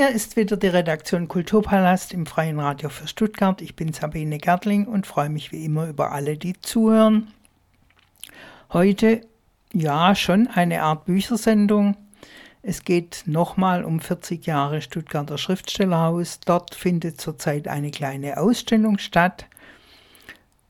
Hier 0.00 0.08
ist 0.08 0.36
wieder 0.36 0.56
die 0.56 0.68
Redaktion 0.68 1.28
Kulturpalast 1.28 2.14
im 2.14 2.24
Freien 2.24 2.58
Radio 2.58 2.88
für 2.88 3.06
Stuttgart. 3.06 3.60
Ich 3.60 3.76
bin 3.76 3.92
Sabine 3.92 4.38
Gertling 4.38 4.86
und 4.86 5.06
freue 5.06 5.28
mich 5.28 5.52
wie 5.52 5.66
immer 5.66 5.88
über 5.88 6.12
alle, 6.12 6.38
die 6.38 6.58
zuhören. 6.58 7.34
Heute 8.72 9.20
ja 9.74 10.14
schon 10.14 10.46
eine 10.46 10.80
Art 10.84 11.04
Büchersendung. 11.04 11.98
Es 12.62 12.82
geht 12.84 13.24
nochmal 13.26 13.84
um 13.84 14.00
40 14.00 14.46
Jahre 14.46 14.80
Stuttgarter 14.80 15.36
Schriftstellerhaus. 15.36 16.40
Dort 16.40 16.74
findet 16.74 17.20
zurzeit 17.20 17.68
eine 17.68 17.90
kleine 17.90 18.38
Ausstellung 18.38 18.96
statt. 18.96 19.44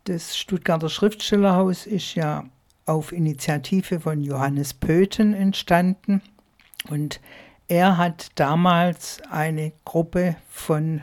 Das 0.06 0.36
Stuttgarter 0.36 0.88
Schriftstellerhaus 0.88 1.86
ist 1.86 2.16
ja 2.16 2.46
auf 2.84 3.12
Initiative 3.12 4.00
von 4.00 4.24
Johannes 4.24 4.74
Pöthen 4.74 5.34
entstanden 5.34 6.20
und 6.88 7.20
er 7.70 7.98
hat 7.98 8.32
damals 8.34 9.22
eine 9.30 9.70
Gruppe 9.84 10.34
von 10.50 11.02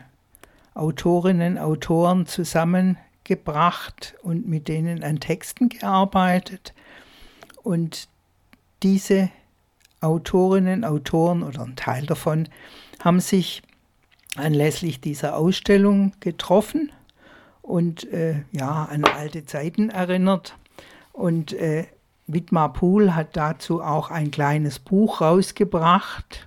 Autorinnen, 0.73 1.57
Autoren 1.57 2.25
zusammengebracht 2.25 4.15
und 4.21 4.49
mit 4.49 4.67
denen 4.67 5.01
an 5.01 5.21
Texten 5.21 5.69
gearbeitet. 5.69 6.73
Und 7.63 8.09
diese 8.83 9.29
Autorinnen, 10.01 10.83
Autoren 10.83 11.41
oder 11.41 11.61
ein 11.61 11.77
Teil 11.77 12.05
davon 12.05 12.49
haben 13.01 13.21
sich 13.21 13.63
anlässlich 14.35 14.99
dieser 14.99 15.37
Ausstellung 15.37 16.11
getroffen 16.19 16.91
und 17.61 18.11
äh, 18.11 18.41
ja, 18.51 18.89
an 18.91 19.05
alte 19.05 19.45
Zeiten 19.45 19.89
erinnert. 19.89 20.57
Und 21.13 21.53
äh, 21.53 21.87
Wittmar 22.27 22.73
Pohl 22.73 23.15
hat 23.15 23.37
dazu 23.37 23.81
auch 23.81 24.11
ein 24.11 24.31
kleines 24.31 24.79
Buch 24.79 25.21
rausgebracht 25.21 26.46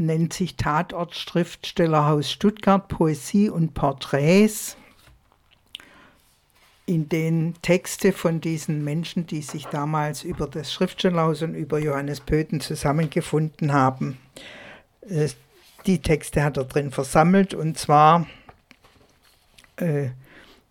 nennt 0.00 0.32
sich 0.32 0.56
Tatort 0.56 1.14
Schriftstellerhaus 1.14 2.30
Stuttgart 2.30 2.88
Poesie 2.88 3.50
und 3.50 3.74
Porträts, 3.74 4.76
in 6.86 7.08
denen 7.08 7.54
Texte 7.62 8.12
von 8.12 8.40
diesen 8.40 8.82
Menschen, 8.82 9.26
die 9.26 9.42
sich 9.42 9.66
damals 9.66 10.24
über 10.24 10.48
das 10.48 10.72
Schriftstellerhaus 10.72 11.42
und 11.42 11.54
über 11.54 11.78
Johannes 11.78 12.20
Pöthen 12.20 12.60
zusammengefunden 12.60 13.72
haben, 13.72 14.18
äh, 15.08 15.28
die 15.86 16.00
Texte 16.00 16.42
hat 16.42 16.56
er 16.56 16.64
drin 16.64 16.90
versammelt. 16.90 17.54
Und 17.54 17.78
zwar 17.78 18.26
äh, 19.76 20.08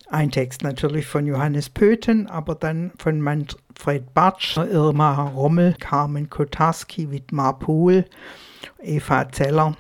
ein 0.10 0.32
Text 0.32 0.64
natürlich 0.64 1.08
von 1.08 1.26
Johannes 1.26 1.70
Pöthen, 1.70 2.28
aber 2.28 2.56
dann 2.56 2.92
von 2.98 3.22
Manfred 3.22 4.14
Bartsch, 4.14 4.58
Irma 4.58 5.30
Rommel, 5.30 5.76
Carmen 5.80 6.30
Kotarski, 6.30 7.12
Wittmar 7.12 7.60
Pohl, 7.60 8.06
Eva 8.82 9.32
Zeller. 9.32 9.76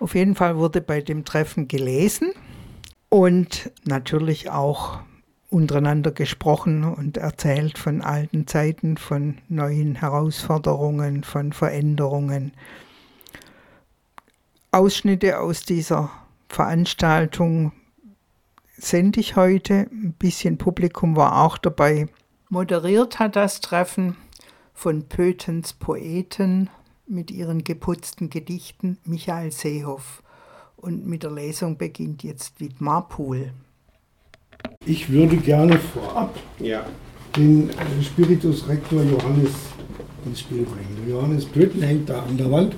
Auf 0.00 0.14
jeden 0.14 0.34
Fall 0.34 0.56
wurde 0.56 0.80
bei 0.80 1.00
dem 1.00 1.24
Treffen 1.24 1.68
gelesen 1.68 2.32
und 3.08 3.70
natürlich 3.84 4.50
auch 4.50 4.98
untereinander 5.50 6.10
gesprochen 6.10 6.84
und 6.84 7.16
erzählt 7.16 7.78
von 7.78 8.02
alten 8.02 8.46
Zeiten, 8.46 8.96
von 8.96 9.38
neuen 9.48 9.94
Herausforderungen, 9.94 11.22
von 11.22 11.52
Veränderungen. 11.52 12.52
Ausschnitte 14.72 15.38
aus 15.38 15.62
dieser 15.62 16.10
Veranstaltung 16.48 17.72
sende 18.76 19.20
ich 19.20 19.36
heute. 19.36 19.86
Ein 19.92 20.14
bisschen 20.18 20.58
Publikum 20.58 21.14
war 21.14 21.42
auch 21.42 21.56
dabei. 21.58 22.08
Moderiert 22.48 23.20
hat 23.20 23.36
das 23.36 23.60
Treffen 23.60 24.16
von 24.74 25.08
Pöthens 25.08 25.72
Poeten 25.72 26.68
mit 27.06 27.30
ihren 27.30 27.64
geputzten 27.64 28.30
Gedichten 28.30 28.98
Michael 29.04 29.52
Seehoff. 29.52 30.22
Und 30.76 31.06
mit 31.06 31.22
der 31.22 31.30
Lesung 31.30 31.78
beginnt 31.78 32.22
jetzt 32.22 32.60
Wittmar 32.60 33.08
Pohl. 33.08 33.52
Ich 34.84 35.10
würde 35.10 35.36
gerne 35.36 35.78
vorab 35.78 36.38
ja. 36.58 36.84
den 37.36 37.70
äh, 37.70 38.02
Spiritus 38.02 38.68
Rector 38.68 39.02
Johannes 39.02 39.52
ins 40.26 40.40
Spiel 40.40 40.64
bringen. 40.64 40.96
Der 41.04 41.14
Johannes 41.14 41.44
Blüten 41.46 41.82
hängt 41.82 42.08
da 42.08 42.22
an 42.22 42.36
der 42.36 42.50
Wand 42.50 42.76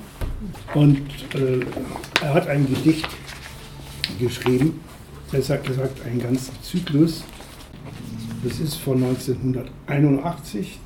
und 0.75 1.01
äh, 1.35 1.61
er 2.23 2.35
hat 2.35 2.49
ein 2.49 2.67
Gedicht 2.67 3.09
geschrieben, 4.19 4.81
besser 5.31 5.59
gesagt 5.59 6.05
einen 6.05 6.21
ganzen 6.21 6.55
Zyklus. 6.63 7.25
Das 8.45 8.61
ist 8.61 8.77
von 8.77 9.03
1981, 9.03 10.79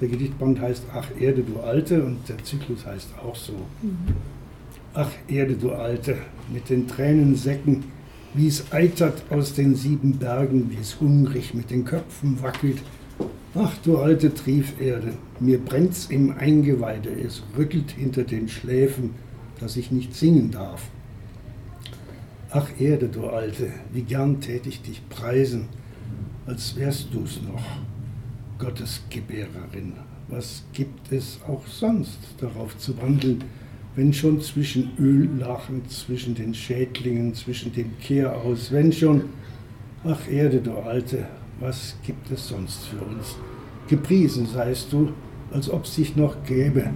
der 0.00 0.08
Gedichtband 0.08 0.60
heißt 0.60 0.84
Ach 0.94 1.08
Erde, 1.18 1.42
du 1.42 1.60
Alte 1.60 2.04
und 2.04 2.28
der 2.28 2.42
Zyklus 2.42 2.86
heißt 2.86 3.10
auch 3.22 3.36
so. 3.36 3.54
Mhm. 3.82 4.14
Ach 4.94 5.10
Erde, 5.28 5.54
du 5.54 5.72
Alte, 5.72 6.16
mit 6.52 6.68
den 6.68 6.88
Tränensäcken, 6.88 7.84
wie 8.34 8.48
es 8.48 8.72
eitert 8.72 9.22
aus 9.30 9.54
den 9.54 9.74
sieben 9.74 10.18
Bergen, 10.18 10.70
wie 10.70 10.80
es 10.80 11.00
hungrig 11.00 11.54
mit 11.54 11.70
den 11.70 11.84
Köpfen 11.84 12.42
wackelt. 12.42 12.78
Ach 13.54 13.76
du 13.84 13.98
alte 13.98 14.32
Trieferde, 14.32 15.12
mir 15.40 15.58
brennt's 15.58 16.06
im 16.06 16.30
Eingeweide, 16.30 17.10
es 17.10 17.42
rüttelt 17.58 17.90
hinter 17.90 18.22
den 18.22 18.48
Schläfen, 18.48 19.16
dass 19.58 19.76
ich 19.76 19.90
nicht 19.90 20.14
singen 20.14 20.52
darf. 20.52 20.88
Ach 22.50 22.68
Erde, 22.78 23.08
du 23.08 23.26
Alte, 23.26 23.68
wie 23.92 24.02
gern 24.02 24.40
tät 24.40 24.66
ich 24.66 24.82
dich 24.82 25.08
preisen, 25.08 25.68
als 26.46 26.76
wärst 26.76 27.12
du's 27.12 27.40
noch. 27.42 27.64
Gottesgebärerin. 28.60 29.94
Was 30.28 30.62
gibt 30.72 31.10
es 31.10 31.40
auch 31.48 31.66
sonst 31.66 32.18
darauf 32.38 32.76
zu 32.78 32.96
wandeln, 33.00 33.42
wenn 33.96 34.12
schon 34.12 34.40
zwischen 34.40 34.90
Öllachen, 34.98 35.88
zwischen 35.88 36.34
den 36.34 36.54
Schädlingen, 36.54 37.34
zwischen 37.34 37.72
dem 37.72 37.98
Kehraus, 37.98 38.70
wenn 38.70 38.92
schon, 38.92 39.24
ach 40.04 40.28
Erde, 40.30 40.60
du 40.60 40.72
Alte, 40.74 41.26
was 41.58 41.96
gibt 42.06 42.30
es 42.30 42.48
sonst 42.48 42.84
für 42.86 43.02
uns? 43.04 43.36
Gepriesen 43.88 44.46
seist 44.46 44.92
du, 44.92 45.12
als 45.52 45.68
ob 45.68 45.84
es 45.84 45.96
dich 45.96 46.14
noch 46.14 46.36
gäbe, 46.44 46.90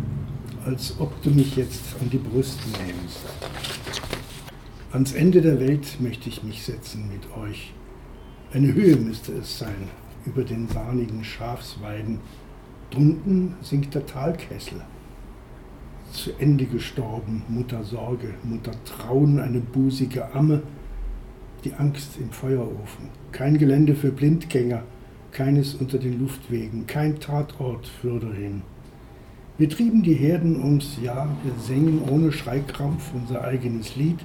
als 0.64 0.94
ob 1.00 1.20
du 1.22 1.30
mich 1.30 1.56
jetzt 1.56 1.96
an 2.00 2.10
die 2.10 2.18
Brust 2.18 2.60
nähmst. 2.78 3.20
Ans 4.92 5.12
Ende 5.12 5.40
der 5.42 5.58
Welt 5.58 6.00
möchte 6.00 6.28
ich 6.28 6.44
mich 6.44 6.62
setzen 6.62 7.08
mit 7.08 7.36
euch. 7.36 7.72
Eine 8.52 8.72
Höhe 8.72 8.94
müsste 8.94 9.32
es 9.32 9.58
sein, 9.58 9.88
über 10.26 10.44
den 10.44 10.68
sahnigen 10.68 11.24
Schafsweiden. 11.24 12.18
Drunten 12.90 13.54
sinkt 13.62 13.94
der 13.94 14.06
Talkessel. 14.06 14.80
Zu 16.12 16.30
Ende 16.38 16.66
gestorben, 16.66 17.42
Mutter 17.48 17.82
Sorge, 17.82 18.34
Mutter 18.44 18.72
Trauen, 18.84 19.40
eine 19.40 19.60
busige 19.60 20.32
Amme, 20.32 20.62
die 21.64 21.74
Angst 21.74 22.18
im 22.20 22.30
Feuerofen. 22.30 23.08
Kein 23.32 23.58
Gelände 23.58 23.94
für 23.94 24.12
Blindgänger, 24.12 24.84
keines 25.32 25.74
unter 25.74 25.98
den 25.98 26.20
Luftwegen, 26.20 26.86
kein 26.86 27.18
Tatort 27.18 27.86
fürderhin. 27.86 28.62
Wir 29.58 29.68
trieben 29.68 30.02
die 30.02 30.14
Herden 30.14 30.62
ums 30.62 30.98
Jahr, 31.02 31.28
wir 31.42 31.52
singen 31.60 32.02
ohne 32.08 32.32
Schreikrampf 32.32 33.12
unser 33.14 33.42
eigenes 33.42 33.96
Lied, 33.96 34.18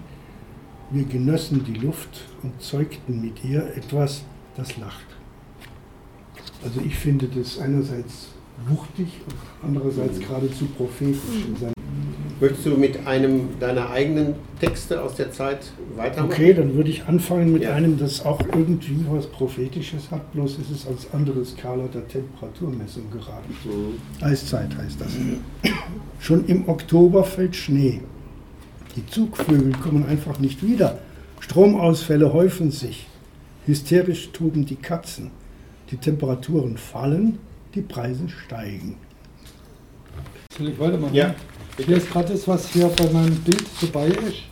wir 0.91 1.03
genössen 1.03 1.63
die 1.63 1.75
Luft 1.75 2.25
und 2.41 2.59
zeugten 2.61 3.21
mit 3.21 3.43
ihr 3.43 3.75
etwas, 3.75 4.23
das 4.57 4.77
lacht. 4.77 5.05
Also 6.63 6.81
ich 6.85 6.95
finde 6.95 7.27
das 7.27 7.59
einerseits 7.59 8.29
wuchtig 8.67 9.07
und 9.25 9.67
andererseits 9.67 10.19
geradezu 10.19 10.65
prophetisch 10.77 11.45
in 11.47 11.55
seinem 11.55 11.73
Möchtest 12.41 12.67
du 12.67 12.69
mit 12.77 13.05
einem 13.05 13.59
deiner 13.59 13.89
eigenen 13.89 14.35
Texte 14.61 15.01
aus 15.01 15.15
der 15.15 15.29
Zeit 15.33 15.73
weitermachen? 15.97 16.31
Okay, 16.31 16.53
dann 16.53 16.73
würde 16.73 16.89
ich 16.89 17.03
anfangen 17.03 17.51
mit 17.51 17.63
ja. 17.63 17.73
einem, 17.73 17.99
das 17.99 18.25
auch 18.25 18.39
irgendwie 18.39 19.05
was 19.09 19.27
Prophetisches 19.27 20.09
hat, 20.09 20.31
bloß 20.31 20.57
ist 20.59 20.71
es 20.71 20.87
als 20.87 21.07
andere 21.11 21.43
Skala 21.43 21.87
der 21.93 22.07
Temperaturmessung 22.07 23.11
geraten. 23.11 23.53
Mhm. 23.65 24.23
Eiszeit 24.25 24.73
heißt 24.77 25.01
das. 25.01 25.11
Schon 26.19 26.45
im 26.45 26.69
Oktober 26.69 27.25
fällt 27.25 27.57
Schnee. 27.57 27.99
Die 28.95 29.05
Zugvögel 29.05 29.73
kommen 29.73 30.05
einfach 30.05 30.39
nicht 30.39 30.63
wieder. 30.63 31.00
Stromausfälle 31.41 32.31
häufen 32.31 32.71
sich. 32.71 33.07
Hysterisch 33.65 34.29
toben 34.31 34.65
die 34.65 34.77
Katzen 34.77 35.31
die 35.91 35.97
Temperaturen 35.97 36.77
fallen, 36.77 37.39
die 37.74 37.81
Preise 37.81 38.27
steigen. 38.30 38.97
Soll 40.57 40.69
ich 40.69 40.80
weitermachen? 40.80 41.13
Ja. 41.13 41.33
Ich 41.77 41.88
lese 41.88 42.07
gerade 42.07 42.33
das, 42.33 42.47
was 42.47 42.69
hier 42.69 42.88
bei 42.89 43.09
meinem 43.12 43.36
Bild 43.38 43.63
dabei 43.81 44.07
ist. 44.07 44.44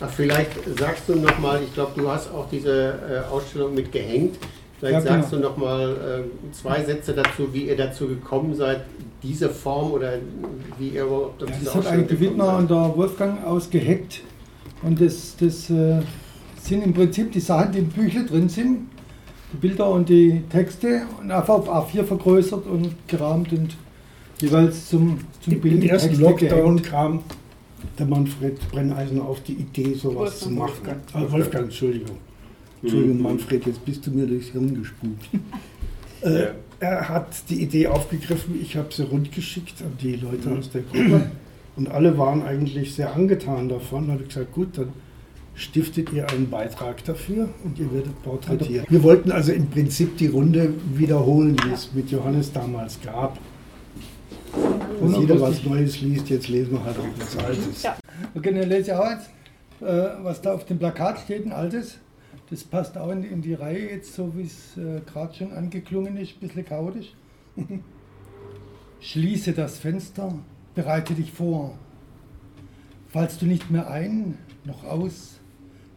Ach, 0.00 0.10
vielleicht 0.10 0.52
sagst 0.78 1.08
du 1.08 1.14
nochmal, 1.16 1.60
ich 1.62 1.72
glaube, 1.72 1.92
du 2.00 2.08
hast 2.08 2.32
auch 2.32 2.48
diese 2.50 3.24
äh, 3.28 3.30
Ausstellung 3.30 3.74
mit 3.74 3.92
gehängt. 3.92 4.36
Vielleicht 4.78 4.94
ja, 4.94 5.00
sagst 5.00 5.30
genau. 5.30 5.42
du 5.42 5.48
nochmal 5.48 5.90
äh, 5.90 6.52
zwei 6.52 6.84
Sätze 6.84 7.12
dazu, 7.12 7.52
wie 7.52 7.68
ihr 7.68 7.76
dazu 7.76 8.06
gekommen 8.06 8.54
seid, 8.54 8.84
diese 9.22 9.48
Form 9.48 9.92
oder 9.92 10.14
wie 10.78 10.90
ihr 10.90 11.04
überhaupt 11.04 11.42
ja, 11.42 11.48
Das 11.64 11.74
hat 11.74 11.86
eigentlich 11.86 12.08
der 12.08 12.20
Wittner 12.20 12.56
und 12.56 12.70
der 12.70 12.96
Wolfgang 12.96 13.44
ausgeheckt. 13.44 14.20
Und 14.82 15.00
das, 15.00 15.36
das 15.36 15.68
äh, 15.70 16.00
sind 16.60 16.84
im 16.84 16.94
Prinzip 16.94 17.32
die 17.32 17.40
Sachen, 17.40 17.72
die 17.72 17.78
im 17.78 17.88
Büchle 17.88 18.24
drin 18.24 18.48
sind 18.48 18.86
Bilder 19.52 19.90
und 19.90 20.08
die 20.08 20.42
Texte 20.50 21.02
und 21.20 21.30
einfach 21.30 21.54
auf 21.54 21.92
A4 21.92 22.04
vergrößert 22.04 22.66
und 22.66 22.90
gerahmt 23.06 23.52
und 23.52 23.76
jeweils 24.40 24.88
zum, 24.88 25.18
zum 25.40 25.60
Bild. 25.60 25.82
Im 25.82 25.88
ersten 25.88 26.20
Lockdown 26.20 26.82
kam 26.82 27.22
der 27.98 28.06
Manfred 28.06 28.58
Brenneisen 28.70 29.20
auf 29.20 29.42
die 29.42 29.54
Idee, 29.54 29.94
sowas 29.94 30.40
zu 30.40 30.50
machen. 30.50 30.72
Wolfgang. 30.74 31.00
Ah, 31.12 31.30
Wolfgang, 31.30 31.64
Entschuldigung. 31.64 32.16
Entschuldigung, 32.82 33.22
Manfred, 33.22 33.66
jetzt 33.66 33.84
bist 33.84 34.06
du 34.06 34.10
mir 34.10 34.26
durchs 34.26 34.48
Hirn 34.48 34.74
gespukt. 34.74 35.28
äh, 36.20 36.48
er 36.80 37.08
hat 37.08 37.28
die 37.48 37.62
Idee 37.62 37.88
aufgegriffen, 37.88 38.60
ich 38.60 38.76
habe 38.76 38.92
sie 38.92 39.02
rundgeschickt 39.02 39.82
an 39.82 39.92
die 40.00 40.16
Leute 40.16 40.50
aus 40.56 40.70
der 40.70 40.82
Gruppe 40.82 41.30
und 41.76 41.88
alle 41.88 42.16
waren 42.18 42.42
eigentlich 42.42 42.94
sehr 42.94 43.14
angetan 43.14 43.68
davon. 43.68 44.06
Da 44.06 44.12
habe 44.12 44.22
ich 44.22 44.28
gesagt, 44.28 44.52
gut, 44.52 44.78
dann 44.78 44.92
stiftet 45.58 46.12
ihr 46.12 46.28
einen 46.30 46.48
Beitrag 46.48 47.04
dafür 47.04 47.48
und 47.64 47.78
ihr 47.78 47.92
werdet 47.92 48.22
porträtiert. 48.22 48.90
Wir 48.90 49.02
wollten 49.02 49.32
also 49.32 49.52
im 49.52 49.68
Prinzip 49.68 50.16
die 50.16 50.28
Runde 50.28 50.72
wiederholen, 50.94 51.56
die 51.56 51.70
es 51.70 51.92
mit 51.92 52.10
Johannes 52.10 52.52
damals 52.52 52.98
gab. 53.02 53.38
Dass 55.00 55.18
jeder 55.18 55.40
was 55.40 55.64
Neues 55.64 56.00
liest, 56.00 56.30
jetzt 56.30 56.48
lesen 56.48 56.72
wir 56.72 56.84
halt 56.84 56.96
auch 56.98 57.04
was 57.18 57.44
Altes. 57.44 57.82
Ja. 57.82 57.96
Okay, 58.34 58.54
dann 58.54 58.68
lese 58.68 58.90
ich 58.90 58.92
auch 58.92 59.10
jetzt, 59.10 59.30
äh, 59.80 60.24
was 60.24 60.40
da 60.40 60.54
auf 60.54 60.64
dem 60.64 60.78
Plakat 60.78 61.20
steht, 61.20 61.44
ein 61.44 61.52
altes. 61.52 61.98
Das 62.50 62.64
passt 62.64 62.96
auch 62.96 63.10
in, 63.10 63.24
in 63.24 63.42
die 63.42 63.54
Reihe 63.54 63.90
jetzt, 63.90 64.14
so 64.14 64.32
wie 64.36 64.42
es 64.42 64.76
äh, 64.76 65.00
gerade 65.06 65.34
schon 65.34 65.52
angeklungen 65.52 66.16
ist, 66.16 66.36
ein 66.36 66.40
bisschen 66.40 66.64
chaotisch. 66.64 67.12
Schließe 69.00 69.52
das 69.52 69.78
Fenster, 69.78 70.32
bereite 70.74 71.14
dich 71.14 71.32
vor. 71.32 71.76
Falls 73.08 73.38
du 73.38 73.46
nicht 73.46 73.70
mehr 73.70 73.90
ein 73.90 74.38
noch 74.64 74.84
aus, 74.84 75.37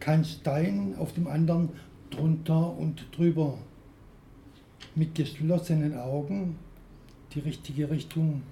kein 0.02 0.24
Stein 0.24 0.96
auf 0.98 1.12
dem 1.12 1.28
anderen 1.28 1.68
drunter 2.10 2.76
und 2.76 3.06
drüber. 3.16 3.56
Mit 4.96 5.14
geschlossenen 5.14 5.96
Augen 5.96 6.56
die 7.34 7.38
richtige 7.38 7.88
Richtung 7.88 8.42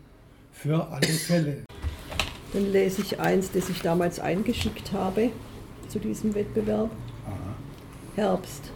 für 0.53 0.87
alle 0.89 1.09
Fälle. 1.09 1.65
Dann 2.53 2.71
lese 2.71 3.03
ich 3.03 3.19
eins, 3.19 3.51
das 3.51 3.69
ich 3.69 3.81
damals 3.83 4.21
eingeschickt 4.21 4.93
habe 4.93 5.31
zu 5.89 5.99
diesem 5.99 6.37
Wettbewerb. 6.37 6.91
Aha. 7.27 7.35
Herbst. 8.15 8.71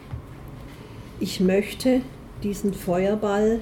Ich 1.21 1.39
möchte 1.39 2.01
diesen 2.43 2.75
Feuerball, 2.75 3.61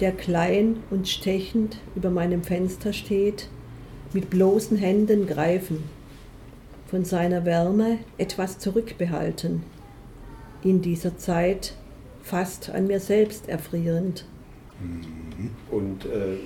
der 0.00 0.10
klein 0.10 0.82
und 0.90 1.08
stechend 1.08 1.78
über 1.94 2.10
meinem 2.10 2.42
Fenster 2.42 2.92
steht, 2.92 3.48
mit 4.12 4.28
bloßen 4.28 4.76
Händen 4.76 5.28
greifen, 5.28 5.84
von 6.90 7.04
seiner 7.04 7.44
Wärme 7.44 7.98
etwas 8.18 8.58
zurückbehalten, 8.58 9.62
in 10.64 10.82
dieser 10.82 11.16
Zeit 11.16 11.74
fast 12.22 12.70
an 12.70 12.88
mir 12.88 12.98
selbst 12.98 13.48
erfrierend. 13.48 14.24
Mhm. 14.80 15.50
Und 15.70 16.04
äh, 16.04 16.38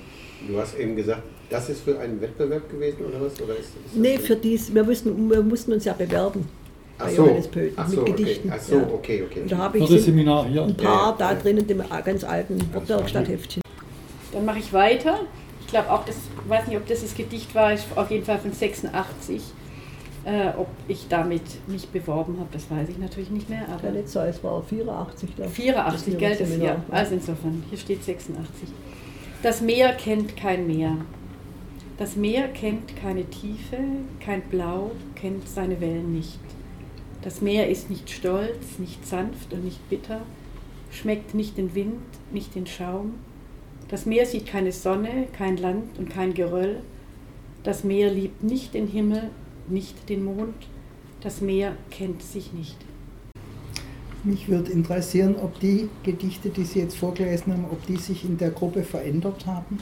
du 0.47 0.59
hast 0.59 0.77
eben 0.77 0.95
gesagt, 0.95 1.23
das 1.49 1.69
ist 1.69 1.81
für 1.81 1.99
einen 1.99 2.21
Wettbewerb 2.21 2.69
gewesen 2.69 3.05
oder 3.05 3.21
was? 3.21 3.41
Oder 3.41 3.53
ist, 3.55 3.69
ist 3.85 3.95
nee, 3.95 4.17
für 4.19 4.35
dies, 4.35 4.73
wir 4.73 4.83
mussten, 4.83 5.29
wir 5.29 5.41
mussten 5.41 5.73
uns 5.73 5.85
ja 5.85 5.93
bewerben. 5.93 6.47
Ach 6.97 7.09
so. 7.09 7.25
Johannes 7.25 7.47
Pöten 7.47 7.73
Ach 7.75 7.89
so, 7.89 7.97
mit 7.97 8.17
Gedichten. 8.17 8.49
Okay. 8.49 8.59
Ach 8.59 8.63
so, 8.63 8.77
okay, 8.93 9.23
okay. 9.23 9.41
Und 9.41 9.51
da 9.51 9.57
habe 9.57 9.77
ich 9.79 9.87
Seminar, 9.87 10.47
ja. 10.49 10.63
ein 10.63 10.77
paar 10.77 10.85
ja, 10.85 11.09
ja. 11.09 11.15
da 11.17 11.33
drin 11.33 11.57
in 11.57 11.67
dem 11.67 11.83
ganz 12.03 12.23
alten 12.23 12.59
Wortwerkstatthäftchen. 12.73 13.61
Dann 14.31 14.45
mache 14.45 14.59
ich 14.59 14.71
weiter. 14.71 15.21
Ich 15.61 15.67
glaube 15.67 15.91
auch, 15.91 16.05
das, 16.05 16.15
weiß 16.47 16.67
nicht, 16.67 16.77
ob 16.77 16.87
das 16.87 17.01
das 17.01 17.15
Gedicht 17.15 17.53
war, 17.55 17.73
auf 17.95 18.11
jeden 18.11 18.23
Fall 18.23 18.37
von 18.37 18.53
86. 18.53 19.41
Äh, 20.25 20.57
ob 20.57 20.67
ich 20.87 21.07
damit 21.07 21.43
mich 21.67 21.87
beworben 21.89 22.39
habe, 22.39 22.49
das 22.51 22.71
weiß 22.71 22.89
ich 22.89 22.97
natürlich 22.97 23.29
nicht 23.29 23.47
mehr. 23.47 23.67
Aber 23.69 23.79
Keine 23.79 24.05
Zahl, 24.05 24.27
es 24.27 24.43
war 24.43 24.63
84. 24.63 25.35
Glaub. 25.35 25.51
84, 25.51 26.17
gell? 26.17 26.35
Das, 26.35 26.57
ja. 26.57 26.83
Also 26.89 27.13
insofern, 27.13 27.63
hier 27.69 27.77
steht 27.77 28.03
86. 28.03 28.69
Das 29.43 29.61
Meer 29.61 29.93
kennt 29.93 30.35
kein 30.35 30.65
Meer. 30.65 30.97
Das 31.99 32.15
Meer 32.15 32.47
kennt 32.47 32.95
keine 32.95 33.25
Tiefe, 33.25 33.77
kein 34.19 34.41
Blau, 34.41 34.91
kennt 35.13 35.47
seine 35.47 35.79
Wellen 35.79 36.13
nicht. 36.13 36.39
Das 37.21 37.41
Meer 37.41 37.69
ist 37.69 37.91
nicht 37.91 38.09
stolz, 38.09 38.79
nicht 38.79 39.05
sanft 39.05 39.53
und 39.53 39.63
nicht 39.63 39.89
bitter, 39.89 40.21
schmeckt 40.91 41.35
nicht 41.35 41.57
den 41.57 41.75
Wind, 41.75 42.01
nicht 42.31 42.55
den 42.55 42.65
Schaum. 42.65 43.13
Das 43.89 44.07
Meer 44.07 44.25
sieht 44.25 44.47
keine 44.47 44.71
Sonne, 44.71 45.27
kein 45.37 45.57
Land 45.57 45.99
und 45.99 46.09
kein 46.09 46.33
Geröll. 46.33 46.81
Das 47.63 47.83
Meer 47.83 48.11
liebt 48.11 48.43
nicht 48.43 48.73
den 48.73 48.87
Himmel, 48.87 49.29
nicht 49.67 50.09
den 50.09 50.23
Mond. 50.25 50.55
Das 51.21 51.41
Meer 51.41 51.75
kennt 51.89 52.21
sich 52.21 52.53
nicht. 52.53 52.77
Mich 54.23 54.47
würde 54.49 54.71
interessieren, 54.71 55.35
ob 55.41 55.59
die 55.59 55.87
Gedichte, 56.03 56.49
die 56.49 56.63
Sie 56.63 56.79
jetzt 56.79 56.97
vorgelesen 56.97 57.53
haben, 57.53 57.65
ob 57.65 57.85
die 57.85 57.97
sich 57.97 58.25
in 58.25 58.37
der 58.37 58.49
Gruppe 58.49 58.83
verändert 58.83 59.45
haben. 59.45 59.77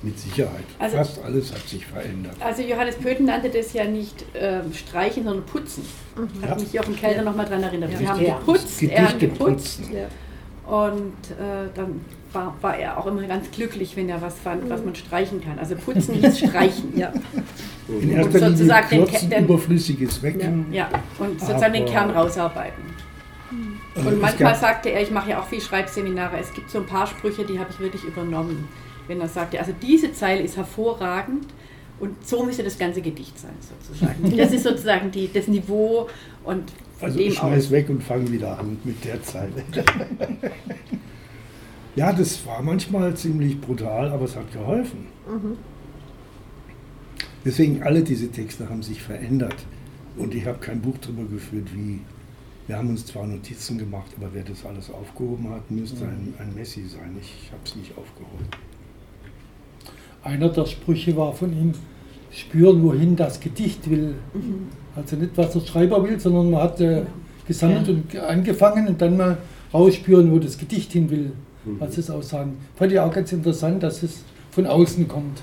Mit 0.00 0.18
Sicherheit. 0.18 0.64
Also, 0.78 0.96
Fast 0.96 1.22
alles 1.24 1.52
hat 1.52 1.68
sich 1.68 1.84
verändert. 1.84 2.36
Also 2.40 2.62
Johannes 2.62 2.94
Pöten 2.96 3.26
nannte 3.26 3.50
das 3.50 3.72
ja 3.72 3.84
nicht 3.84 4.24
äh, 4.34 4.60
streichen, 4.72 5.24
sondern 5.24 5.44
putzen. 5.44 5.82
Mhm. 6.16 6.42
Hat 6.42 6.50
ja. 6.50 6.64
mich 6.64 6.72
Jochen 6.72 6.96
Kellner 6.96 7.16
ja. 7.16 7.22
nochmal 7.24 7.46
daran 7.46 7.64
erinnert. 7.64 7.92
Ja. 7.92 8.00
Wir 8.00 8.08
haben 8.08 8.24
geputzt, 8.24 8.80
Gedichte 8.80 8.96
er 8.96 9.08
hat 9.08 9.18
geputzt. 9.18 9.80
Ja. 9.92 10.72
Und 10.72 11.30
äh, 11.32 11.68
dann 11.74 12.00
war, 12.32 12.54
war, 12.60 12.76
er 12.76 12.98
auch 12.98 13.06
immer 13.06 13.22
ganz 13.22 13.50
glücklich, 13.50 13.96
wenn 13.96 14.08
er 14.08 14.20
was 14.20 14.38
fand, 14.38 14.68
was 14.68 14.84
man 14.84 14.94
streichen 14.94 15.40
kann. 15.40 15.58
Also 15.58 15.76
putzen 15.76 16.14
hieß 16.14 16.38
streichen. 16.38 16.96
ja. 16.96 17.12
In 17.88 18.10
erster 18.10 18.46
und 18.46 18.56
sozusagen 18.56 18.90
Linie 18.90 19.18
den, 19.18 19.30
den, 19.30 19.44
Überflüssiges 19.44 20.22
weg. 20.22 20.46
Ja, 20.70 20.90
und 21.18 21.40
sozusagen 21.40 21.72
den 21.72 21.86
Kern 21.86 22.10
rausarbeiten. 22.10 22.82
Äh, 23.94 24.00
und 24.00 24.20
manchmal 24.20 24.54
sagte 24.54 24.90
er, 24.90 25.02
ich 25.02 25.10
mache 25.10 25.30
ja 25.30 25.40
auch 25.40 25.46
viel 25.46 25.60
Schreibseminare, 25.60 26.36
es 26.38 26.52
gibt 26.52 26.70
so 26.70 26.78
ein 26.78 26.86
paar 26.86 27.06
Sprüche, 27.06 27.44
die 27.44 27.58
habe 27.58 27.70
ich 27.70 27.80
wirklich 27.80 28.04
übernommen. 28.04 28.68
Wenn 29.06 29.20
er 29.20 29.28
sagte, 29.28 29.58
also 29.58 29.72
diese 29.80 30.12
Zeile 30.12 30.42
ist 30.42 30.58
hervorragend 30.58 31.46
und 31.98 32.26
so 32.26 32.44
müsste 32.44 32.62
das 32.62 32.78
ganze 32.78 33.00
Gedicht 33.00 33.38
sein, 33.38 33.54
sozusagen. 33.60 34.30
Das 34.36 34.52
ist 34.52 34.64
sozusagen 34.64 35.10
die, 35.10 35.32
das 35.32 35.48
Niveau 35.48 36.08
und 36.44 36.64
also 37.00 37.18
ich 37.18 37.36
schmeiß 37.36 37.70
weg 37.70 37.88
und 37.88 38.02
fange 38.02 38.30
wieder 38.30 38.58
an 38.58 38.76
mit 38.84 39.04
der 39.04 39.22
Zeile. 39.22 39.64
ja, 41.98 42.12
das 42.12 42.46
war 42.46 42.62
manchmal 42.62 43.12
ziemlich 43.14 43.60
brutal, 43.60 44.10
aber 44.10 44.24
es 44.24 44.36
hat 44.36 44.52
geholfen. 44.52 45.08
Mhm. 45.28 45.56
Deswegen 47.44 47.82
alle 47.82 48.04
diese 48.04 48.30
Texte 48.30 48.68
haben 48.68 48.84
sich 48.84 49.02
verändert. 49.02 49.56
Und 50.16 50.32
ich 50.32 50.46
habe 50.46 50.58
kein 50.58 50.80
Buch 50.80 50.94
darüber 51.00 51.24
geführt, 51.24 51.66
wie. 51.74 52.00
Wir 52.68 52.76
haben 52.76 52.90
uns 52.90 53.06
zwar 53.06 53.26
Notizen 53.26 53.78
gemacht, 53.78 54.10
aber 54.16 54.28
wer 54.32 54.44
das 54.44 54.64
alles 54.64 54.90
aufgehoben 54.90 55.48
hat, 55.50 55.70
müsste 55.70 56.04
ein, 56.04 56.34
ein 56.38 56.54
Messi 56.54 56.84
sein. 56.86 57.16
Ich 57.18 57.50
habe 57.50 57.62
es 57.64 57.74
nicht 57.74 57.96
aufgehoben. 57.96 58.46
Einer 60.22 60.50
der 60.50 60.66
Sprüche 60.66 61.16
war 61.16 61.32
von 61.32 61.50
ihm, 61.50 61.72
spüren, 62.30 62.82
wohin 62.82 63.16
das 63.16 63.40
Gedicht 63.40 63.88
will. 63.90 64.16
Mhm. 64.34 64.68
Also 64.94 65.16
nicht, 65.16 65.32
was 65.36 65.52
der 65.52 65.60
Schreiber 65.60 66.04
will, 66.04 66.20
sondern 66.20 66.50
man 66.50 66.62
hat 66.62 66.80
äh, 66.80 67.06
gesammelt 67.46 67.88
ja. 67.88 67.94
und 67.94 68.28
angefangen 68.28 68.86
und 68.86 69.00
dann 69.00 69.16
mal 69.16 69.38
rausspüren, 69.72 70.30
wo 70.30 70.38
das 70.38 70.58
Gedicht 70.58 70.92
hin 70.92 71.10
will. 71.10 71.32
Was 71.78 71.98
es 71.98 72.10
aussagen. 72.10 72.56
Fand 72.76 72.92
ich 72.92 72.98
auch 72.98 73.12
ganz 73.12 73.32
interessant, 73.32 73.82
dass 73.82 74.02
es 74.02 74.22
von 74.50 74.66
außen 74.66 75.06
kommt. 75.08 75.42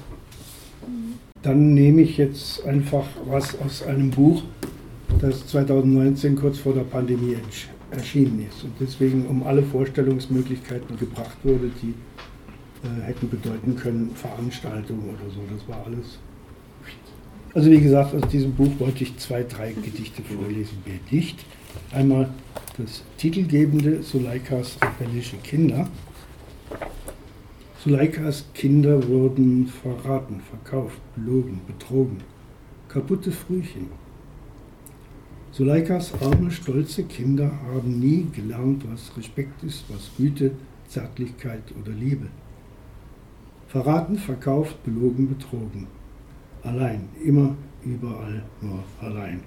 Dann 1.41 1.73
nehme 1.73 2.01
ich 2.01 2.17
jetzt 2.17 2.65
einfach 2.65 3.05
was 3.27 3.59
aus 3.61 3.83
einem 3.83 4.09
Buch, 4.09 4.43
das 5.19 5.47
2019 5.47 6.35
kurz 6.35 6.57
vor 6.57 6.73
der 6.73 6.81
Pandemie 6.81 7.37
erschienen 7.91 8.45
ist 8.49 8.63
und 8.63 8.73
deswegen 8.79 9.27
um 9.27 9.43
alle 9.43 9.61
Vorstellungsmöglichkeiten 9.61 10.97
gebracht 10.97 11.37
wurde, 11.43 11.69
die 11.81 11.93
äh, 12.83 13.03
hätten 13.03 13.29
bedeuten 13.29 13.75
können 13.75 14.11
Veranstaltungen 14.15 15.03
oder 15.03 15.29
so. 15.29 15.41
Das 15.55 15.67
war 15.69 15.85
alles 15.85 16.17
also 17.55 17.71
wie 17.71 17.79
gesagt, 17.79 18.13
aus 18.13 18.29
diesem 18.29 18.53
Buch 18.53 18.71
wollte 18.79 19.05
ich 19.05 19.17
zwei, 19.17 19.43
drei 19.43 19.71
Gedichte 19.71 20.21
vorlesen. 20.23 20.77
Gedicht. 20.83 21.39
Einmal 21.93 22.29
das 22.77 23.01
titelgebende 23.17 24.03
Suleikas 24.03 24.77
rebellische 24.81 25.37
Kinder. 25.37 25.87
Suleikas 27.83 28.45
Kinder 28.53 29.07
wurden 29.07 29.67
verraten, 29.67 30.41
verkauft, 30.41 30.99
belogen, 31.15 31.61
betrogen. 31.67 32.17
Kaputte 32.87 33.31
Frühchen. 33.31 33.87
Suleikas 35.51 36.13
arme, 36.21 36.51
stolze 36.51 37.03
Kinder 37.03 37.51
haben 37.73 37.99
nie 37.99 38.27
gelernt, 38.31 38.83
was 38.91 39.15
Respekt 39.17 39.63
ist, 39.63 39.85
was 39.89 40.11
Güte, 40.17 40.51
Zärtlichkeit 40.87 41.63
oder 41.81 41.91
Liebe. 41.91 42.27
Verraten, 43.67 44.17
verkauft, 44.17 44.83
belogen, 44.83 45.29
betrogen 45.29 45.87
allein, 46.65 47.07
immer, 47.23 47.55
überall 47.83 48.43
nur 48.61 48.83
allein. 49.01 49.41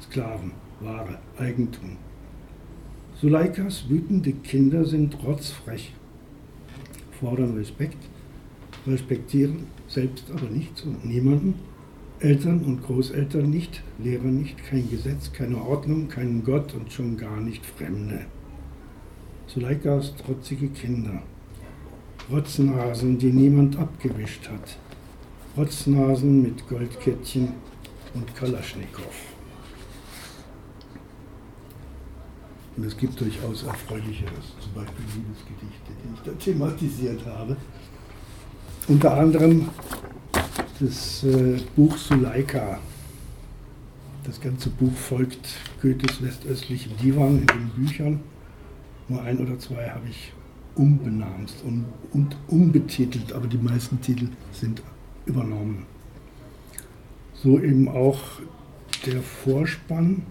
Sklaven, 0.00 0.52
Ware, 0.80 1.18
Eigentum. 1.38 1.96
Suleikas 3.20 3.88
wütende 3.88 4.32
Kinder 4.32 4.84
sind 4.84 5.16
rotzfrech, 5.24 5.92
fordern 7.20 7.56
Respekt, 7.56 7.98
respektieren 8.86 9.66
selbst 9.86 10.24
aber 10.32 10.48
nichts 10.48 10.82
und 10.82 11.04
niemanden, 11.04 11.54
Eltern 12.20 12.60
und 12.64 12.82
Großeltern 12.82 13.48
nicht, 13.48 13.82
Lehrer 13.98 14.24
nicht, 14.24 14.62
kein 14.64 14.88
Gesetz, 14.90 15.32
keine 15.32 15.56
Ordnung, 15.56 16.08
keinen 16.08 16.44
Gott 16.44 16.74
und 16.74 16.92
schon 16.92 17.16
gar 17.16 17.40
nicht 17.40 17.64
Fremde. 17.64 18.26
Suleikas 19.46 20.14
trotzige 20.16 20.68
Kinder, 20.68 21.22
Rotznasen, 22.30 23.18
die 23.18 23.32
niemand 23.32 23.78
abgewischt 23.78 24.48
hat, 24.48 24.78
Rotznasen 25.56 26.42
mit 26.42 26.68
Goldkettchen 26.68 27.48
und 28.14 28.34
Kalaschnikow. 28.36 29.39
Und 32.80 32.86
es 32.86 32.96
gibt 32.96 33.20
durchaus 33.20 33.64
erfreulicheres, 33.64 34.54
zum 34.58 34.72
Beispiel 34.74 35.04
Liebesgedichte, 35.14 35.92
die 36.02 36.14
ich 36.14 36.20
da 36.22 36.32
thematisiert 36.32 37.20
habe. 37.26 37.54
Unter 38.88 39.18
anderem 39.18 39.68
das 40.80 41.22
äh, 41.24 41.60
Buch 41.76 41.94
Suleika. 41.98 42.78
Das 44.24 44.40
ganze 44.40 44.70
Buch 44.70 44.94
folgt 44.94 45.46
Goethes 45.82 46.22
westöstlichem 46.22 46.96
Divan 46.96 47.40
in 47.40 47.46
den 47.48 47.68
Büchern. 47.76 48.20
Nur 49.08 49.20
ein 49.24 49.38
oder 49.40 49.58
zwei 49.58 49.90
habe 49.90 50.08
ich 50.08 50.32
umbenamst 50.74 51.62
und, 51.62 51.84
und 52.14 52.34
umbetitelt, 52.48 53.34
aber 53.34 53.46
die 53.46 53.58
meisten 53.58 54.00
Titel 54.00 54.28
sind 54.52 54.82
übernommen. 55.26 55.84
So 57.34 57.60
eben 57.60 57.88
auch 57.88 58.22
der 59.04 59.20
Vorspann. 59.20 60.22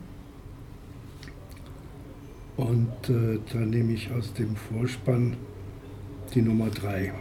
Und 2.59 3.09
äh, 3.09 3.39
da 3.53 3.59
nehme 3.59 3.93
ich 3.93 4.11
aus 4.11 4.33
dem 4.33 4.57
Vorspann 4.57 5.37
die 6.35 6.41
Nummer 6.41 6.69
3. 6.69 7.13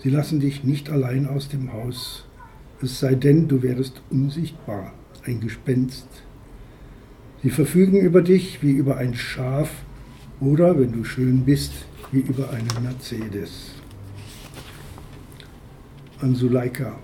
Sie 0.00 0.10
lassen 0.10 0.38
dich 0.38 0.62
nicht 0.62 0.90
allein 0.90 1.26
aus 1.26 1.48
dem 1.48 1.72
Haus, 1.72 2.24
es 2.80 3.00
sei 3.00 3.16
denn, 3.16 3.48
du 3.48 3.62
wärest 3.62 4.00
unsichtbar, 4.10 4.92
ein 5.24 5.40
Gespenst. 5.40 6.06
Sie 7.42 7.50
verfügen 7.50 7.98
über 8.00 8.22
dich 8.22 8.62
wie 8.62 8.70
über 8.70 8.96
ein 8.96 9.16
Schaf 9.16 9.70
oder, 10.38 10.78
wenn 10.78 10.92
du 10.92 11.02
schön 11.02 11.44
bist, 11.44 11.72
wie 12.12 12.20
über 12.20 12.50
eine 12.50 12.80
Mercedes. 12.80 13.72
An 16.20 16.36
Suleika. 16.36 16.96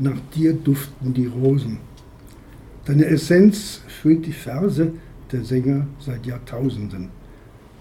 Nach 0.00 0.18
dir 0.34 0.52
duften 0.52 1.14
die 1.14 1.26
Rosen. 1.26 1.85
Deine 2.86 3.06
Essenz 3.06 3.80
füllt 3.88 4.26
die 4.26 4.32
Verse 4.32 4.92
der 5.32 5.42
Sänger 5.42 5.88
seit 5.98 6.24
Jahrtausenden. 6.24 7.08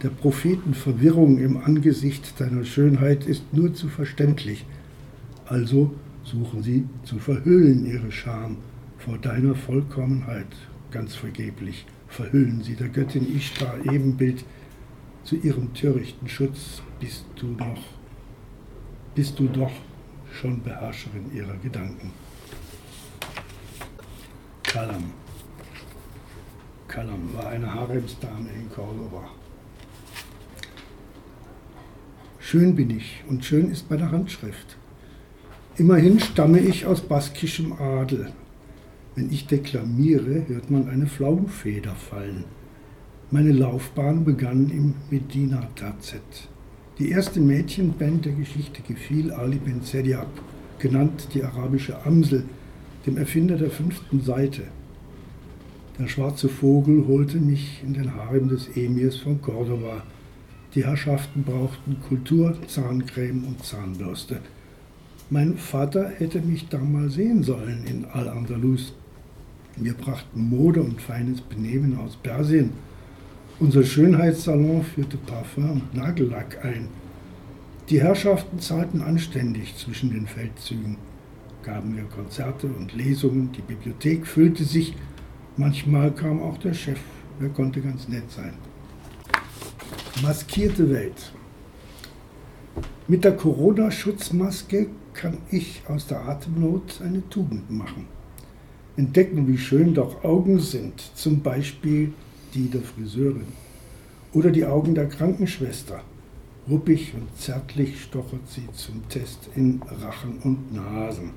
Der 0.02 0.10
Propheten 0.10 0.74
Verwirrung 0.74 1.38
im 1.38 1.58
Angesicht 1.58 2.42
deiner 2.42 2.66
Schönheit 2.66 3.28
ist 3.28 3.44
nur 3.54 3.72
zu 3.76 3.88
verständlich. 3.88 4.66
Also 5.46 5.94
suchen 6.24 6.64
sie 6.64 6.86
zu 7.04 7.20
verhüllen 7.20 7.86
ihre 7.86 8.12
Scham 8.12 8.58
vor 8.98 9.20
deiner 9.20 9.54
Vollkommenheit. 9.54 10.48
Ganz 10.90 11.14
vergeblich 11.14 11.86
verhüllen 12.08 12.64
sie 12.64 12.74
der 12.74 12.90
Göttin 12.90 13.36
Ishtar 13.36 13.76
Ebenbild 13.86 14.44
zu 15.24 15.36
ihrem 15.36 15.72
törichten 15.76 16.28
Schutz, 16.28 16.82
bist 17.00 17.26
du 17.36 17.46
noch, 17.46 17.82
bist 19.14 19.38
du 19.38 19.48
doch 19.50 19.72
schon 20.34 20.64
Beherrscherin 20.64 21.32
ihrer 21.32 21.58
Gedanken. 21.58 22.12
Kalam. 24.76 25.06
Kalam 26.90 27.34
war 27.34 27.48
eine 27.48 27.74
Haremsdame 27.74 28.50
in 28.60 28.70
Cordoba. 28.70 29.24
Schön 32.40 32.76
bin 32.76 32.90
ich 32.90 33.24
und 33.30 33.46
schön 33.46 33.72
ist 33.72 33.90
meine 33.90 34.12
Handschrift. 34.12 34.76
Immerhin 35.78 36.20
stamme 36.20 36.60
ich 36.60 36.86
aus 36.86 37.00
baskischem 37.00 37.72
Adel. 37.72 38.34
Wenn 39.16 39.32
ich 39.32 39.48
deklamiere, 39.48 40.44
hört 40.50 40.70
man 40.70 40.90
eine 40.90 41.08
Flaumfeder 41.08 41.96
fallen. 41.96 42.44
Meine 43.32 43.54
Laufbahn 43.54 44.26
begann 44.26 44.70
im 44.70 44.96
Medina 45.10 45.70
Tazet. 45.78 46.50
Die 47.00 47.12
erste 47.12 47.40
Mädchenband 47.40 48.26
der 48.26 48.34
Geschichte 48.34 48.82
gefiel 48.82 49.32
Ali 49.32 49.56
Ben 49.56 49.82
Zediab, 49.84 50.28
genannt 50.80 51.30
die 51.34 51.46
arabische 51.46 52.06
Amsel, 52.06 52.44
dem 53.06 53.18
Erfinder 53.18 53.58
der 53.58 53.70
fünften 53.70 54.22
Seite. 54.22 54.64
Der 56.00 56.08
schwarze 56.08 56.50
Vogel 56.50 57.06
holte 57.08 57.38
mich 57.38 57.82
in 57.86 57.94
den 57.94 58.16
Harem 58.16 58.50
des 58.50 58.76
Emirs 58.76 59.18
von 59.18 59.42
Cordoba. 59.42 60.04
Die 60.74 60.84
Herrschaften 60.84 61.44
brauchten 61.44 62.02
Kultur, 62.02 62.58
Zahncreme 62.68 63.46
und 63.46 63.64
Zahnbürste. 63.64 64.40
Mein 65.30 65.58
Vater 65.58 66.10
hätte 66.18 66.42
mich 66.42 66.68
da 66.68 66.80
mal 66.80 67.10
sehen 67.10 67.44
sollen 67.44 67.86
in 67.88 68.06
Al-Andalus. 68.06 68.94
Wir 69.78 69.94
brachten 69.94 70.50
Mode 70.50 70.82
und 70.82 71.02
feines 71.02 71.42
Benehmen 71.42 71.98
aus 71.98 72.18
Persien. 72.18 72.72
Unser 73.60 73.84
Schönheitssalon 73.84 74.84
führte 74.84 75.18
Parfum 75.18 75.72
und 75.72 75.94
Nagellack 75.96 76.64
ein. 76.66 76.90
Die 77.90 78.02
Herrschaften 78.02 78.60
zahlten 78.60 79.02
anständig 79.02 79.78
zwischen 79.78 80.12
den 80.12 80.28
Feldzügen. 80.28 80.98
Gaben 81.66 81.96
wir 81.98 82.04
Konzerte 82.04 82.68
und 82.68 82.94
Lesungen, 82.94 83.52
die 83.52 83.62
Bibliothek 83.62 84.28
füllte 84.28 84.64
sich. 84.64 84.94
Manchmal 85.58 86.14
kam 86.14 86.42
auch 86.42 86.58
der 86.60 86.74
Chef, 86.74 87.00
er 87.42 87.50
konnte 87.50 87.82
ganz 87.82 88.08
nett 88.08 88.30
sein. 88.30 88.54
Maskierte 90.22 90.90
Welt. 90.90 91.34
Mit 93.08 93.24
der 93.24 93.36
Corona-Schutzmaske 93.36 94.88
kann 95.14 95.40
ich 95.50 95.82
aus 95.88 96.08
der 96.08 96.28
Atemnot 96.28 97.02
eine 97.04 97.28
Tugend 97.30 97.70
machen 97.72 98.08
entdecken, 98.98 99.48
wie 99.48 99.58
schön 99.58 99.94
doch 99.94 100.24
Augen 100.24 100.60
sind, 100.60 101.12
zum 101.16 101.42
Beispiel 101.42 102.14
die 102.54 102.70
der 102.70 102.82
Friseurin 102.82 103.48
oder 104.34 104.52
die 104.52 104.66
Augen 104.66 104.96
der 104.96 105.08
Krankenschwester. 105.08 106.02
Ruppig 106.70 107.14
und 107.14 107.28
zärtlich 107.38 108.02
stochert 108.02 108.48
sie 108.48 108.68
zum 108.74 109.08
Test 109.08 109.50
in 109.56 109.82
Rachen 110.02 110.40
und 110.44 110.74
Nasen. 110.74 111.32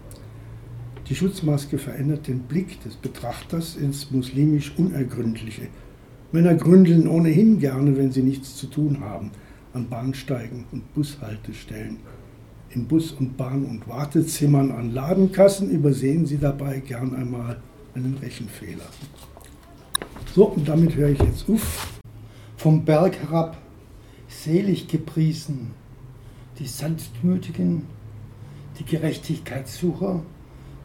Die 1.09 1.15
Schutzmaske 1.15 1.79
verändert 1.79 2.29
den 2.29 2.41
Blick 2.41 2.83
des 2.83 2.97
Betrachters 2.97 3.77
ins 3.77 4.11
muslimisch 4.11 4.75
Unergründliche. 4.77 5.69
Männer 6.33 6.55
gründeln 6.55 7.09
ohnehin 7.09 7.59
gerne, 7.59 7.97
wenn 7.97 8.13
sie 8.13 8.23
nichts 8.23 8.57
zu 8.57 8.67
tun 8.67 9.01
haben, 9.01 9.31
an 9.73 9.89
Bahnsteigen 9.89 10.67
und 10.71 10.93
Bushaltestellen. 10.93 11.97
In 12.71 12.87
Bus 12.87 13.13
und 13.13 13.39
Bahn 13.39 13.65
und 13.65 13.89
Wartezimmern 13.89 14.71
an 14.71 14.93
Ladenkassen 14.93 15.71
übersehen 15.71 16.27
Sie 16.27 16.37
dabei 16.37 16.81
gern 16.81 17.15
einmal 17.17 17.63
einen 17.95 18.19
Rechenfehler. 18.21 18.85
So, 20.35 20.49
und 20.49 20.69
damit 20.69 20.95
höre 20.95 21.09
ich 21.09 21.21
jetzt 21.21 21.49
auf. 21.49 21.99
Vom 22.59 22.85
Berg 22.85 23.17
herab, 23.17 23.57
selig 24.29 24.89
gepriesen, 24.89 25.71
die 26.59 26.67
Sanftmütigen, 26.67 27.85
die 28.79 28.85
Gerechtigkeitssucher, 28.85 30.23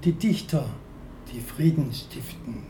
die 0.04 0.14
Dichter, 0.14 0.66
die 1.32 1.40
Frieden 1.40 1.92
stiften. 1.92 2.64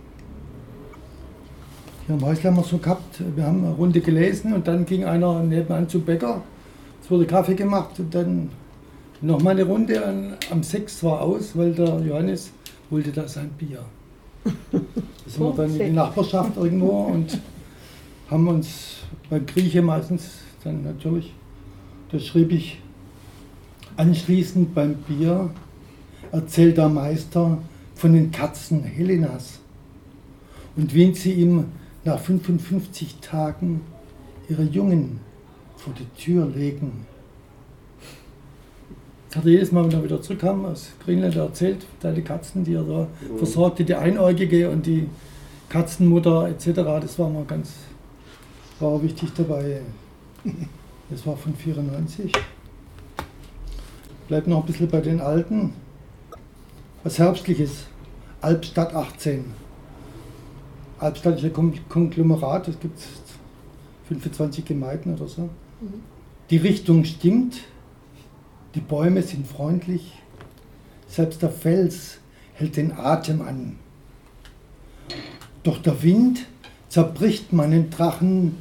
Hier 2.05 2.15
im 2.15 2.25
Häusl 2.25 2.43
haben 2.45 2.57
wir 2.57 2.63
so 2.63 2.77
gehabt, 2.77 3.21
wir 3.35 3.45
haben 3.45 3.65
eine 3.65 3.73
Runde 3.73 4.01
gelesen 4.01 4.53
und 4.53 4.67
dann 4.67 4.85
ging 4.85 5.05
einer 5.05 5.41
nebenan 5.41 5.87
zum 5.87 6.03
Bäcker. 6.03 6.41
Es 7.01 7.09
wurde 7.09 7.25
Kaffee 7.25 7.55
gemacht 7.55 7.99
und 7.99 8.13
dann 8.13 8.49
Nochmal 9.23 9.53
eine 9.53 9.63
Runde 9.63 10.05
an, 10.05 10.33
am 10.51 10.63
6 10.63 11.01
war 11.05 11.21
aus, 11.21 11.55
weil 11.55 11.71
der 11.71 11.97
Johannes 12.01 12.51
wollte 12.89 13.09
da 13.13 13.25
sein 13.25 13.49
Bier. 13.57 13.79
Da 14.43 14.79
sind 15.25 15.39
wir 15.39 15.53
dann 15.53 15.71
in 15.71 15.79
die 15.79 15.91
Nachbarschaft 15.91 16.57
irgendwo 16.57 17.05
und 17.05 17.39
haben 18.29 18.45
uns 18.49 18.97
beim 19.29 19.45
Grieche 19.45 19.81
meistens 19.81 20.39
dann 20.65 20.83
natürlich, 20.83 21.33
da 22.11 22.19
schrieb 22.19 22.51
ich 22.51 22.81
anschließend 23.95 24.75
beim 24.75 24.95
Bier, 24.95 25.49
erzählt 26.33 26.77
der 26.77 26.89
Meister 26.89 27.59
von 27.95 28.11
den 28.11 28.31
Katzen 28.31 28.83
Helenas 28.83 29.59
und 30.75 30.93
wen 30.93 31.13
sie 31.13 31.31
ihm 31.31 31.65
nach 32.03 32.19
55 32.19 33.19
Tagen 33.21 33.79
ihre 34.49 34.63
Jungen 34.63 35.21
vor 35.77 35.93
die 35.93 36.21
Tür 36.21 36.45
legen 36.47 37.05
hat 39.35 39.45
er 39.45 39.51
jedes 39.51 39.71
Mal, 39.71 39.85
wenn 39.85 39.91
er 39.91 40.03
wieder 40.03 40.21
zurückkam 40.21 40.65
aus 40.65 40.89
Greenland, 41.03 41.35
erzählt, 41.35 41.85
deine 42.01 42.21
Katzen, 42.21 42.63
die 42.63 42.73
er 42.73 42.83
da 42.83 43.07
mhm. 43.07 43.37
versorgte, 43.37 43.83
die 43.83 43.95
Einäugige 43.95 44.69
und 44.69 44.85
die 44.85 45.09
Katzenmutter 45.69 46.49
etc. 46.49 46.67
Das 47.01 47.17
war 47.17 47.29
mal 47.29 47.45
ganz 47.45 47.71
war 48.79 49.01
wichtig 49.01 49.29
dabei. 49.35 49.81
Das 51.09 51.25
war 51.25 51.37
von 51.37 51.55
94. 51.55 52.31
Bleibt 54.27 54.47
noch 54.47 54.61
ein 54.61 54.65
bisschen 54.65 54.87
bei 54.87 55.01
den 55.01 55.21
Alten. 55.21 55.73
Was 57.03 57.19
Herbstliches. 57.19 57.87
Albstadt 58.39 58.95
18. 58.95 59.45
Albstadt 60.99 61.37
ist 61.37 61.43
ein 61.43 61.79
Konglomerat, 61.89 62.69
es 62.69 62.79
gibt 62.79 62.99
25 64.07 64.63
Gemeinden 64.63 65.13
oder 65.13 65.27
so. 65.27 65.41
Mhm. 65.41 66.01
Die 66.49 66.57
Richtung 66.57 67.03
stimmt, 67.03 67.61
die 68.75 68.79
Bäume 68.79 69.21
sind 69.21 69.47
freundlich, 69.47 70.13
selbst 71.07 71.41
der 71.41 71.49
Fels 71.49 72.19
hält 72.53 72.77
den 72.77 72.93
Atem 72.93 73.41
an. 73.41 73.77
Doch 75.63 75.81
der 75.81 76.03
Wind 76.03 76.45
zerbricht 76.87 77.51
meinen 77.51 77.89
Drachen 77.89 78.57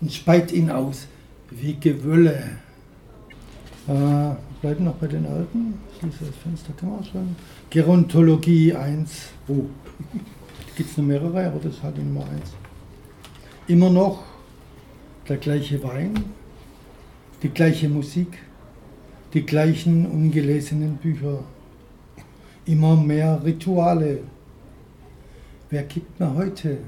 und 0.00 0.12
speit 0.12 0.52
ihn 0.52 0.70
aus 0.70 1.06
wie 1.50 1.74
Gewölle. 1.74 2.58
Äh, 3.88 4.34
bleiben 4.60 4.84
noch 4.84 4.94
bei 4.94 5.08
den 5.08 5.26
alten. 5.26 5.74
Schließe 6.00 6.24
das 6.24 6.36
Fenster, 6.36 6.72
kann 6.78 6.92
man 6.92 7.04
schon. 7.04 7.36
Gerontologie 7.68 8.72
1. 8.72 9.10
Oh, 9.48 9.66
gibt 10.76 10.90
es 10.90 10.96
noch 10.96 11.04
mehrere, 11.04 11.46
aber 11.46 11.58
das 11.58 11.74
ist 11.74 11.82
halt 11.82 11.98
die 11.98 12.02
Nummer 12.02 12.22
1. 12.22 12.30
Immer 13.66 13.90
noch 13.90 14.22
der 15.28 15.36
gleiche 15.36 15.82
Wein, 15.82 16.14
die 17.42 17.50
gleiche 17.50 17.90
Musik, 17.90 18.38
die 19.34 19.44
gleichen 19.44 20.06
ungelesenen 20.06 20.96
Bücher, 20.96 21.44
immer 22.64 22.96
mehr 22.96 23.42
Rituale. 23.44 24.20
Wer 25.68 25.82
gibt 25.82 26.18
mir 26.18 26.34
heute 26.34 26.78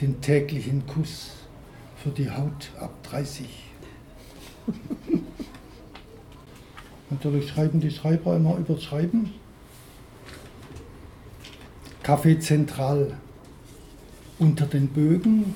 den 0.00 0.20
täglichen 0.20 0.84
Kuss 0.88 1.30
für 1.96 2.10
die 2.10 2.28
Haut 2.28 2.72
ab 2.80 3.00
30? 3.04 3.46
Natürlich 7.14 7.48
schreiben 7.48 7.78
die 7.78 7.92
Schreiber 7.92 8.34
immer 8.34 8.56
über 8.56 8.76
Schreiben. 8.76 9.30
Kaffee 12.02 12.40
zentral 12.40 13.16
unter 14.40 14.66
den 14.66 14.88
Bögen, 14.88 15.54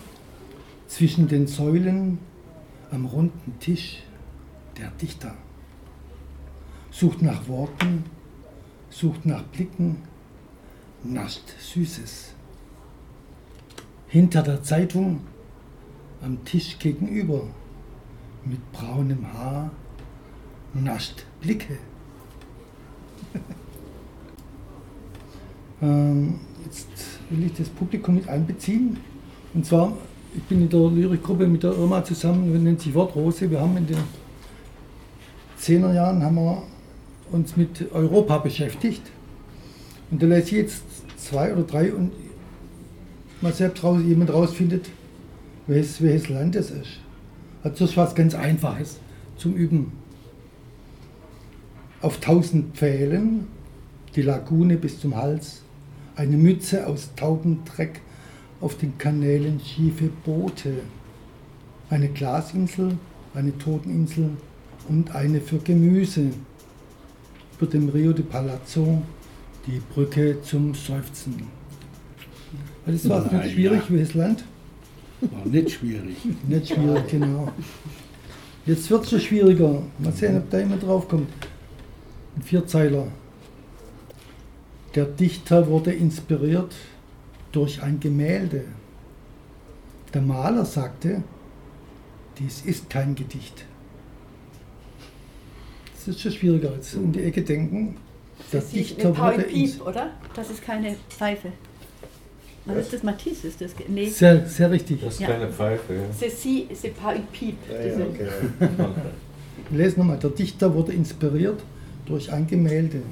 zwischen 0.87 1.27
den 1.27 1.49
Säulen, 1.49 2.21
am 2.93 3.07
runden 3.07 3.59
Tisch 3.59 4.05
der 4.79 4.93
Dichter. 5.03 5.35
Sucht 6.93 7.23
nach 7.23 7.49
Worten, 7.49 8.05
sucht 8.89 9.27
nach 9.27 9.43
Blicken, 9.43 9.97
nascht 11.03 11.43
Süßes. 11.59 12.35
Hinter 14.07 14.45
der 14.45 14.63
Zeitung, 14.63 15.23
am 16.23 16.45
Tisch 16.45 16.79
gegenüber, 16.79 17.49
mit 18.45 18.61
braunem 18.71 19.27
Haar, 19.33 19.73
nascht 20.73 21.25
Blicke. 21.41 21.79
ähm, 25.83 26.41
jetzt 26.65 26.89
will 27.31 27.47
ich 27.47 27.55
das 27.55 27.69
Publikum 27.69 28.17
mit 28.17 28.29
einbeziehen. 28.29 28.99
Und 29.55 29.67
zwar, 29.67 29.93
ich 30.35 30.43
bin 30.45 30.63
in 30.63 30.69
der 30.69 30.81
Lyrikgruppe 30.81 31.47
mit 31.47 31.63
der 31.63 31.73
Irma 31.73 32.05
zusammen, 32.05 32.53
wir 32.53 32.61
nennen 32.61 32.79
sich 32.79 32.95
Wortrose. 32.95 33.51
Wir 33.51 33.61
haben 33.61 33.77
in 33.77 33.87
den 33.87 33.99
10er 35.61 35.93
Jahren 35.93 36.23
haben 36.23 36.37
wir 36.37 36.63
uns 37.33 37.57
mit 37.57 37.93
Europa 37.93 38.39
beschäftigt. 38.39 39.03
Und 40.11 40.23
da 40.23 40.27
lese 40.27 40.47
ich 40.47 40.53
jetzt 40.53 40.83
zwei 41.17 41.53
oder 41.53 41.63
drei 41.63 41.93
und 41.93 42.13
mal 43.41 43.53
selbst 43.53 43.83
raus, 43.85 44.01
jemand 44.05 44.33
rausfindet, 44.33 44.89
welches, 45.67 46.03
welches 46.03 46.29
Land 46.29 46.57
es 46.57 46.71
ist. 46.71 47.01
Also 47.63 47.81
das 47.81 47.91
ist 47.91 47.97
was 47.97 48.15
ganz 48.15 48.35
Einfaches 48.35 48.99
zum 49.37 49.55
Üben. 49.55 49.93
Auf 52.01 52.21
tausend 52.21 52.77
Pfählen, 52.77 53.47
die 54.15 54.23
Lagune 54.23 54.77
bis 54.77 55.01
zum 55.01 55.17
Hals, 55.17 55.63
eine 56.15 56.37
Mütze 56.37 56.87
aus 56.87 57.11
Taubendreck, 57.17 58.01
auf 58.61 58.77
den 58.77 58.97
Kanälen 58.99 59.61
schiefe 59.61 60.09
Boote, 60.25 60.75
eine 61.91 62.09
Glasinsel, 62.09 62.97
eine 63.35 63.57
Toteninsel 63.59 64.31
und 64.89 65.15
eine 65.15 65.41
für 65.41 65.59
Gemüse 65.59 66.31
über 67.59 67.71
dem 67.71 67.89
Rio 67.89 68.13
de 68.13 68.25
Palazzo 68.25 69.03
die 69.67 69.81
Brücke 69.93 70.41
zum 70.43 70.75
Seufzen. 70.75 71.35
Das 72.87 73.09
war 73.09 73.31
nicht 73.33 73.53
schwierig, 73.53 73.81
ja. 73.81 73.91
welches 73.91 74.15
Land? 74.15 74.45
War 75.21 75.47
nicht 75.47 75.71
schwierig. 75.73 76.17
Nicht 76.47 76.69
schwierig, 76.69 77.09
genau. 77.09 77.53
Jetzt 78.65 78.89
wird 78.91 79.05
es 79.05 79.11
schon 79.11 79.21
schwieriger. 79.21 79.83
Mal 79.99 80.13
sehen, 80.13 80.37
ob 80.37 80.49
da 80.51 80.59
jemand 80.59 80.83
draufkommt. 80.83 81.29
Ein 82.39 82.43
Vierzeiler. 82.43 83.09
Der 84.95 85.07
Dichter 85.07 85.67
wurde 85.67 85.93
inspiriert 85.93 86.73
durch 87.51 87.83
ein 87.83 87.99
Gemälde. 87.99 88.63
Der 90.15 90.23
Maler 90.23 90.65
sagte, 90.65 91.25
dies 92.39 92.63
ist 92.65 92.89
kein 92.89 93.17
Gedicht. 93.17 93.65
Das 95.97 96.07
ist 96.07 96.21
schon 96.21 96.31
schwieriger 96.31 96.71
als 96.71 96.95
um 96.95 97.11
die 97.11 97.25
Ecke 97.25 97.43
denken. 97.43 97.97
Der 98.53 98.61
das 98.61 98.71
Dichter 98.71 99.19
wurde 99.19 99.43
Piep, 99.43 99.85
oder? 99.85 100.13
Das 100.37 100.49
ist 100.49 100.63
keine 100.63 100.95
Pfeife. 101.11 101.51
Was 102.67 102.79
ist 102.79 102.93
das? 102.93 103.03
Matisse 103.03 103.49
ist 103.49 103.61
das? 103.61 103.73
Nee. 103.89 104.07
Sehr, 104.11 104.47
sehr 104.47 104.71
richtig. 104.71 105.01
Das 105.01 105.15
ist 105.15 105.21
ja. 105.21 105.27
keine 105.27 105.49
Pfeife. 105.49 105.93
Ja. 105.93 106.03
C'est 106.17 106.31
c'est 106.73 106.91
pas 106.91 107.17
une 107.17 107.27
pipe. 107.33 107.57
Ja, 107.69 107.99
ja, 107.99 108.07
okay. 108.07 108.29
Lesen 109.77 109.99
nochmal. 109.99 110.19
Der 110.21 110.31
Dichter 110.31 110.73
wurde 110.73 110.93
inspiriert 110.93 111.61
durch 112.09 112.33
ein 112.33 112.47
Gemälde. 112.47 113.03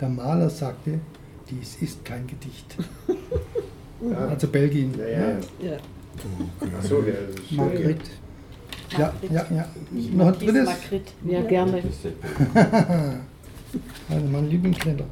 Der 0.00 0.08
Maler 0.08 0.48
sagte, 0.48 1.00
dies 1.50 1.76
ist 1.82 2.04
kein 2.04 2.26
Gedicht. 2.26 2.76
Ja. 4.10 4.16
Also 4.28 4.48
Belgien. 4.48 4.94
Ja, 4.98 5.06
ja, 5.08 5.28
ja. 5.60 5.76
Achso, 6.78 7.02
ja. 7.02 7.14
Margrit. 7.56 8.00
Ja, 8.98 9.12
ja, 9.30 9.46
ja. 9.50 9.68
Noch 10.14 10.26
ein 10.26 10.32
drittes? 10.34 10.64
Margrit. 10.64 11.14
Ja, 11.24 11.42
gerne. 11.42 11.82
also 14.08 14.26
mein 14.26 14.48
Lieblingsländer. 14.48 15.04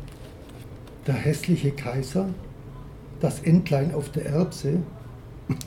Der 1.06 1.14
hässliche 1.14 1.70
Kaiser, 1.70 2.28
das 3.20 3.40
Entlein 3.40 3.94
auf 3.94 4.10
der 4.10 4.26
Erbse, 4.26 4.80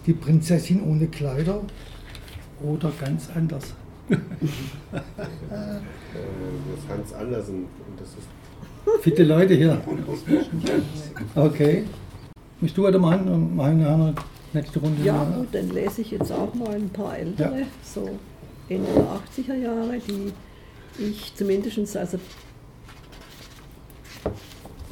die 0.05 0.13
Prinzessin 0.13 0.83
ohne 0.83 1.07
Kleider 1.07 1.61
oder 2.61 2.91
ganz 2.99 3.29
anders. 3.33 3.73
Das 4.91 5.01
ist 6.77 6.89
ganz 6.89 7.13
anders 7.13 7.49
und 7.49 7.67
das 7.97 8.09
ist. 8.09 9.01
Fitte 9.01 9.23
Leute 9.23 9.53
hier. 9.53 9.81
Okay. 11.35 11.85
Möchtest 12.59 12.77
du 12.77 12.83
weitermachen 12.83 13.27
und 13.27 13.55
machen 13.55 13.85
eine 13.85 14.13
nächste 14.53 14.79
Runde? 14.79 15.03
Ja, 15.03 15.23
gut, 15.23 15.47
dann 15.51 15.69
lese 15.69 16.01
ich 16.01 16.11
jetzt 16.11 16.31
auch 16.31 16.53
mal 16.53 16.75
ein 16.75 16.89
paar 16.89 17.17
ältere, 17.17 17.61
ja. 17.61 17.65
so 17.83 18.09
Ende 18.69 18.87
der 18.93 19.03
80er 19.03 19.55
Jahre, 19.55 19.99
die 19.99 20.31
ich 20.97 21.33
zumindest 21.35 21.97
also 21.97 22.19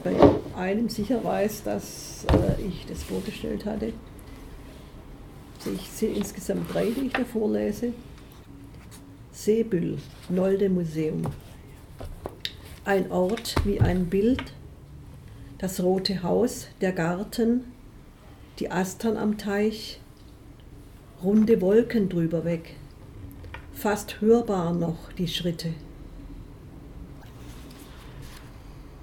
bei 0.03 0.15
einem 0.57 0.89
sicher 0.89 1.23
weiß, 1.23 1.63
dass 1.63 2.25
äh, 2.31 2.62
ich 2.62 2.86
das 2.88 3.03
vorgestellt 3.03 3.65
hatte. 3.65 3.93
Ich 5.73 5.89
sehe 5.89 6.13
insgesamt 6.13 6.73
drei, 6.73 6.86
die 6.89 7.07
ich 7.07 7.13
da 7.13 7.23
vorlese. 7.23 7.93
Seebüll, 9.34 9.98
Nolde 10.28 10.70
Museum. 10.70 11.22
Ein 12.84 13.10
Ort 13.12 13.56
wie 13.63 13.80
ein 13.80 14.08
Bild, 14.08 14.44
das 15.58 15.82
rote 15.82 16.22
Haus, 16.22 16.67
der 16.82 16.91
Garten, 16.91 17.63
die 18.60 18.70
Astern 18.70 19.15
am 19.15 19.38
Teich, 19.38 20.02
runde 21.24 21.62
Wolken 21.62 22.10
drüber 22.10 22.44
weg, 22.44 22.76
fast 23.74 24.20
hörbar 24.20 24.74
noch 24.74 25.13
die 25.13 25.30
Schritte. 25.30 25.74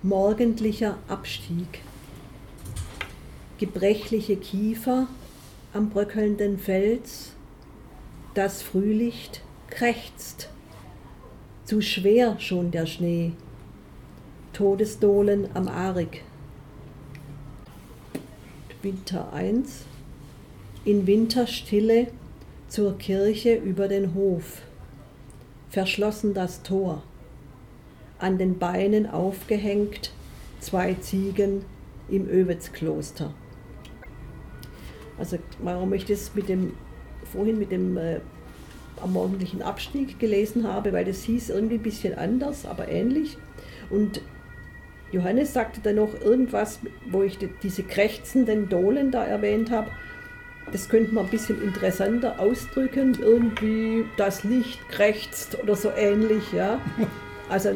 Morgendlicher 0.02 0.98
Abstieg, 1.08 1.80
gebrechliche 3.56 4.36
Kiefer 4.36 5.08
am 5.72 5.88
bröckelnden 5.88 6.58
Fels, 6.58 7.32
das 8.34 8.60
Frühlicht 8.60 9.42
krächzt, 9.70 10.48
zu 11.64 11.80
schwer 11.80 12.38
schon 12.40 12.70
der 12.70 12.86
Schnee, 12.86 13.32
Todesdohlen 14.52 15.48
am 15.54 15.68
Arik. 15.68 16.24
Winter 18.82 19.32
1 19.32 19.84
in 20.84 21.06
Winterstille 21.06 22.08
zur 22.68 22.96
Kirche 22.98 23.54
über 23.54 23.88
den 23.88 24.14
Hof. 24.14 24.62
Verschlossen 25.68 26.32
das 26.32 26.62
Tor. 26.62 27.02
An 28.18 28.38
den 28.38 28.58
Beinen 28.58 29.06
aufgehängt 29.06 30.12
zwei 30.60 30.94
Ziegen 30.94 31.64
im 32.08 32.28
Övetzkloster. 32.28 33.34
Also 35.18 35.38
warum 35.62 35.92
ich 35.92 36.04
das 36.04 36.34
mit 36.34 36.48
dem 36.48 36.72
vorhin 37.32 37.58
mit 37.58 37.70
dem 37.70 37.96
äh, 37.96 38.20
am 39.02 39.12
morgendlichen 39.12 39.62
Abstieg 39.62 40.18
gelesen 40.18 40.66
habe, 40.66 40.92
weil 40.92 41.04
das 41.04 41.22
hieß 41.22 41.50
irgendwie 41.50 41.76
ein 41.76 41.82
bisschen 41.82 42.16
anders, 42.16 42.66
aber 42.66 42.88
ähnlich. 42.88 43.36
Und 43.90 44.20
Johannes 45.10 45.54
sagte 45.54 45.80
dann 45.82 45.96
noch 45.96 46.20
irgendwas, 46.20 46.80
wo 47.10 47.22
ich 47.22 47.38
diese 47.62 47.82
krächzenden 47.82 48.68
Dohlen 48.68 49.10
da 49.10 49.24
erwähnt 49.24 49.70
habe. 49.70 49.90
Das 50.70 50.90
könnte 50.90 51.14
man 51.14 51.24
ein 51.24 51.30
bisschen 51.30 51.62
interessanter 51.62 52.38
ausdrücken. 52.38 53.16
Irgendwie 53.18 54.04
das 54.18 54.44
Licht 54.44 54.86
krächzt 54.90 55.56
oder 55.62 55.76
so 55.76 55.90
ähnlich. 55.96 56.52
Ja? 56.52 56.78
Also 57.48 57.70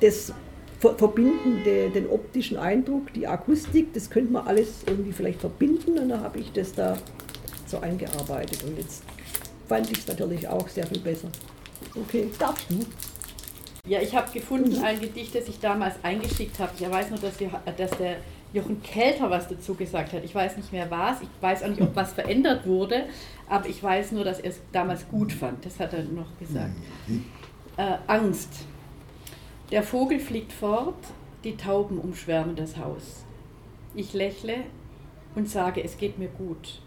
das 0.00 0.32
Verbinden, 0.80 1.62
den 1.64 2.06
optischen 2.08 2.56
Eindruck, 2.56 3.12
die 3.12 3.26
Akustik, 3.26 3.92
das 3.92 4.08
könnte 4.08 4.32
man 4.32 4.46
alles 4.46 4.84
irgendwie 4.86 5.12
vielleicht 5.12 5.40
verbinden. 5.40 5.98
Und 5.98 6.08
da 6.08 6.20
habe 6.20 6.38
ich 6.38 6.50
das 6.52 6.72
da 6.72 6.96
so 7.66 7.80
eingearbeitet. 7.80 8.64
Und 8.64 8.78
jetzt 8.78 9.02
fand 9.68 9.90
ich 9.90 9.98
es 9.98 10.06
natürlich 10.06 10.46
auch 10.48 10.68
sehr 10.68 10.86
viel 10.86 11.00
besser. 11.00 11.28
Okay, 11.94 12.28
darfst 12.38 12.70
du? 12.70 12.80
Ja, 13.86 14.00
ich 14.00 14.14
habe 14.14 14.30
gefunden 14.32 14.82
ein 14.82 14.98
Gedicht, 14.98 15.34
das 15.34 15.46
ich 15.48 15.60
damals 15.60 15.96
eingeschickt 16.02 16.58
habe. 16.58 16.72
Ich 16.78 16.90
weiß 16.90 17.10
nur, 17.10 17.18
dass, 17.18 17.38
wir, 17.38 17.50
dass 17.76 17.90
der 17.98 18.16
Jochen 18.54 18.82
Kelter 18.82 19.28
was 19.30 19.48
dazu 19.48 19.74
gesagt 19.74 20.12
hat. 20.12 20.24
Ich 20.24 20.34
weiß 20.34 20.56
nicht 20.56 20.72
mehr 20.72 20.90
was. 20.90 21.20
Ich 21.20 21.28
weiß 21.40 21.64
auch 21.64 21.68
nicht, 21.68 21.82
ob 21.82 21.94
was 21.94 22.12
verändert 22.14 22.66
wurde. 22.66 23.04
Aber 23.48 23.68
ich 23.68 23.82
weiß 23.82 24.12
nur, 24.12 24.24
dass 24.24 24.40
er 24.40 24.50
es 24.50 24.60
damals 24.72 25.06
gut 25.08 25.32
fand. 25.32 25.66
Das 25.66 25.78
hat 25.80 25.92
er 25.92 26.04
noch 26.04 26.38
gesagt. 26.38 26.72
Mhm. 27.06 27.24
Äh, 27.76 27.98
Angst. 28.06 28.50
Der 29.70 29.82
Vogel 29.82 30.20
fliegt 30.20 30.52
fort, 30.52 30.94
die 31.42 31.56
Tauben 31.56 31.98
umschwärmen 31.98 32.56
das 32.56 32.76
Haus. 32.78 33.24
Ich 33.94 34.14
lächle 34.14 34.56
und 35.34 35.50
sage, 35.50 35.82
es 35.82 35.98
geht 35.98 36.18
mir 36.18 36.28
gut. 36.28 36.80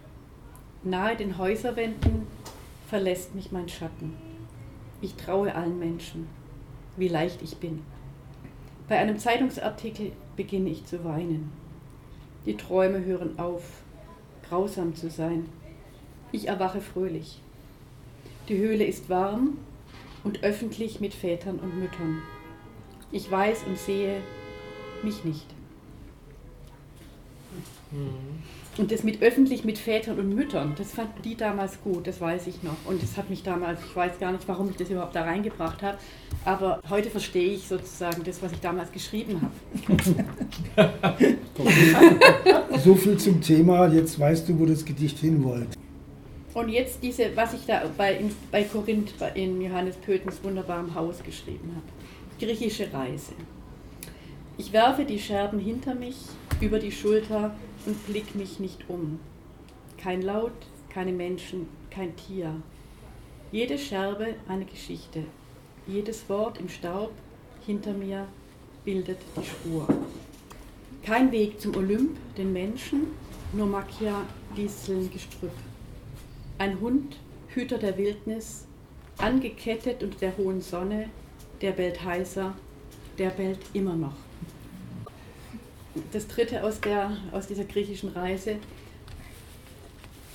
Nahe 0.84 1.16
den 1.16 1.38
Häuserwänden 1.38 2.28
verlässt 2.88 3.36
mich 3.36 3.52
mein 3.52 3.68
Schatten. 3.68 4.16
Ich 5.02 5.16
traue 5.16 5.54
allen 5.54 5.78
Menschen, 5.78 6.28
wie 6.96 7.10
leicht 7.10 7.42
ich 7.42 7.58
bin. 7.58 7.84
Bei 8.88 8.98
einem 8.98 9.20
Zeitungsartikel 9.20 10.14
beginne 10.38 10.70
ich 10.70 10.86
zu 10.86 11.04
weinen. 11.04 11.52
Die 12.46 12.56
Träume 12.56 13.04
hören 13.04 13.38
auf, 13.38 13.84
grausam 14.48 14.96
zu 14.96 15.10
sein. 15.10 15.50
Ich 16.32 16.48
erwache 16.48 16.80
fröhlich. 16.80 17.42
Die 18.48 18.58
Höhle 18.58 18.86
ist 18.86 19.10
warm 19.10 19.58
und 20.24 20.44
öffentlich 20.44 21.02
mit 21.02 21.14
Vätern 21.14 21.60
und 21.60 21.78
Müttern. 21.78 22.22
Ich 23.12 23.30
weiß 23.30 23.64
und 23.68 23.78
sehe 23.78 24.22
mich 25.04 25.26
nicht. 25.26 25.57
Mhm. 27.92 28.44
Und 28.78 28.92
das 28.92 29.04
mit 29.04 29.24
öffentlich 29.24 29.64
mit 29.64 29.80
Vätern 29.80 30.20
und 30.20 30.36
Müttern, 30.36 30.76
das 30.78 30.92
fanden 30.92 31.22
die 31.24 31.36
damals 31.36 31.82
gut, 31.82 32.06
das 32.06 32.22
weiß 32.22 32.46
ich 32.46 32.62
noch. 32.62 32.76
Und 32.86 33.02
das 33.02 33.18
hat 33.18 33.30
mich 33.30 33.42
damals, 33.42 33.80
ich 33.84 33.96
weiß 33.96 34.20
gar 34.20 34.32
nicht, 34.32 34.48
warum 34.48 34.70
ich 34.70 34.76
das 34.76 34.90
überhaupt 34.90 35.16
da 35.16 35.24
reingebracht 35.24 35.82
habe, 35.82 35.98
aber 36.46 36.80
heute 36.88 37.10
verstehe 37.10 37.54
ich 37.54 37.68
sozusagen 37.68 38.24
das, 38.24 38.42
was 38.44 38.52
ich 38.52 38.60
damals 38.60 38.92
geschrieben 38.92 39.42
habe. 39.42 40.94
so 42.84 42.94
viel 42.94 43.18
zum 43.18 43.42
Thema, 43.42 43.88
jetzt 43.88 44.20
weißt 44.20 44.48
du, 44.48 44.60
wo 44.60 44.66
das 44.68 44.86
Gedicht 44.86 45.18
hin 45.18 45.44
wollte. 45.44 45.78
Und 46.54 46.70
jetzt 46.70 47.00
diese, 47.02 47.36
was 47.36 47.54
ich 47.54 47.66
da 47.66 47.84
bei, 47.98 48.16
in, 48.16 48.32
bei 48.52 48.64
Korinth 48.64 49.14
in 49.34 49.62
Johannes 49.62 49.96
Pöthens 49.96 50.44
wunderbarem 50.44 50.94
Haus 50.94 51.24
geschrieben 51.24 51.72
habe. 51.76 51.86
Griechische 52.40 52.92
Reise. 52.94 53.34
Ich 54.58 54.74
werfe 54.74 55.06
die 55.06 55.20
Scherben 55.20 55.60
hinter 55.60 55.94
mich, 55.94 56.16
über 56.60 56.80
die 56.80 56.92
Schulter 56.92 57.56
und 57.88 58.06
blick 58.06 58.36
mich 58.36 58.60
nicht 58.60 58.90
um. 58.90 59.20
Kein 59.98 60.22
Laut, 60.22 60.52
keine 60.90 61.14
Menschen, 61.14 61.68
kein 61.90 62.16
Tier. 62.18 62.62
Jede 63.52 63.78
Scherbe 63.78 64.36
eine 64.48 64.66
Geschichte. 64.66 65.24
Jedes 65.88 66.28
Wort 66.30 66.60
im 66.60 66.68
Staub 66.68 67.12
hinter 67.66 67.94
mir 67.94 68.28
bildet 68.84 69.20
die 69.36 69.46
Spur. 69.46 69.88
Kein 71.02 71.32
Weg 71.32 71.62
zum 71.62 71.76
Olymp, 71.78 72.18
den 72.36 72.52
Menschen, 72.52 73.08
nur 73.54 73.68
Makia, 73.68 74.26
Disteln, 74.58 75.10
Gestrüpp. 75.10 75.54
Ein 76.58 76.82
Hund, 76.82 77.16
Hüter 77.48 77.78
der 77.78 77.98
Wildnis, 77.98 78.66
angekettet 79.18 80.04
unter 80.04 80.18
der 80.20 80.38
hohen 80.38 80.60
Sonne, 80.60 81.10
der 81.62 81.72
bellt 81.72 82.04
heißer, 82.04 82.54
der 83.18 83.30
bellt 83.30 83.60
immer 83.74 83.96
noch. 83.96 84.27
Das 86.12 86.28
dritte 86.28 86.64
aus, 86.64 86.80
der, 86.82 87.18
aus 87.32 87.48
dieser 87.48 87.64
griechischen 87.64 88.10
Reise. 88.10 88.58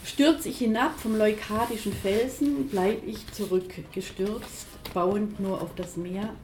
Stürze 0.04 0.48
ich 0.48 0.58
hinab 0.58 0.98
vom 0.98 1.16
leukadischen 1.16 1.92
Felsen, 1.92 2.68
bleib 2.68 3.06
ich 3.06 3.26
zurückgestürzt, 3.32 4.66
bauend 4.92 5.38
nur 5.38 5.62
auf 5.62 5.74
das 5.76 5.96
Meer, 5.96 6.34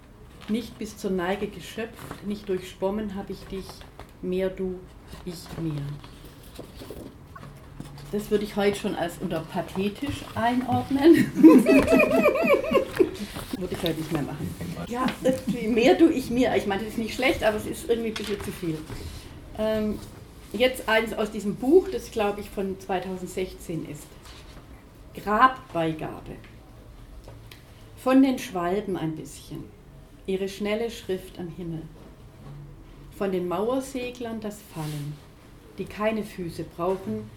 nicht 0.48 0.78
bis 0.78 0.96
zur 0.96 1.11
Neige 1.11 1.48
geschöpft, 1.48 2.26
nicht 2.26 2.48
durchschwommen 2.48 3.14
habe 3.14 3.33
ich 3.33 3.40
dich, 3.44 3.66
mehr 4.22 4.48
du, 4.48 4.78
ich 5.24 5.35
mehr. 5.61 5.83
Das 8.10 8.30
würde 8.30 8.44
ich 8.44 8.56
heute 8.56 8.78
schon 8.78 8.94
als 8.94 9.18
unter 9.18 9.40
pathetisch 9.40 10.24
einordnen. 10.34 11.30
würde 13.58 13.74
ich 13.74 13.82
heute 13.82 13.98
nicht 13.98 14.12
mehr 14.12 14.22
machen. 14.22 14.48
Ja, 14.88 15.04
mehr 15.68 15.94
du, 15.94 16.08
ich 16.08 16.30
mir. 16.30 16.54
Ich 16.56 16.66
meine, 16.66 16.82
das 16.82 16.92
ist 16.92 16.98
nicht 16.98 17.14
schlecht, 17.14 17.44
aber 17.44 17.58
es 17.58 17.66
ist 17.66 17.88
irgendwie 17.88 18.08
ein 18.08 18.14
bisschen 18.14 18.40
zu 18.42 18.50
viel. 18.50 18.78
Ähm, 19.58 19.98
jetzt 20.52 20.88
eins 20.88 21.12
aus 21.12 21.30
diesem 21.30 21.56
Buch, 21.56 21.88
das 21.92 22.10
glaube 22.10 22.40
ich 22.40 22.48
von 22.48 22.80
2016 22.80 23.86
ist. 23.90 24.06
Grabbeigabe. 25.14 26.36
Von 28.02 28.22
den 28.22 28.38
Schwalben 28.38 28.96
ein 28.96 29.16
bisschen. 29.16 29.64
Ihre 30.26 30.48
schnelle 30.48 30.90
Schrift 30.90 31.38
am 31.38 31.48
Himmel. 31.48 31.82
Von 33.18 33.32
den 33.32 33.48
Mauerseglern 33.48 34.40
das 34.40 34.60
Fallen, 34.72 35.14
die 35.76 35.84
keine 35.84 36.22
Füße 36.22 36.64
brauchen, 36.76 37.28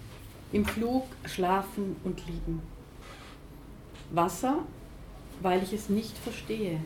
im 0.52 0.66
Flug 0.66 1.06
schlafen 1.26 1.96
und 2.04 2.26
lieben. 2.28 2.62
Wasser, 4.12 4.60
weil 5.42 5.64
ich 5.64 5.74
es 5.74 5.90
nicht 5.90 6.18
verstehe. 6.18 6.80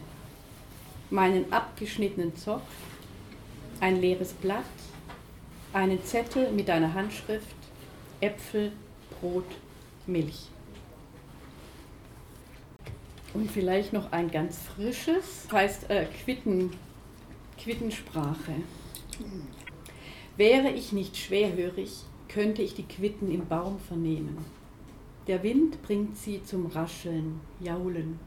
Meinen 1.10 1.52
abgeschnittenen 1.52 2.36
Zopf, 2.36 2.68
ein 3.80 4.00
leeres 4.00 4.34
Blatt, 4.34 4.64
einen 5.74 6.04
Zettel 6.04 6.52
mit 6.52 6.70
einer 6.70 6.94
Handschrift, 6.94 7.56
Äpfel, 8.22 8.72
Brot, 9.20 9.46
Milch. 10.06 10.48
Und 13.34 13.52
vielleicht 13.52 13.92
noch 13.92 14.12
ein 14.14 14.32
ganz 14.32 14.60
frisches, 14.60 15.48
heißt 15.52 15.90
äh, 15.90 16.06
Quitten, 16.24 16.72
Quittensprache. 17.62 18.54
Wäre 20.38 20.70
ich 20.70 20.94
nicht 20.94 21.18
schwerhörig, 21.18 21.92
könnte 22.28 22.62
ich 22.62 22.76
die 22.76 22.88
Quitten 22.88 23.32
im 23.32 23.48
Baum 23.48 23.80
vernehmen. 23.80 24.38
Der 25.28 25.42
Wind 25.44 25.82
bringt 25.82 26.18
sie 26.18 26.44
zum 26.44 26.68
Rascheln, 26.68 27.40
Jaulen. 27.60 28.20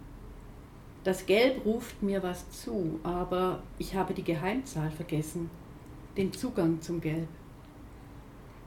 Das 1.05 1.27
Gelb 1.27 1.65
ruft 1.65 2.03
mir 2.03 2.23
was 2.23 2.51
zu, 2.51 2.99
aber 3.03 3.63
ich 3.79 3.95
habe 3.95 4.15
die 4.15 4.25
Geheimzahl 4.25 4.91
vergessen, 4.91 5.49
den 6.17 6.33
Zugang 6.33 6.81
zum 6.81 7.01
Gelb. 7.01 7.29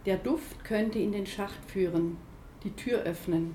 Der 0.05 0.17
Duft 0.17 0.63
könnte 0.63 0.97
in 0.97 1.11
den 1.11 1.27
Schacht 1.27 1.63
führen, 1.67 2.17
die 2.63 2.71
Tür 2.71 2.99
öffnen. 3.01 3.53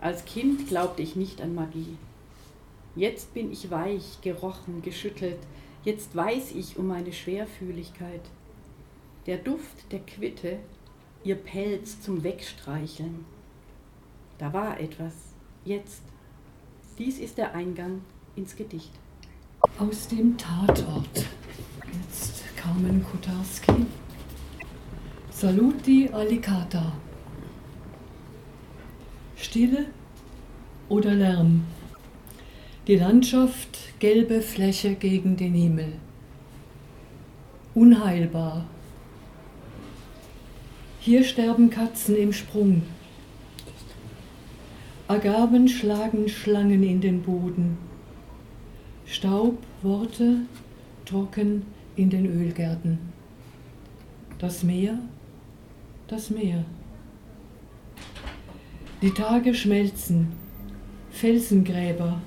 Als 0.00 0.24
Kind 0.24 0.68
glaubte 0.68 1.02
ich 1.02 1.16
nicht 1.16 1.40
an 1.40 1.54
Magie. 1.54 1.96
Jetzt 2.94 3.34
bin 3.34 3.50
ich 3.50 3.70
weich, 3.70 4.20
gerochen, 4.20 4.82
geschüttelt, 4.82 5.38
jetzt 5.84 6.14
weiß 6.14 6.52
ich 6.52 6.76
um 6.76 6.88
meine 6.88 7.12
Schwerfühligkeit. 7.12 8.22
Der 9.30 9.38
Duft 9.38 9.92
der 9.92 10.00
Quitte 10.00 10.58
ihr 11.22 11.36
Pelz 11.36 12.00
zum 12.00 12.24
Wegstreicheln. 12.24 13.24
Da 14.38 14.52
war 14.52 14.80
etwas. 14.80 15.14
Jetzt. 15.64 16.02
Dies 16.98 17.20
ist 17.20 17.38
der 17.38 17.54
Eingang 17.54 18.00
ins 18.34 18.56
Gedicht. 18.56 18.90
Aus 19.78 20.08
dem 20.08 20.36
Tatort. 20.36 21.28
Jetzt 21.92 22.42
Carmen 22.56 23.04
Kutarski. 23.04 23.86
Saluti 25.30 26.08
Alicata. 26.12 26.90
Stille 29.36 29.86
oder 30.88 31.14
Lärm. 31.14 31.62
Die 32.88 32.96
Landschaft, 32.96 34.00
gelbe 34.00 34.42
Fläche 34.42 34.96
gegen 34.96 35.36
den 35.36 35.54
Himmel. 35.54 35.92
Unheilbar 37.76 38.66
hier 41.00 41.24
sterben 41.24 41.70
Katzen 41.70 42.14
im 42.14 42.32
Sprung. 42.32 42.82
Agaben 45.08 45.66
schlagen 45.66 46.28
Schlangen 46.28 46.82
in 46.82 47.00
den 47.00 47.22
Boden. 47.22 47.78
Staub, 49.06 49.56
Worte, 49.82 50.42
trocken 51.06 51.64
in 51.96 52.10
den 52.10 52.26
Ölgärten. 52.26 52.98
Das 54.38 54.62
Meer, 54.62 54.98
das 56.06 56.28
Meer. 56.28 56.64
Die 59.00 59.12
Tage 59.12 59.54
schmelzen, 59.54 60.28
Felsengräber, 61.10 62.20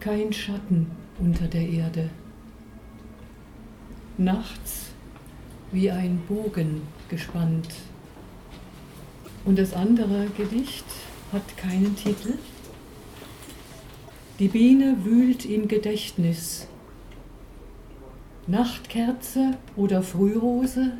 kein 0.00 0.32
Schatten 0.32 0.90
unter 1.20 1.46
der 1.48 1.68
Erde. 1.68 2.08
Nachts 4.16 4.93
wie 5.74 5.90
ein 5.90 6.22
Bogen 6.28 6.82
gespannt. 7.08 7.68
Und 9.44 9.58
das 9.58 9.74
andere 9.74 10.28
Gedicht 10.36 10.84
hat 11.32 11.56
keinen 11.56 11.96
Titel. 11.96 12.34
Die 14.38 14.48
Biene 14.48 15.04
wühlt 15.04 15.44
im 15.44 15.68
Gedächtnis. 15.68 16.68
Nachtkerze 18.46 19.56
oder 19.76 20.02
Frührose, 20.02 20.92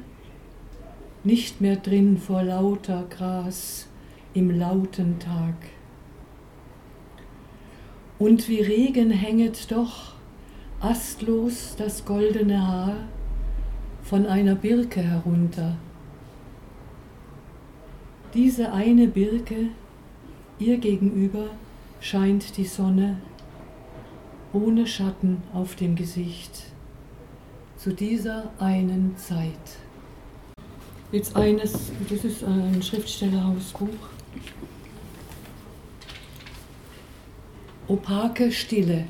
nicht 1.22 1.60
mehr 1.60 1.76
drin 1.76 2.18
vor 2.18 2.42
lauter 2.42 3.04
Gras 3.10 3.86
im 4.34 4.50
lauten 4.50 5.18
Tag. 5.18 5.54
Und 8.18 8.48
wie 8.48 8.60
Regen 8.60 9.10
hänget 9.10 9.70
doch 9.70 10.14
astlos 10.80 11.74
das 11.76 12.04
goldene 12.04 12.66
Haar 12.66 12.96
von 14.04 14.26
einer 14.26 14.54
Birke 14.54 15.00
herunter. 15.00 15.76
Diese 18.34 18.72
eine 18.72 19.08
Birke, 19.08 19.70
ihr 20.58 20.76
gegenüber, 20.76 21.46
scheint 22.00 22.56
die 22.58 22.66
Sonne 22.66 23.16
ohne 24.52 24.86
Schatten 24.86 25.42
auf 25.52 25.74
dem 25.74 25.96
Gesicht 25.96 26.64
zu 27.76 27.92
dieser 27.92 28.50
einen 28.58 29.16
Zeit. 29.16 29.78
Jetzt 31.10 31.34
eines, 31.34 31.92
das 32.08 32.24
ist 32.24 32.44
ein 32.44 32.82
Schriftstellerhausbuch. 32.82 33.88
Opake 37.88 38.52
Stille. 38.52 39.06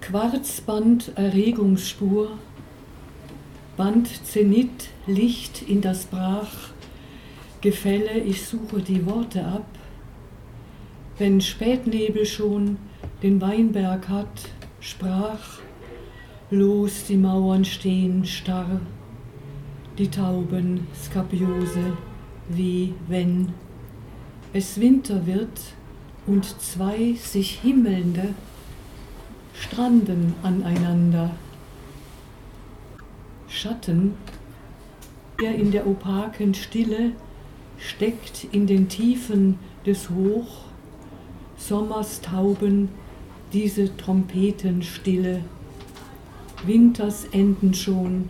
Quarzband 0.00 1.12
Erregungsspur. 1.16 2.38
Band 3.80 4.26
Zenit 4.26 4.90
Licht 5.06 5.62
in 5.62 5.80
das 5.80 6.04
Brach. 6.04 6.68
Gefälle, 7.62 8.18
ich 8.18 8.42
suche 8.42 8.82
die 8.82 9.06
Worte 9.06 9.42
ab. 9.42 9.64
Wenn 11.16 11.40
Spätnebel 11.40 12.26
schon 12.26 12.76
den 13.22 13.40
Weinberg 13.40 14.06
hat, 14.10 14.50
sprach, 14.80 15.60
los 16.50 17.04
die 17.08 17.16
Mauern 17.16 17.64
stehen 17.64 18.26
starr, 18.26 18.82
die 19.96 20.10
Tauben 20.10 20.86
Skapiose, 20.94 21.96
wie 22.50 22.92
wenn 23.08 23.48
es 24.52 24.78
Winter 24.78 25.26
wird 25.26 25.58
und 26.26 26.44
zwei 26.60 27.14
sich 27.14 27.60
himmelnde 27.60 28.34
stranden 29.54 30.34
aneinander. 30.42 31.30
Schatten, 33.50 34.14
der 35.40 35.56
in 35.56 35.72
der 35.72 35.86
opaken 35.86 36.54
Stille 36.54 37.12
steckt 37.78 38.46
in 38.52 38.68
den 38.68 38.88
Tiefen 38.88 39.58
des 39.84 40.08
Hoch, 40.08 40.66
Sommers 41.58 42.20
Tauben 42.20 42.88
diese 43.52 43.94
Trompetenstille, 43.96 45.42
Winters 46.64 47.24
enden 47.32 47.74
schon, 47.74 48.28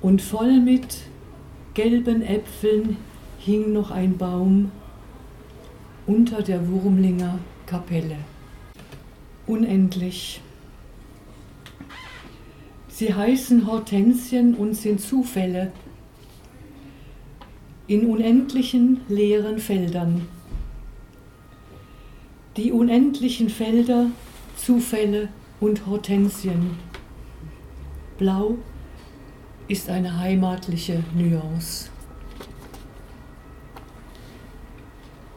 und 0.00 0.20
voll 0.20 0.58
mit 0.58 0.98
gelben 1.74 2.22
Äpfeln 2.22 2.96
hing 3.38 3.72
noch 3.72 3.92
ein 3.92 4.18
Baum 4.18 4.72
unter 6.08 6.42
der 6.42 6.68
Wurmlinger 6.68 7.38
Kapelle. 7.66 8.16
Unendlich. 9.46 10.40
Sie 13.02 13.12
heißen 13.12 13.66
Hortensien 13.66 14.54
und 14.54 14.74
sind 14.74 15.00
Zufälle 15.00 15.72
in 17.88 18.06
unendlichen 18.06 19.00
leeren 19.08 19.58
Feldern. 19.58 20.28
Die 22.56 22.70
unendlichen 22.70 23.48
Felder, 23.48 24.06
Zufälle 24.56 25.30
und 25.58 25.84
Hortensien. 25.86 26.78
Blau 28.18 28.58
ist 29.66 29.90
eine 29.90 30.20
heimatliche 30.20 31.02
Nuance. 31.12 31.90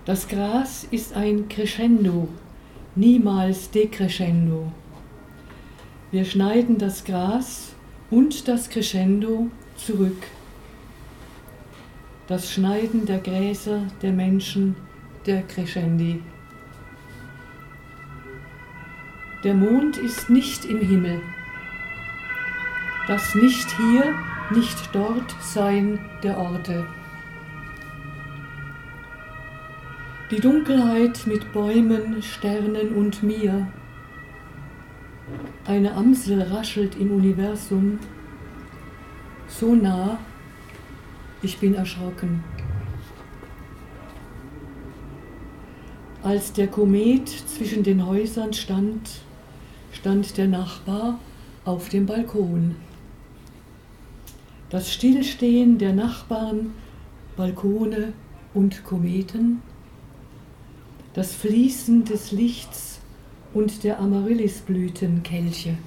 Das 0.05 0.27
Gras 0.27 0.85
ist 0.91 1.15
ein 1.15 1.49
Crescendo, 1.49 2.27
niemals 2.93 3.71
Decrescendo. 3.71 4.71
Wir 6.11 6.23
schneiden 6.23 6.77
das 6.77 7.03
Gras 7.03 7.73
und 8.11 8.47
das 8.47 8.69
Crescendo 8.69 9.49
zurück. 9.75 10.23
Das 12.27 12.51
Schneiden 12.51 13.05
der 13.05 13.19
Gräser, 13.19 13.81
der 14.01 14.11
Menschen, 14.11 14.75
der 15.25 15.41
Crescendi. 15.43 16.21
Der 19.43 19.55
Mond 19.55 19.97
ist 19.97 20.29
nicht 20.29 20.65
im 20.65 20.79
Himmel. 20.79 21.21
Das 23.07 23.35
nicht 23.35 23.67
hier, 23.77 24.13
nicht 24.51 24.89
dort 24.93 25.35
Sein 25.41 25.99
der 26.23 26.37
Orte. 26.37 26.85
Die 30.31 30.39
Dunkelheit 30.39 31.27
mit 31.27 31.51
Bäumen, 31.51 32.23
Sternen 32.23 32.95
und 32.95 33.21
mir. 33.21 33.67
Eine 35.65 35.93
Amsel 35.95 36.41
raschelt 36.41 36.95
im 36.95 37.11
Universum. 37.11 37.99
So 39.47 39.73
nah, 39.73 40.19
ich 41.41 41.57
bin 41.57 41.73
erschrocken. 41.73 42.43
Als 46.21 46.53
der 46.53 46.67
Komet 46.67 47.29
zwischen 47.29 47.83
den 47.83 48.05
Häusern 48.05 48.53
stand, 48.53 49.21
stand 49.91 50.37
der 50.37 50.47
Nachbar 50.47 51.19
auf 51.65 51.89
dem 51.89 52.05
Balkon. 52.05 52.75
Das 54.69 54.91
Stillstehen 54.91 55.77
der 55.77 55.93
Nachbarn, 55.93 56.71
Balkone 57.35 58.13
und 58.53 58.83
Kometen, 58.83 59.61
das 61.13 61.33
Fließen 61.33 62.05
des 62.05 62.31
Lichts 62.31 62.94
und 63.55 63.85
der 63.85 63.99
Amaryllisblütenkelche. 63.99 65.77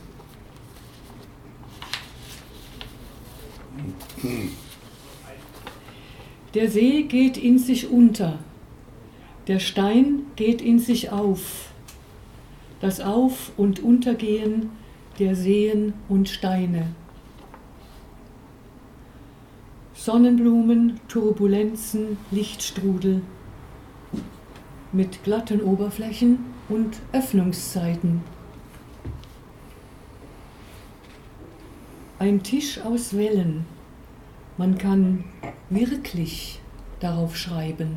Der 6.55 6.71
See 6.71 7.03
geht 7.03 7.37
in 7.37 7.59
sich 7.59 7.91
unter, 7.91 8.39
der 9.47 9.59
Stein 9.61 10.23
geht 10.35 10.63
in 10.63 10.79
sich 10.79 11.11
auf, 11.11 11.69
das 12.81 13.03
Auf- 13.03 13.53
und 13.59 13.81
Untergehen 13.81 14.71
der 15.19 15.37
Seen 15.37 15.93
und 16.09 16.31
Steine. 16.31 16.87
Sonnenblumen, 19.93 21.01
Turbulenzen, 21.09 22.17
Lichtstrudel 22.31 23.21
mit 24.91 25.23
glatten 25.23 25.61
Oberflächen 25.61 26.58
und 26.69 27.01
Öffnungszeiten. 27.13 28.23
Ein 32.19 32.43
Tisch 32.43 32.81
aus 32.81 33.17
Wellen. 33.17 33.65
Man 34.57 34.77
kann 34.77 35.25
wirklich 35.71 36.61
darauf 37.01 37.37
schreiben. 37.37 37.97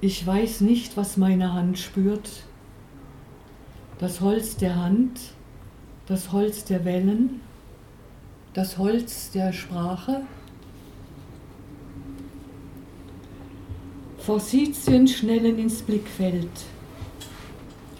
Ich 0.00 0.24
weiß 0.24 0.60
nicht, 0.60 0.96
was 0.96 1.16
meine 1.16 1.52
Hand 1.52 1.78
spürt. 1.78 2.44
Das 3.98 4.20
Holz 4.20 4.56
der 4.56 4.76
Hand, 4.76 5.18
das 6.06 6.30
Holz 6.30 6.64
der 6.64 6.84
Wellen, 6.84 7.40
das 8.52 8.78
Holz 8.78 9.30
der 9.30 9.52
Sprache. 9.52 10.22
Forsythien 14.24 15.06
schnellen 15.06 15.58
ins 15.58 15.82
Blickfeld. 15.82 16.48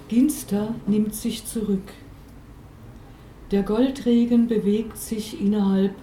Ginster 0.09 0.75
nimmt 0.87 1.15
sich 1.15 1.45
zurück. 1.45 1.93
Der 3.51 3.63
Goldregen 3.63 4.47
bewegt 4.47 4.97
sich 4.97 5.39
innerhalb 5.39 5.95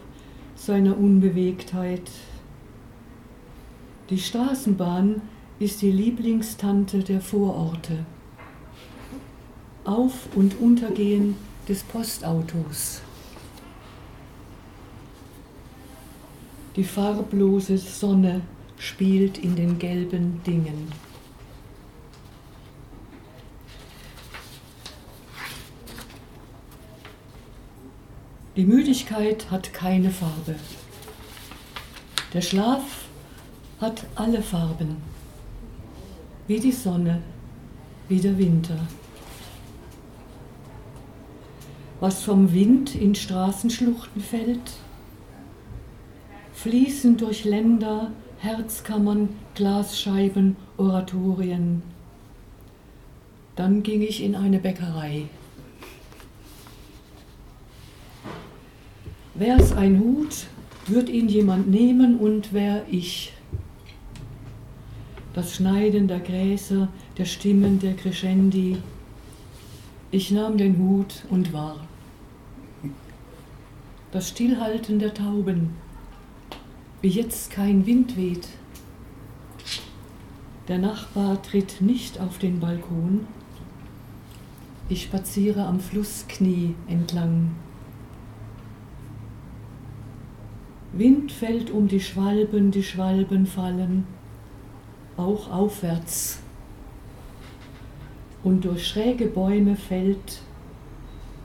seiner 0.56 0.96
Unbewegtheit. 0.96 2.04
Die 4.12 4.20
Straßenbahn 4.20 5.24
ist 5.58 5.82
die 5.82 5.92
Lieblingstante 5.92 7.00
der 7.00 7.20
Vororte. 7.20 8.06
Auf- 9.86 10.28
und 10.36 10.60
Untergehen 10.60 11.36
des 11.68 11.82
Postautos. 11.82 13.02
Die 16.76 16.84
farblose 16.84 17.80
Sonne 17.80 18.42
spielt 18.82 19.38
in 19.38 19.56
den 19.56 19.78
gelben 19.78 20.42
Dingen. 20.44 20.92
Die 28.56 28.66
Müdigkeit 28.66 29.52
hat 29.52 29.72
keine 29.72 30.10
Farbe. 30.10 30.56
Der 32.34 32.42
Schlaf 32.42 33.06
hat 33.80 34.08
alle 34.16 34.42
Farben, 34.42 34.98
wie 36.48 36.60
die 36.60 36.72
Sonne, 36.72 37.22
wie 38.10 38.20
der 38.20 38.38
Winter. 38.40 38.80
Was 42.00 42.24
vom 42.24 42.52
Wind 42.52 42.96
in 42.96 43.14
Straßenschluchten 43.14 44.24
fällt, 44.24 44.72
fließen 46.54 47.18
durch 47.18 47.46
Länder, 47.46 48.12
Herzkammern, 48.42 49.30
Glasscheiben, 49.54 50.56
Oratorien. 50.78 51.84
Dann 53.56 53.84
ging 53.84 54.02
ich 54.02 54.24
in 54.24 54.36
eine 54.36 54.58
Bäckerei. 54.58 55.28
Wär's 59.36 59.74
ein 59.74 60.00
Hut, 60.00 60.48
wird 60.88 61.10
ihn 61.10 61.30
jemand 61.30 61.70
nehmen 61.70 62.18
und 62.18 62.52
wär 62.52 62.84
ich. 62.90 63.32
Das 65.36 65.56
Schneiden 65.56 66.08
der 66.08 66.20
Gräser, 66.20 66.88
der 67.20 67.26
Stimmen 67.26 67.78
der 67.78 67.94
Crescendi. 67.94 68.78
Ich 70.10 70.32
nahm 70.32 70.58
den 70.58 70.80
Hut 70.80 71.26
und 71.30 71.54
war. 71.54 71.86
Das 74.12 74.30
Stillhalten 74.30 74.98
der 74.98 75.14
Tauben, 75.14 75.76
wie 77.02 77.10
jetzt 77.10 77.52
kein 77.52 77.86
Wind 77.86 78.16
weht. 78.16 78.48
Der 80.68 80.78
Nachbar 80.78 81.42
tritt 81.42 81.82
nicht 81.82 82.20
auf 82.20 82.38
den 82.38 82.60
Balkon. 82.60 83.28
Ich 84.90 85.04
spaziere 85.04 85.66
am 85.66 85.80
Flussknie 85.80 86.76
entlang. 86.88 87.52
Wind 90.94 91.32
fällt 91.32 91.72
um 91.72 91.88
die 91.88 92.02
Schwalben, 92.02 92.72
die 92.72 92.84
Schwalben 92.84 93.46
fallen 93.46 94.06
auch 95.22 95.52
aufwärts. 95.52 96.40
Und 98.44 98.66
durch 98.66 98.88
schräge 98.88 99.28
Bäume 99.28 99.76
fällt 99.76 100.42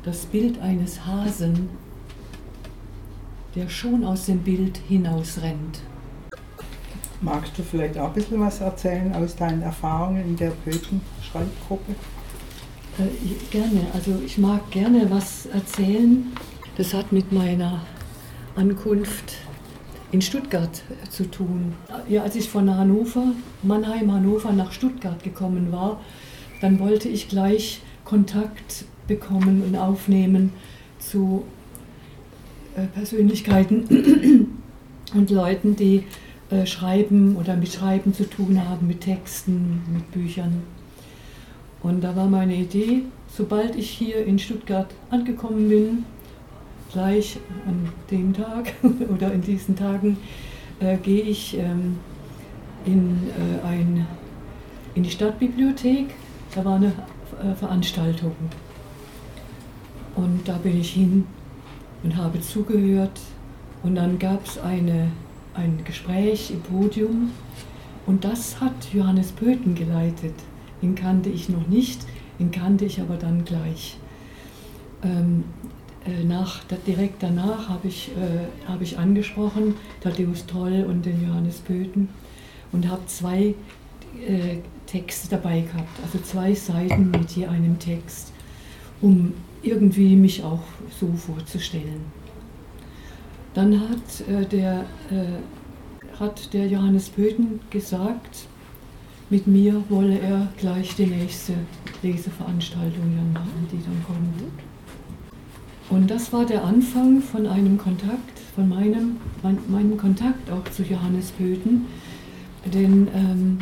das 0.02 0.26
Bild 0.26 0.60
eines 0.60 1.04
Hasen, 1.04 1.68
der 3.56 3.68
schon 3.68 4.04
aus 4.04 4.26
dem 4.26 4.40
Bild 4.40 4.78
hinausrennt. 4.88 5.80
Magst 7.22 7.58
du 7.58 7.62
vielleicht 7.62 7.96
auch 7.96 8.08
ein 8.08 8.12
bisschen 8.12 8.40
was 8.40 8.60
erzählen 8.60 9.14
aus 9.14 9.34
deinen 9.34 9.62
Erfahrungen 9.62 10.22
in 10.22 10.36
der 10.36 10.50
Pöten-Schreibgruppe? 10.50 11.92
Äh, 12.98 13.50
gerne, 13.50 13.86
also 13.94 14.20
ich 14.24 14.36
mag 14.36 14.70
gerne 14.70 15.10
was 15.10 15.46
erzählen. 15.46 16.26
Das 16.76 16.92
hat 16.92 17.12
mit 17.12 17.32
meiner 17.32 17.80
Ankunft 18.54 19.36
in 20.12 20.20
Stuttgart 20.20 20.82
zu 21.08 21.30
tun. 21.30 21.74
Ja, 22.08 22.22
als 22.22 22.36
ich 22.36 22.48
von 22.48 22.74
Hannover, 22.74 23.32
Mannheim, 23.62 24.12
Hannover 24.12 24.52
nach 24.52 24.72
Stuttgart 24.72 25.22
gekommen 25.22 25.72
war, 25.72 26.00
dann 26.60 26.78
wollte 26.78 27.08
ich 27.08 27.28
gleich 27.28 27.80
Kontakt 28.04 28.84
bekommen 29.06 29.62
und 29.66 29.76
aufnehmen 29.76 30.52
zu 30.98 31.44
äh, 31.44 31.55
Persönlichkeiten 32.94 34.56
und 35.14 35.30
Leuten, 35.30 35.76
die 35.76 36.04
äh, 36.50 36.64
schreiben 36.66 37.36
oder 37.36 37.56
mit 37.56 37.72
Schreiben 37.72 38.14
zu 38.14 38.28
tun 38.28 38.68
haben, 38.68 38.86
mit 38.86 39.00
Texten, 39.00 39.82
mit 39.92 40.10
Büchern. 40.12 40.62
Und 41.82 42.02
da 42.02 42.14
war 42.14 42.26
meine 42.26 42.54
Idee, 42.54 43.02
sobald 43.28 43.76
ich 43.76 43.90
hier 43.90 44.24
in 44.24 44.38
Stuttgart 44.38 44.88
angekommen 45.10 45.68
bin, 45.68 46.04
gleich 46.92 47.38
an 47.66 47.88
dem 48.10 48.32
Tag 48.32 48.72
oder 49.14 49.32
in 49.32 49.42
diesen 49.42 49.76
Tagen 49.76 50.18
äh, 50.80 50.96
gehe 50.98 51.22
ich 51.22 51.56
ähm, 51.58 51.98
in, 52.84 53.18
äh, 53.28 53.66
ein, 53.66 54.06
in 54.94 55.02
die 55.02 55.10
Stadtbibliothek. 55.10 56.06
Da 56.54 56.64
war 56.64 56.76
eine 56.76 56.92
äh, 57.42 57.54
Veranstaltung. 57.54 58.36
Und 60.14 60.46
da 60.46 60.58
bin 60.58 60.80
ich 60.80 60.92
hin 60.92 61.26
und 62.06 62.16
habe 62.16 62.40
zugehört. 62.40 63.20
Und 63.82 63.96
dann 63.96 64.20
gab 64.20 64.46
es 64.46 64.58
ein 64.58 65.10
Gespräch 65.84 66.52
im 66.52 66.60
Podium. 66.62 67.32
Und 68.06 68.24
das 68.24 68.60
hat 68.60 68.92
Johannes 68.92 69.32
Pöten 69.32 69.74
geleitet. 69.74 70.34
Den 70.82 70.94
kannte 70.94 71.30
ich 71.30 71.48
noch 71.48 71.66
nicht, 71.66 72.02
den 72.38 72.52
kannte 72.52 72.84
ich 72.84 73.00
aber 73.00 73.16
dann 73.16 73.44
gleich. 73.44 73.96
Ähm, 75.02 75.42
äh, 76.06 76.22
nach, 76.22 76.62
direkt 76.86 77.24
danach 77.24 77.68
habe 77.68 77.88
ich, 77.88 78.10
äh, 78.10 78.68
hab 78.70 78.80
ich 78.82 78.98
angesprochen, 78.98 79.74
Thaddeus 80.00 80.46
Troll 80.46 80.86
und 80.88 81.04
den 81.04 81.26
Johannes 81.26 81.58
Pöten 81.58 82.08
und 82.70 82.88
habe 82.88 83.04
zwei 83.06 83.54
äh, 84.24 84.58
Texte 84.86 85.28
dabei 85.28 85.62
gehabt, 85.62 85.98
also 86.04 86.20
zwei 86.20 86.54
Seiten 86.54 87.10
mit 87.10 87.32
je 87.32 87.46
einem 87.46 87.80
Text, 87.80 88.32
um 89.00 89.32
irgendwie 89.62 90.16
mich 90.16 90.42
auch 90.42 90.62
so 90.98 91.12
vorzustellen. 91.12 92.04
Dann 93.54 93.80
hat, 93.80 94.28
äh, 94.28 94.44
der, 94.46 94.84
äh, 95.10 96.18
hat 96.18 96.52
der 96.52 96.66
Johannes 96.66 97.08
Pöten 97.08 97.60
gesagt, 97.70 98.46
mit 99.28 99.46
mir 99.46 99.82
wolle 99.88 100.18
er 100.18 100.48
gleich 100.56 100.94
die 100.94 101.06
nächste 101.06 101.54
Leseveranstaltung 102.02 103.32
machen, 103.32 103.66
die 103.72 103.82
dann 103.82 104.04
kommt. 104.06 104.52
Und 105.88 106.10
das 106.10 106.32
war 106.32 106.44
der 106.44 106.64
Anfang 106.64 107.20
von 107.20 107.46
einem 107.46 107.78
Kontakt, 107.78 108.38
von 108.54 108.68
meinem, 108.68 109.16
mein, 109.42 109.58
meinem 109.68 109.96
Kontakt 109.96 110.50
auch 110.50 110.64
zu 110.70 110.82
Johannes 110.82 111.30
Pöten. 111.32 111.86
Denn 112.72 113.08
ähm, 113.14 113.58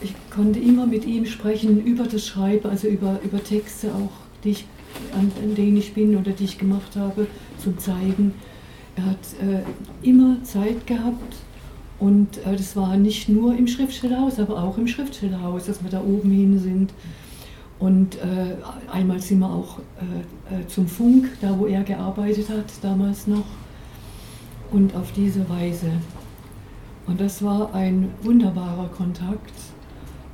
ich 0.00 0.14
konnte 0.30 0.58
immer 0.58 0.86
mit 0.86 1.04
ihm 1.04 1.26
sprechen 1.26 1.84
über 1.84 2.04
das 2.04 2.26
Schreiben, 2.26 2.68
also 2.68 2.88
über, 2.88 3.20
über 3.22 3.42
Texte 3.42 3.94
auch, 3.94 4.25
die 4.46 4.52
ich, 4.52 4.64
an, 5.12 5.30
an 5.42 5.54
denen 5.54 5.76
ich 5.76 5.92
bin 5.92 6.16
oder 6.16 6.30
die 6.30 6.44
ich 6.44 6.58
gemacht 6.58 6.96
habe, 6.96 7.26
zum 7.58 7.78
Zeigen. 7.78 8.32
Er 8.96 9.06
hat 9.06 9.18
äh, 9.42 10.08
immer 10.08 10.42
Zeit 10.42 10.86
gehabt 10.86 11.36
und 11.98 12.38
äh, 12.38 12.56
das 12.56 12.76
war 12.76 12.96
nicht 12.96 13.28
nur 13.28 13.56
im 13.56 13.66
Schriftstellerhaus, 13.66 14.38
aber 14.38 14.62
auch 14.62 14.78
im 14.78 14.88
Schriftstellerhaus, 14.88 15.66
dass 15.66 15.82
wir 15.82 15.90
da 15.90 16.00
oben 16.00 16.30
hin 16.30 16.58
sind. 16.58 16.92
Und 17.78 18.16
äh, 18.16 18.56
einmal 18.90 19.20
sind 19.20 19.40
wir 19.40 19.50
auch 19.50 19.78
äh, 19.78 20.60
äh, 20.60 20.66
zum 20.66 20.86
Funk, 20.86 21.28
da 21.42 21.58
wo 21.58 21.66
er 21.66 21.84
gearbeitet 21.84 22.48
hat, 22.48 22.72
damals 22.80 23.26
noch. 23.26 23.44
Und 24.72 24.96
auf 24.96 25.12
diese 25.12 25.48
Weise. 25.48 25.90
Und 27.06 27.20
das 27.20 27.42
war 27.42 27.72
ein 27.74 28.08
wunderbarer 28.22 28.88
Kontakt 28.88 29.52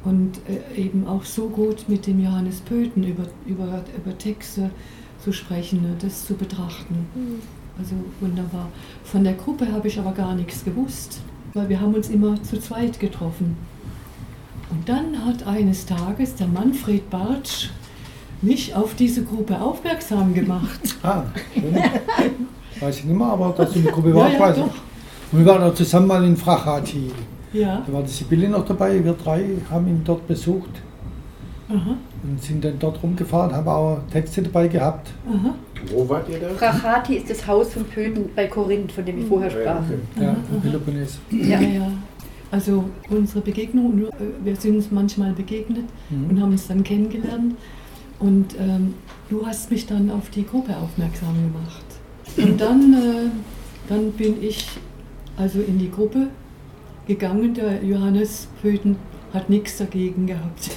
und 0.05 0.41
äh, 0.49 0.81
eben 0.81 1.07
auch 1.07 1.25
so 1.25 1.49
gut 1.49 1.89
mit 1.89 2.07
dem 2.07 2.23
Johannes 2.23 2.61
Pöten 2.61 3.05
über, 3.05 3.25
über, 3.47 3.85
über 3.97 4.19
Texte 4.19 4.71
zu 5.23 5.33
sprechen, 5.33 5.83
ne, 5.83 5.97
das 6.01 6.27
zu 6.27 6.35
betrachten. 6.35 7.07
Mhm. 7.15 7.41
Also 7.79 7.95
wunderbar. 8.21 8.69
Von 9.05 9.25
der 9.25 9.35
Gruppe 9.35 9.71
habe 9.73 9.89
ich 9.89 9.99
aber 9.99 10.13
gar 10.13 10.35
nichts 10.35 10.65
gewusst, 10.65 11.21
weil 11.55 11.69
wir 11.69 11.81
haben 11.81 11.95
uns 11.95 12.11
immer 12.11 12.43
zu 12.43 12.59
zweit 12.61 13.01
getroffen. 13.01 13.57
Und 14.71 14.89
dann 14.89 15.25
hat 15.25 15.47
eines 15.47 15.87
Tages 15.87 16.35
der 16.35 16.49
Manfred 16.49 17.09
Bartsch 17.11 17.71
mich 18.41 18.75
auf 18.75 18.95
diese 18.95 19.25
Gruppe 19.25 19.61
aufmerksam 19.61 20.35
gemacht. 20.35 20.81
Ah, 21.05 21.25
schön. 21.53 21.75
Weiß 22.79 22.99
ich 22.99 23.05
nicht 23.05 23.19
mehr, 23.19 23.27
aber 23.27 23.53
dass 23.57 23.73
du 23.73 23.79
in 23.81 23.85
der 23.85 23.93
Gruppe 23.93 24.15
warst, 24.15 24.35
ja, 24.35 24.39
ja, 24.39 24.47
weiß 24.47 24.57
ich. 24.59 24.63
Und 25.33 25.39
wir 25.41 25.47
waren 25.47 25.63
da 25.63 25.75
zusammen 25.75 26.07
mal 26.07 26.25
in 26.25 26.37
Frachati. 26.37 27.11
Ja. 27.53 27.83
Da 27.87 27.93
war 27.93 28.03
die 28.03 28.11
Sibylle 28.11 28.49
noch 28.49 28.65
dabei, 28.65 29.05
wir 29.05 29.13
drei 29.13 29.45
haben 29.71 29.87
ihn 29.87 30.03
dort 30.05 30.27
besucht. 30.27 30.71
Aha. 31.69 31.97
Und 32.23 32.43
sind 32.43 32.65
dann 32.65 32.79
dort 32.79 33.03
rumgefahren, 33.03 33.55
haben 33.55 33.69
auch 33.69 34.01
Texte 34.11 34.43
dabei 34.43 34.69
gehabt. 34.69 35.11
Aha. 35.29 35.55
Wo 35.91 36.09
wart 36.09 36.29
ihr 36.29 36.39
da? 36.39 36.51
Frachati 36.51 37.17
ist 37.17 37.31
das 37.31 37.47
Haus 37.47 37.73
von 37.73 37.85
Pöden 37.85 38.31
bei 38.37 38.47
Korinth, 38.47 38.93
von 38.93 39.05
dem 39.05 39.21
ich 39.21 39.27
vorher 39.27 39.51
sprach. 39.51 39.83
Ja, 40.17 40.23
ja 40.23 40.37
Peloponnes. 40.63 41.19
Ja, 41.31 41.61
ja. 41.61 41.91
Also 42.51 42.85
unsere 43.09 43.41
Begegnung, 43.41 44.03
äh, 44.03 44.11
wir 44.45 44.55
sind 44.57 44.77
uns 44.77 44.91
manchmal 44.91 45.33
begegnet 45.33 45.87
mhm. 46.11 46.31
und 46.31 46.41
haben 46.41 46.53
uns 46.53 46.69
dann 46.69 46.85
kennengelernt. 46.85 47.57
Und 48.21 48.55
ähm, 48.61 48.95
du 49.31 49.45
hast 49.45 49.71
mich 49.71 49.87
dann 49.87 50.11
auf 50.11 50.31
die 50.31 50.47
Gruppe 50.47 50.77
aufmerksam 50.77 51.35
gemacht. 51.35 51.85
Und 52.37 52.61
dann, 52.61 52.95
äh, 52.95 53.31
dann 53.89 54.13
bin 54.13 54.43
ich 54.43 54.67
also 55.37 55.61
in 55.61 55.79
die 55.79 55.91
Gruppe 55.91 56.29
gegangen. 57.07 57.55
Der 57.55 57.83
Johannes 57.83 58.49
Pöten 58.61 58.97
hat 59.33 59.49
nichts 59.49 59.79
dagegen 59.79 60.27
gehabt. 60.27 60.71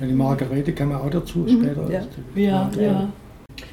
die 0.00 0.12
Margarete 0.12 0.72
kam 0.72 0.90
ja 0.90 0.98
auch 0.98 1.10
dazu 1.10 1.38
mhm. 1.40 1.48
später. 1.48 1.90
Ja, 1.90 2.02
ja, 2.34 2.70
ja. 2.80 3.08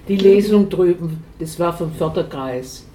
Die 0.08 0.18
Lesung 0.18 0.70
drüben, 0.70 1.24
das 1.40 1.60
war 1.60 1.74
vom 1.74 1.92
Förderkreis. 1.92 2.86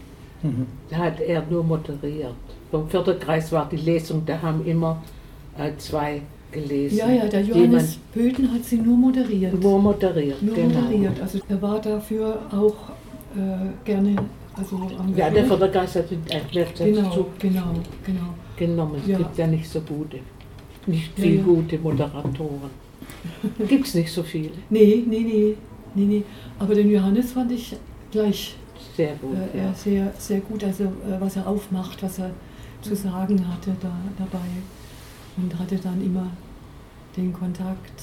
Mhm. 0.43 0.67
Da 0.89 0.97
hat 0.97 1.21
er 1.21 1.45
nur 1.49 1.63
moderiert 1.63 2.35
vom 2.71 2.89
Förderkreis 2.89 3.51
war 3.53 3.69
die 3.69 3.77
Lesung, 3.77 4.23
da 4.25 4.41
haben 4.41 4.65
immer 4.65 5.03
äh, 5.59 5.73
zwei 5.79 6.23
gelesen. 6.53 6.99
Ja, 6.99 7.11
ja, 7.11 7.27
der 7.27 7.43
Johannes 7.43 7.99
Pöten 8.13 8.53
hat 8.53 8.65
sie 8.65 8.79
nur 8.79 8.97
moderiert. 8.97 9.61
Nur 9.61 9.81
moderiert, 9.81 10.43
Nur 10.43 10.55
genau. 10.55 10.81
moderiert. 10.81 11.21
Also 11.21 11.39
er 11.49 11.61
war 11.61 11.81
dafür 11.81 12.39
auch 12.51 12.91
äh, 13.37 13.71
gerne 13.85 14.17
also 14.57 14.77
engagiert. 14.77 15.19
Ja, 15.19 15.31
der 15.31 15.45
Förderkreis 15.45 15.95
hat 15.97 16.11
ihn 16.11 16.23
erklärt, 16.29 16.77
genau, 16.77 17.29
genau, 17.39 17.75
genau. 18.05 18.35
genommen. 18.57 19.01
Es 19.03 19.09
ja. 19.09 19.19
gibt 19.19 19.39
ja 19.39 19.47
nicht 19.47 19.69
so 19.69 19.81
gute, 19.81 20.19
nicht 20.87 21.13
viele 21.15 21.29
ja, 21.29 21.41
ja. 21.41 21.43
gute 21.43 21.79
Moderatoren. 21.79 22.71
gibt 23.69 23.87
es 23.87 23.95
nicht 23.95 24.13
so 24.13 24.23
viele. 24.23 24.51
Nee, 24.71 25.05
nee, 25.07 25.21
nee, 25.21 25.57
nee, 25.95 26.05
nee. 26.05 26.23
Aber 26.59 26.75
den 26.75 26.91
Johannes 26.91 27.33
fand 27.33 27.53
ich 27.53 27.77
gleich 28.11 28.57
sehr 28.97 29.15
gut. 29.17 29.37
Äh, 29.55 29.59
ja. 29.59 29.75
sehr, 29.75 30.13
sehr 30.19 30.41
gut, 30.41 30.65
also 30.65 30.85
äh, 30.85 31.21
was 31.21 31.37
er 31.37 31.47
aufmacht, 31.47 32.03
was 32.03 32.19
er 32.19 32.31
zu 32.83 32.95
sagen 32.95 33.47
hatte 33.47 33.77
da, 33.81 33.93
dabei 34.19 34.47
und 35.37 35.59
hatte 35.59 35.77
dann 35.77 36.03
immer 36.05 36.27
den 37.17 37.33
Kontakt. 37.33 38.03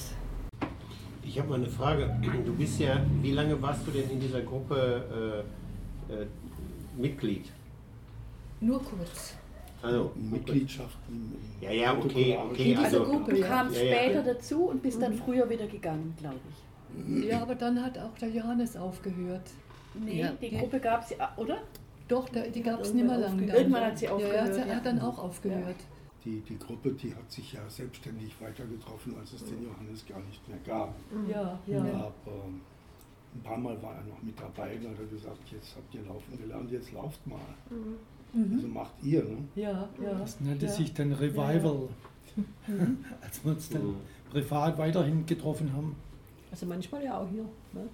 Ich 1.23 1.37
habe 1.39 1.49
mal 1.49 1.55
eine 1.55 1.67
Frage. 1.67 2.15
Du 2.45 2.53
bist 2.53 2.79
ja, 2.79 3.01
wie 3.21 3.31
lange 3.31 3.61
warst 3.61 3.85
du 3.85 3.91
denn 3.91 4.09
in 4.09 4.19
dieser 4.19 4.41
Gruppe 4.41 5.43
äh, 5.45 5.66
äh, 6.09 6.25
Mitglied? 6.99 7.45
Nur 8.61 8.81
kurz. 8.83 9.35
Also 9.81 10.11
Mitgliedschaft. 10.15 10.97
Ja, 11.61 11.71
ja, 11.71 11.95
okay, 11.97 12.37
okay. 12.37 12.71
In 12.71 12.77
Also, 12.79 13.03
Gruppe 13.03 13.37
ja. 13.37 13.47
kam 13.47 13.71
Ja, 13.71 13.81
ja. 13.81 13.95
später 13.95 14.23
dazu 14.23 14.65
und 14.69 14.81
bist 14.81 15.01
dann 15.01 15.13
früher 15.13 15.47
wieder 15.49 15.67
gegangen, 15.67 16.15
glaube 16.19 16.39
ich. 16.49 17.25
Ja, 17.25 17.41
aber 17.43 17.53
dann 17.55 17.83
hat 17.83 17.97
auch 17.99 18.17
der 18.17 18.29
Johannes 18.29 18.75
aufgehört. 18.75 19.43
Nee, 19.93 20.21
Ja. 20.21 20.31
die 20.41 20.49
Gruppe 20.57 20.79
gab 20.79 21.03
es 21.03 21.11
ja, 21.17 21.31
oder? 21.37 21.57
Doch, 22.07 22.27
der, 22.29 22.49
die 22.49 22.61
gab 22.63 22.81
es 22.81 22.93
nicht 22.93 23.05
mehr 23.05 23.17
lange. 23.17 23.45
Irgendwann 23.45 23.83
hat 23.85 23.97
sie 23.99 24.05
Ja, 24.05 24.11
aufgehört. 24.13 24.47
ja, 24.47 24.53
sie 24.53 24.59
ja. 24.61 24.75
hat 24.75 24.85
dann 24.85 24.99
auch 24.99 25.19
aufgehört. 25.19 25.75
Die, 26.25 26.39
die 26.41 26.57
Gruppe, 26.57 26.91
die 26.93 27.13
hat 27.13 27.31
sich 27.31 27.53
ja 27.53 27.59
selbstständig 27.69 28.33
weiter 28.41 28.65
getroffen, 28.65 29.15
als 29.19 29.33
es 29.33 29.45
den 29.45 29.63
Johannes 29.63 30.05
gar 30.07 30.19
nicht 30.21 30.45
mehr 30.47 30.57
gab. 30.65 30.95
Ja, 31.29 31.59
ja. 31.67 31.79
Aber 31.81 32.11
ein 33.35 33.41
paar 33.43 33.57
Mal 33.57 33.81
war 33.81 33.95
er 33.95 34.03
noch 34.03 34.21
mit 34.21 34.39
dabei 34.39 34.75
und 34.77 34.89
hat 34.91 34.99
er 34.99 35.05
gesagt, 35.05 35.39
jetzt 35.51 35.75
habt 35.75 35.93
ihr 35.93 36.01
laufen 36.03 36.37
gelernt, 36.41 36.71
jetzt 36.71 36.91
lauft 36.93 37.25
mal. 37.27 37.39
Also 38.33 38.67
macht 38.67 38.93
ihr, 39.03 39.23
ne? 39.23 39.37
Ja, 39.55 39.87
ja. 40.03 40.13
Das 40.19 40.39
nannte 40.41 40.65
ja. 40.65 40.71
sich 40.71 40.93
dann 40.93 41.11
Revival, 41.13 41.89
als 43.21 43.43
wir 43.43 43.51
uns 43.51 43.69
dann 43.69 43.87
Mhm. 43.87 43.95
privat 44.31 44.77
weiterhin 44.77 45.25
getroffen 45.25 45.71
haben. 45.73 45.95
Also 46.51 46.65
manchmal 46.65 47.03
ja 47.03 47.19
auch 47.19 47.29
hier. 47.29 47.43
Ne? 47.73 47.87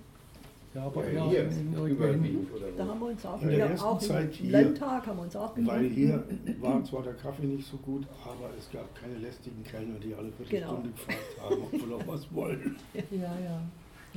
Ja, 0.73 0.85
aber 0.85 1.05
Ja, 1.05 1.25
eher 1.25 1.29
hier, 1.29 1.43
in, 1.49 1.73
in, 1.73 1.85
überwiegend 1.87 2.47
Da 2.77 2.83
so. 2.83 2.89
haben 2.89 2.99
wir 2.99 3.05
uns 3.07 3.25
auch 3.25 3.41
In 3.43 3.47
der 3.49 3.57
ja, 3.59 3.65
ersten 3.67 3.85
auch 3.85 3.99
Zeit 3.99 4.39
im 4.39 4.45
hier, 4.47 4.51
Landtag 4.63 5.05
haben 5.07 5.17
wir 5.17 5.23
uns 5.23 5.35
auch 5.35 5.53
Weil 5.55 5.89
hier 5.89 6.23
war 6.61 6.83
zwar 6.83 7.03
der 7.03 7.13
Kaffee 7.13 7.45
nicht 7.45 7.67
so 7.69 7.77
gut, 7.77 8.07
aber 8.23 8.49
es 8.57 8.71
gab 8.71 8.93
keine 8.95 9.15
lästigen 9.19 9.63
Kellner, 9.63 9.99
die 9.99 10.15
alle 10.15 10.31
Viertelstunde 10.31 10.81
Genau. 10.81 10.95
gefragt 10.95 11.37
haben, 11.41 11.61
ob 11.61 11.71
wir 11.71 11.87
noch 11.97 12.07
was 12.07 12.33
wollen. 12.33 12.75
Ja, 13.11 13.39
ja. 13.39 13.61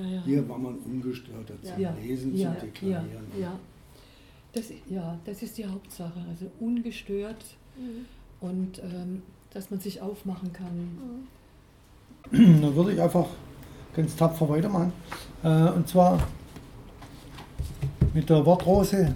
Ja. 0.04 0.22
Hier 0.24 0.48
war 0.48 0.58
man 0.58 0.76
ungestörter 0.78 1.54
zum 1.62 1.80
ja, 1.80 1.94
Lesen, 2.02 2.36
ja, 2.36 2.56
zum 2.58 2.68
Deklarieren. 2.68 3.26
Ja, 3.34 3.40
ja. 3.40 3.58
Das, 4.52 4.72
ja, 4.88 5.18
das 5.24 5.42
ist 5.42 5.58
die 5.58 5.66
Hauptsache. 5.66 6.20
Also 6.28 6.46
ungestört 6.60 7.44
und 8.40 8.78
ähm, 8.82 9.22
dass 9.52 9.70
man 9.70 9.80
sich 9.80 10.00
aufmachen 10.00 10.52
kann. 10.52 11.28
Dann 12.30 12.76
würde 12.76 12.92
ich 12.92 13.00
einfach 13.00 13.26
ganz 13.94 14.16
tapfer 14.16 14.48
weitermachen. 14.48 14.92
Äh, 15.42 15.70
und 15.70 15.88
zwar 15.88 16.18
mit 18.12 18.28
der 18.28 18.44
Wortrose, 18.44 19.14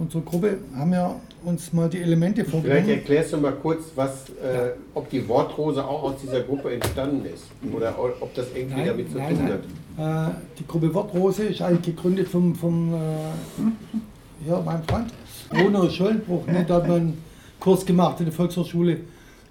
unsere 0.00 0.22
Gruppe, 0.22 0.58
haben 0.74 0.92
wir 0.92 1.16
uns 1.44 1.72
mal 1.72 1.88
die 1.88 1.98
Elemente 1.98 2.44
Vielleicht 2.44 2.64
vorgenommen. 2.64 2.88
erklärst 2.88 3.32
du 3.32 3.36
mal 3.36 3.52
kurz, 3.52 3.84
was, 3.94 4.30
äh, 4.30 4.72
ob 4.94 5.08
die 5.10 5.26
Wortrose 5.28 5.84
auch 5.84 6.02
aus 6.02 6.14
dieser 6.22 6.40
Gruppe 6.40 6.72
entstanden 6.72 7.24
ist. 7.26 7.44
Oder 7.74 7.94
ob 7.98 8.34
das 8.34 8.46
irgendwie 8.54 8.76
Nein, 8.76 8.86
damit 8.86 9.10
zu 9.10 9.18
nein, 9.18 9.36
tun 9.36 9.44
nein. 9.44 9.52
hat. 9.98 10.30
Äh, 10.30 10.34
die 10.58 10.66
Gruppe 10.66 10.92
Wortrose 10.94 11.44
ist 11.44 11.62
eigentlich 11.62 11.94
gegründet 11.96 12.28
vom, 12.28 12.54
vom 12.54 12.94
äh, 12.94 14.48
ja, 14.48 14.60
meinem 14.60 14.82
Freund 14.84 15.12
Bruno 15.50 15.88
Schollenbruch. 15.88 16.46
Ne? 16.46 16.64
Da 16.66 16.76
hat 16.76 16.88
man 16.88 16.96
einen 16.96 17.24
Kurs 17.58 17.84
gemacht 17.84 18.20
in 18.20 18.26
der 18.26 18.34
Volkshochschule. 18.34 18.98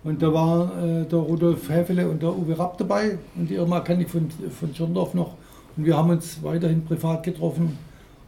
Und 0.04 0.22
da 0.22 0.34
war 0.34 0.72
äh, 0.82 1.06
der 1.06 1.20
Rudolf 1.20 1.70
Häfele 1.70 2.10
und 2.10 2.24
der 2.24 2.36
Uwe 2.36 2.58
Rapp 2.58 2.78
dabei. 2.78 3.18
Und 3.36 3.50
die 3.50 3.56
Irma 3.56 3.82
kenne 3.82 4.04
ich 4.04 4.10
von, 4.10 4.30
von 4.58 4.74
Schirndorf 4.74 5.14
noch. 5.14 5.36
Und 5.76 5.86
wir 5.86 5.96
haben 5.96 6.10
uns 6.10 6.42
weiterhin 6.42 6.86
privat 6.86 7.24
getroffen. 7.24 7.78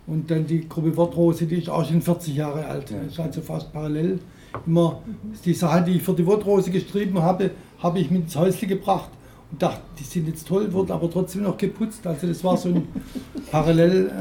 Und 0.07 0.29
dann 0.31 0.45
die 0.45 0.67
Gruppe 0.67 0.95
Wortrose, 0.97 1.45
die 1.45 1.57
ist 1.57 1.69
auch 1.69 1.85
schon 1.87 2.01
40 2.01 2.35
Jahre 2.35 2.65
alt. 2.65 2.91
Ist 3.07 3.19
also 3.19 3.41
fast 3.41 3.71
parallel. 3.71 4.19
Immer 4.65 5.01
die 5.45 5.53
Sachen, 5.53 5.85
die 5.85 5.91
ich 5.97 6.01
für 6.03 6.13
die 6.13 6.25
Wortrose 6.25 6.71
geschrieben 6.71 7.21
habe, 7.21 7.51
habe 7.79 7.99
ich 7.99 8.11
mit 8.11 8.23
ins 8.23 8.35
Häusle 8.35 8.67
gebracht 8.67 9.09
und 9.51 9.61
dachte, 9.61 9.79
die 9.99 10.03
sind 10.03 10.27
jetzt 10.27 10.47
toll, 10.47 10.71
wurden 10.73 10.91
aber 10.91 11.09
trotzdem 11.09 11.43
noch 11.43 11.57
geputzt. 11.57 12.05
Also 12.05 12.27
das 12.27 12.43
war 12.43 12.57
so 12.57 12.69
ein 12.69 12.87
Parallel 13.51 14.11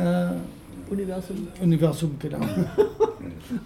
Universum. 0.90 1.48
äh, 1.58 1.62
Universum, 1.64 2.16
genau. 2.18 2.38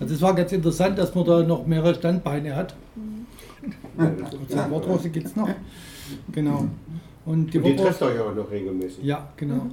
Also 0.01 0.15
es 0.15 0.23
war 0.23 0.35
ganz 0.35 0.51
interessant, 0.53 0.99
dass 0.99 1.15
man 1.15 1.27
da 1.27 1.43
noch 1.43 1.67
mehrere 1.67 1.95
Standbeine 1.95 2.57
hat. 2.57 2.75
Also 3.99 4.39
die 4.49 4.71
Wortrose 4.71 5.11
gibt 5.11 5.27
es 5.27 5.37
noch. 5.37 5.49
Genau. 6.33 6.67
Und 7.27 7.53
die 7.53 7.59
Und 7.59 7.65
Wortrose, 7.65 7.83
trefft 7.85 8.03
euch 8.03 8.21
auch 8.21 8.35
noch 8.35 8.51
regelmäßig. 8.51 9.05
ja, 9.05 9.29
genau. 9.37 9.67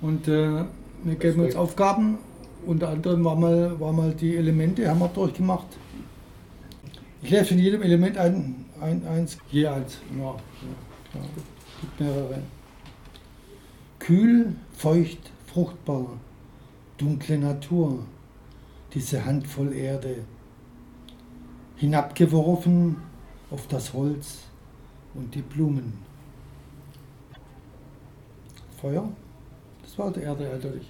Und 0.00 0.26
äh, 0.28 0.64
wir 1.04 1.14
geben 1.16 1.40
uns 1.40 1.56
Aufgaben. 1.56 2.18
Unter 2.66 2.90
anderem 2.90 3.24
war 3.24 3.36
mal, 3.36 3.80
war 3.80 3.92
mal 3.92 4.12
die 4.12 4.36
Elemente, 4.36 4.88
haben 4.88 5.00
wir 5.00 5.08
durchgemacht. 5.08 5.66
Ich 7.22 7.30
lese 7.30 7.46
von 7.46 7.58
jedem 7.58 7.82
Element 7.82 8.18
ein, 8.18 8.66
ein, 8.80 9.06
eins, 9.06 9.38
je 9.50 9.66
eins. 9.66 9.98
Ja, 10.18 10.24
ja, 10.24 10.36
klar. 11.10 11.24
Gibt 11.80 12.00
mehrere. 12.00 12.42
Kühl, 13.98 14.56
feucht, 14.72 15.30
fruchtbar, 15.46 16.06
dunkle 16.98 17.38
Natur, 17.38 18.00
diese 18.94 19.24
Handvoll 19.24 19.72
Erde. 19.72 20.16
Hinabgeworfen 21.76 22.96
auf 23.50 23.66
das 23.68 23.92
Holz 23.94 24.40
und 25.14 25.34
die 25.34 25.42
Blumen. 25.42 25.94
Feuer, 28.80 29.08
das 29.90 29.98
war 29.98 30.12
die 30.12 30.20
Erde 30.20 30.48
eindeutig. 30.48 30.86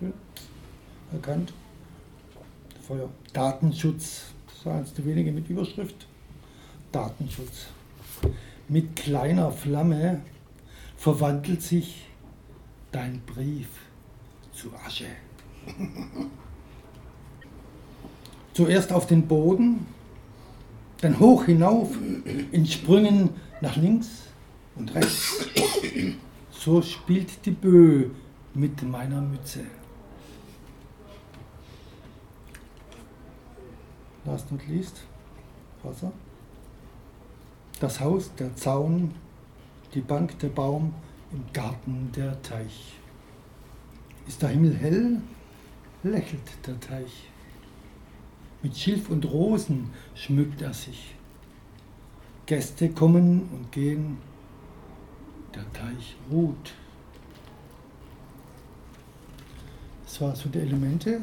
Ja? 0.00 0.08
Erkannt. 1.12 1.52
Feuer. 2.86 3.08
Datenschutz, 3.32 4.26
das 4.46 4.66
war 4.66 4.76
eines 4.76 4.94
der 4.94 5.04
wenigen 5.04 5.34
mit 5.34 5.48
Überschrift. 5.50 6.06
Datenschutz. 6.92 7.66
Mit 8.68 8.94
kleiner 8.94 9.50
Flamme 9.50 10.22
verwandelt 10.96 11.62
sich 11.62 12.06
dein 12.92 13.20
Brief 13.26 13.68
zu 14.52 14.70
Asche. 14.86 15.06
Zuerst 18.52 18.92
auf 18.92 19.06
den 19.06 19.26
Boden, 19.26 19.86
dann 21.00 21.18
hoch 21.18 21.46
hinauf 21.46 21.90
in 22.52 22.66
Sprüngen 22.66 23.30
nach 23.60 23.76
links 23.76 24.08
und 24.76 24.94
rechts. 24.94 25.46
So 26.62 26.82
spielt 26.82 27.46
die 27.46 27.52
Bö 27.52 28.10
mit 28.52 28.82
meiner 28.82 29.22
Mütze. 29.22 29.60
Last 34.26 34.52
not 34.52 34.68
least, 34.68 35.00
Wasser. 35.82 36.12
Das 37.80 37.98
Haus, 37.98 38.30
der 38.34 38.54
Zaun, 38.56 39.14
die 39.94 40.02
Bank, 40.02 40.38
der 40.40 40.50
Baum, 40.50 40.92
im 41.32 41.50
Garten 41.54 42.12
der 42.14 42.42
Teich. 42.42 42.98
Ist 44.28 44.42
der 44.42 44.50
Himmel 44.50 44.76
hell, 44.76 45.22
lächelt 46.02 46.66
der 46.66 46.78
Teich. 46.78 47.30
Mit 48.62 48.76
Schilf 48.76 49.08
und 49.08 49.24
Rosen 49.24 49.88
schmückt 50.14 50.60
er 50.60 50.74
sich. 50.74 51.14
Gäste 52.44 52.90
kommen 52.90 53.48
und 53.50 53.72
gehen, 53.72 54.18
der 55.54 55.72
Teich 55.72 56.16
ruht. 56.30 56.72
Das 60.04 60.20
war 60.20 60.34
so 60.34 60.48
die 60.48 60.58
Elemente. 60.58 61.22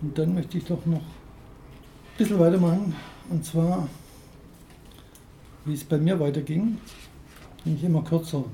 Und 0.00 0.18
dann 0.18 0.34
möchte 0.34 0.58
ich 0.58 0.64
doch 0.64 0.84
noch 0.86 0.98
ein 0.98 2.16
bisschen 2.18 2.38
weitermachen. 2.38 2.94
Und 3.28 3.44
zwar, 3.44 3.88
wie 5.64 5.74
es 5.74 5.84
bei 5.84 5.98
mir 5.98 6.18
weiterging, 6.18 6.78
nicht 7.64 7.84
immer 7.84 8.02
kürzer. 8.02 8.44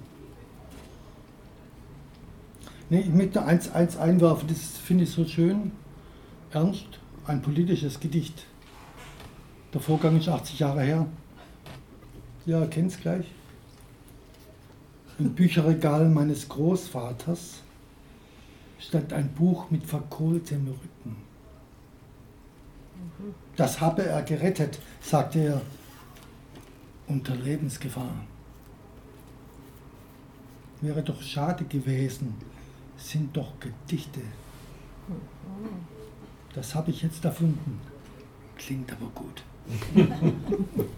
Nee, 2.90 3.00
ich 3.00 3.12
möchte 3.12 3.44
eins, 3.44 3.70
eins 3.70 3.96
einwerfen, 3.96 4.48
das 4.48 4.78
finde 4.78 5.04
ich 5.04 5.10
so 5.10 5.24
schön. 5.24 5.72
Ernst, 6.50 6.86
ein 7.26 7.42
politisches 7.42 8.00
Gedicht. 8.00 8.46
Der 9.74 9.80
Vorgang 9.80 10.16
ist 10.18 10.28
80 10.28 10.58
Jahre 10.58 10.82
her. 10.82 11.06
Ja, 12.46 12.64
kennt 12.66 12.92
es 12.92 12.98
gleich. 12.98 13.26
Im 15.18 15.34
Bücherregal 15.34 16.08
meines 16.08 16.48
Großvaters 16.48 17.62
stand 18.78 19.12
ein 19.12 19.28
Buch 19.34 19.68
mit 19.68 19.84
verkohltem 19.84 20.68
Rücken. 20.68 21.16
Das 23.56 23.80
habe 23.80 24.04
er 24.04 24.22
gerettet, 24.22 24.78
sagte 25.00 25.40
er, 25.40 25.60
unter 27.08 27.34
Lebensgefahr. 27.34 28.14
Wäre 30.80 31.02
doch 31.02 31.20
schade 31.20 31.64
gewesen, 31.64 32.36
sind 32.96 33.36
doch 33.36 33.58
Gedichte. 33.58 34.20
Das 36.54 36.76
habe 36.76 36.92
ich 36.92 37.02
jetzt 37.02 37.24
erfunden. 37.24 37.80
Klingt 38.56 38.92
aber 38.92 39.10
gut. 39.14 39.42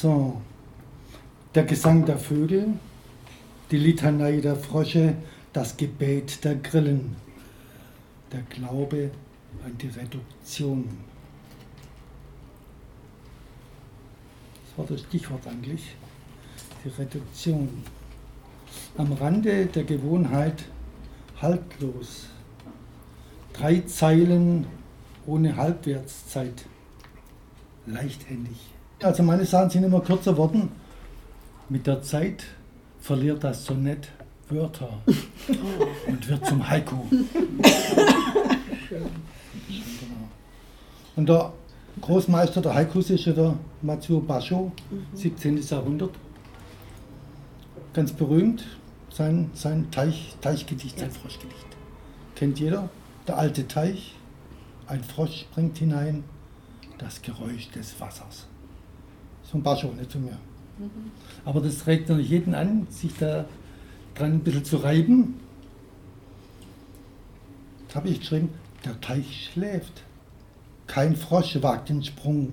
So, 0.00 0.40
der 1.54 1.64
Gesang 1.64 2.06
der 2.06 2.16
Vögel, 2.16 2.68
die 3.70 3.76
Litanei 3.76 4.40
der 4.40 4.56
Frösche, 4.56 5.14
das 5.52 5.76
Gebet 5.76 6.42
der 6.42 6.54
Grillen, 6.54 7.16
der 8.32 8.40
Glaube 8.48 9.10
an 9.62 9.76
die 9.76 9.88
Reduktion. 9.88 10.88
Das 14.64 14.78
war 14.78 14.86
das 14.86 15.02
Stichwort 15.02 15.46
eigentlich, 15.46 15.96
die 16.82 16.88
Reduktion. 16.88 17.68
Am 18.96 19.12
Rande 19.12 19.66
der 19.66 19.84
Gewohnheit 19.84 20.64
haltlos. 21.42 22.28
Drei 23.52 23.80
Zeilen 23.80 24.66
ohne 25.26 25.56
Halbwertszeit. 25.56 26.64
Leichthändig. 27.84 28.79
Also 29.02 29.22
meine 29.22 29.46
Sachen 29.46 29.70
sind 29.70 29.84
immer 29.84 30.00
kürzer 30.00 30.36
worden. 30.36 30.70
Mit 31.68 31.86
der 31.86 32.02
Zeit 32.02 32.44
verliert 33.00 33.42
das 33.42 33.64
Sonett 33.64 34.08
Wörter 34.48 34.90
und 36.06 36.28
wird 36.28 36.46
zum 36.46 36.68
Haiku. 36.68 36.96
Und 41.16 41.28
der 41.28 41.52
Großmeister 42.00 42.62
der 42.62 42.74
Haikus 42.74 43.10
ist 43.10 43.26
ja 43.26 43.32
der 43.34 43.54
Matsuo 43.82 44.20
Basho, 44.20 44.72
17. 45.12 45.60
Jahrhundert. 45.62 46.12
Ganz 47.92 48.12
berühmt, 48.12 48.64
sein, 49.10 49.50
sein 49.52 49.90
Teich, 49.90 50.36
Teichgedicht, 50.40 50.98
sein 50.98 51.10
Froschgedicht. 51.10 51.66
Kennt 52.36 52.58
jeder? 52.58 52.88
Der 53.28 53.36
alte 53.36 53.68
Teich, 53.68 54.14
ein 54.86 55.04
Frosch 55.04 55.40
springt 55.40 55.76
hinein, 55.76 56.24
das 56.96 57.20
Geräusch 57.20 57.70
des 57.70 58.00
Wassers. 58.00 58.46
So 59.50 59.58
ein 59.58 59.62
Bascho, 59.62 59.88
nicht 59.88 60.10
zu 60.10 60.18
mir. 60.18 60.38
Aber 61.44 61.60
das 61.60 61.86
regt 61.86 62.08
natürlich 62.08 62.30
jeden 62.30 62.54
an, 62.54 62.86
sich 62.90 63.12
da 63.18 63.46
dran 64.14 64.34
ein 64.34 64.40
bisschen 64.40 64.64
zu 64.64 64.76
reiben. 64.76 65.40
Das 67.88 67.96
habe 67.96 68.08
ich 68.08 68.20
geschrieben, 68.20 68.50
der 68.84 69.00
Teich 69.00 69.50
schläft. 69.52 70.04
Kein 70.86 71.16
Frosch 71.16 71.60
wagt 71.62 71.88
den 71.88 72.02
Sprung 72.04 72.52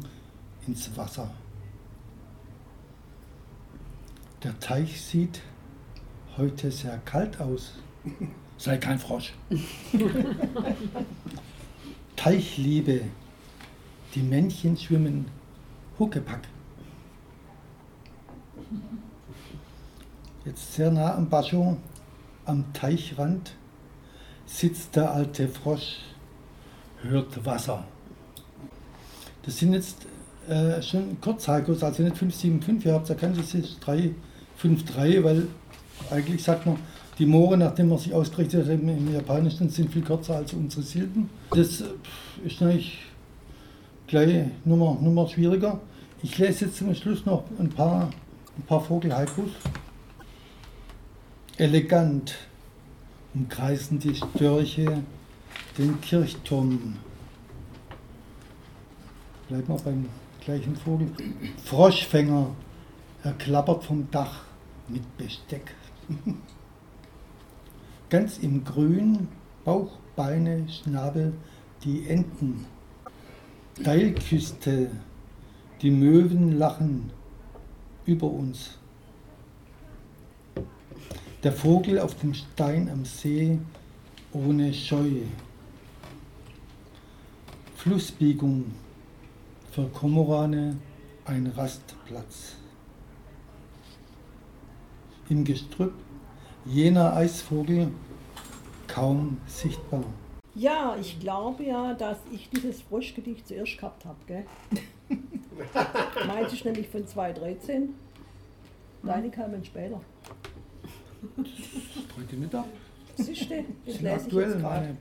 ins 0.65 0.95
Wasser. 0.97 1.29
Der 4.43 4.59
Teich 4.59 4.99
sieht 5.01 5.41
heute 6.35 6.71
sehr 6.71 6.97
kalt 6.99 7.39
aus. 7.39 7.73
Sei 8.57 8.77
kein 8.77 8.97
Frosch. 8.97 9.33
Teichliebe. 12.15 13.01
Die 14.15 14.23
Männchen 14.23 14.75
schwimmen 14.77 15.25
Huckepack. 15.99 16.47
Jetzt 20.45 20.75
sehr 20.75 20.91
nah 20.91 21.15
am 21.15 21.29
Bascho, 21.29 21.77
am 22.45 22.73
Teichrand, 22.73 23.51
sitzt 24.45 24.95
der 24.95 25.11
alte 25.11 25.47
Frosch, 25.47 25.97
hört 27.01 27.45
Wasser. 27.45 27.83
Das 29.43 29.57
sind 29.57 29.73
jetzt 29.73 30.05
äh, 30.47 30.81
schon 30.81 31.19
Kurzhaikus, 31.21 31.83
also 31.83 32.03
nicht 32.03 32.17
575, 32.17 32.85
ihr 32.85 32.93
habt 32.93 33.03
es 33.05 33.09
erkannt, 33.09 33.37
das 33.37 33.53
ist 33.53 33.79
353, 33.81 35.23
weil 35.23 35.47
eigentlich 36.09 36.43
sagt 36.43 36.65
man, 36.65 36.77
die 37.19 37.25
Moore, 37.25 37.57
nachdem 37.57 37.89
man 37.89 37.97
sich 37.97 38.13
ausgerichtet 38.13 38.65
hat 38.65 38.73
im 38.73 39.13
Japanischen, 39.13 39.69
sind 39.69 39.91
viel 39.91 40.03
kürzer 40.03 40.35
als 40.35 40.53
unsere 40.53 40.83
Silben. 40.83 41.29
Das 41.49 41.83
ist 42.45 42.61
natürlich 42.61 42.99
gleich 44.05 44.45
Nummer, 44.65 44.97
Nummer 45.01 45.27
schwieriger. 45.27 45.81
Ich 46.21 46.37
lese 46.37 46.65
jetzt 46.65 46.77
zum 46.77 46.93
Schluss 46.93 47.25
noch 47.25 47.43
ein 47.59 47.69
paar, 47.69 48.09
ein 48.57 48.63
paar 48.63 48.81
Vogelhaikus. 48.81 49.51
Elegant 51.57 52.35
umkreisen 53.33 53.99
die 53.99 54.15
Störche 54.15 55.03
den 55.77 55.99
Kirchturm. 56.01 56.97
Bleiben 59.47 59.67
wir 59.67 59.77
beim 59.77 60.09
gleichen 60.43 60.75
Vogel. 60.75 61.11
Froschfänger, 61.65 62.49
er 63.23 63.33
klappert 63.33 63.83
vom 63.83 64.09
Dach 64.11 64.43
mit 64.87 65.17
Besteck. 65.17 65.75
Ganz 68.09 68.37
im 68.39 68.63
Grün, 68.63 69.27
Bauch, 69.63 69.91
Beine, 70.15 70.67
Schnabel, 70.69 71.33
die 71.83 72.07
Enten. 72.07 72.65
Steilküste, 73.79 74.89
die 75.81 75.91
Möwen 75.91 76.57
lachen 76.57 77.11
über 78.07 78.27
uns. 78.27 78.77
Der 81.43 81.51
Vogel 81.51 81.99
auf 81.99 82.15
dem 82.15 82.33
Stein 82.33 82.89
am 82.89 83.05
See 83.05 83.59
ohne 84.33 84.73
Scheu. 84.73 85.21
Flussbiegung 87.75 88.65
für 89.71 89.87
Kormorane 89.89 90.77
ein 91.25 91.47
Rastplatz. 91.47 92.55
Im 95.29 95.43
Gestrüpp 95.43 95.93
jener 96.65 97.13
Eisvogel 97.15 97.91
kaum 98.87 99.37
sichtbar. 99.45 100.03
Ja, 100.55 100.97
ich 100.99 101.19
glaube 101.19 101.65
ja, 101.65 101.93
dass 101.93 102.17
ich 102.31 102.49
dieses 102.49 102.81
Froschgedicht 102.81 103.47
zuerst 103.47 103.77
gehabt 103.77 104.05
habe. 104.05 104.45
Meins 106.27 106.53
ist 106.53 106.65
nämlich 106.65 106.87
von 106.87 107.05
2013. 107.07 107.93
Deine 109.03 109.29
kamen 109.29 109.63
später. 109.63 110.01
Heute 112.17 112.35
Mittag. 112.35 112.65
Siehste, 113.15 113.65
das 113.85 113.95
Sind 113.95 114.03
lese 114.03 114.15
ich 114.15 114.23
aktuell 114.23 114.49
jetzt 114.51 114.59
gerade. 114.61 114.97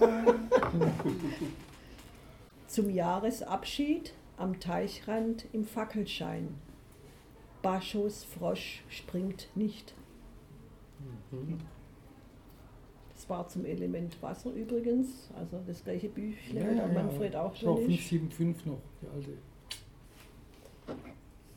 meine. 0.00 0.48
Zum 2.66 2.88
Jahresabschied 2.88 4.14
am 4.38 4.58
Teichrand 4.58 5.46
im 5.52 5.64
Fackelschein. 5.64 6.54
Baschos 7.60 8.24
Frosch 8.24 8.82
springt 8.88 9.48
nicht. 9.54 9.94
Das 11.30 11.40
war 13.32 13.48
zum 13.48 13.64
Element 13.64 14.22
Wasser 14.22 14.52
übrigens, 14.52 15.30
also 15.34 15.58
das 15.66 15.82
gleiche 15.82 16.10
Büchle, 16.10 16.60
wo 16.60 16.74
der 16.74 16.88
Manfred 16.88 17.34
auch 17.34 17.54
ist. 17.54 17.60
575 17.60 18.66
noch, 18.66 18.78
die 19.00 19.06
alte. 19.08 19.30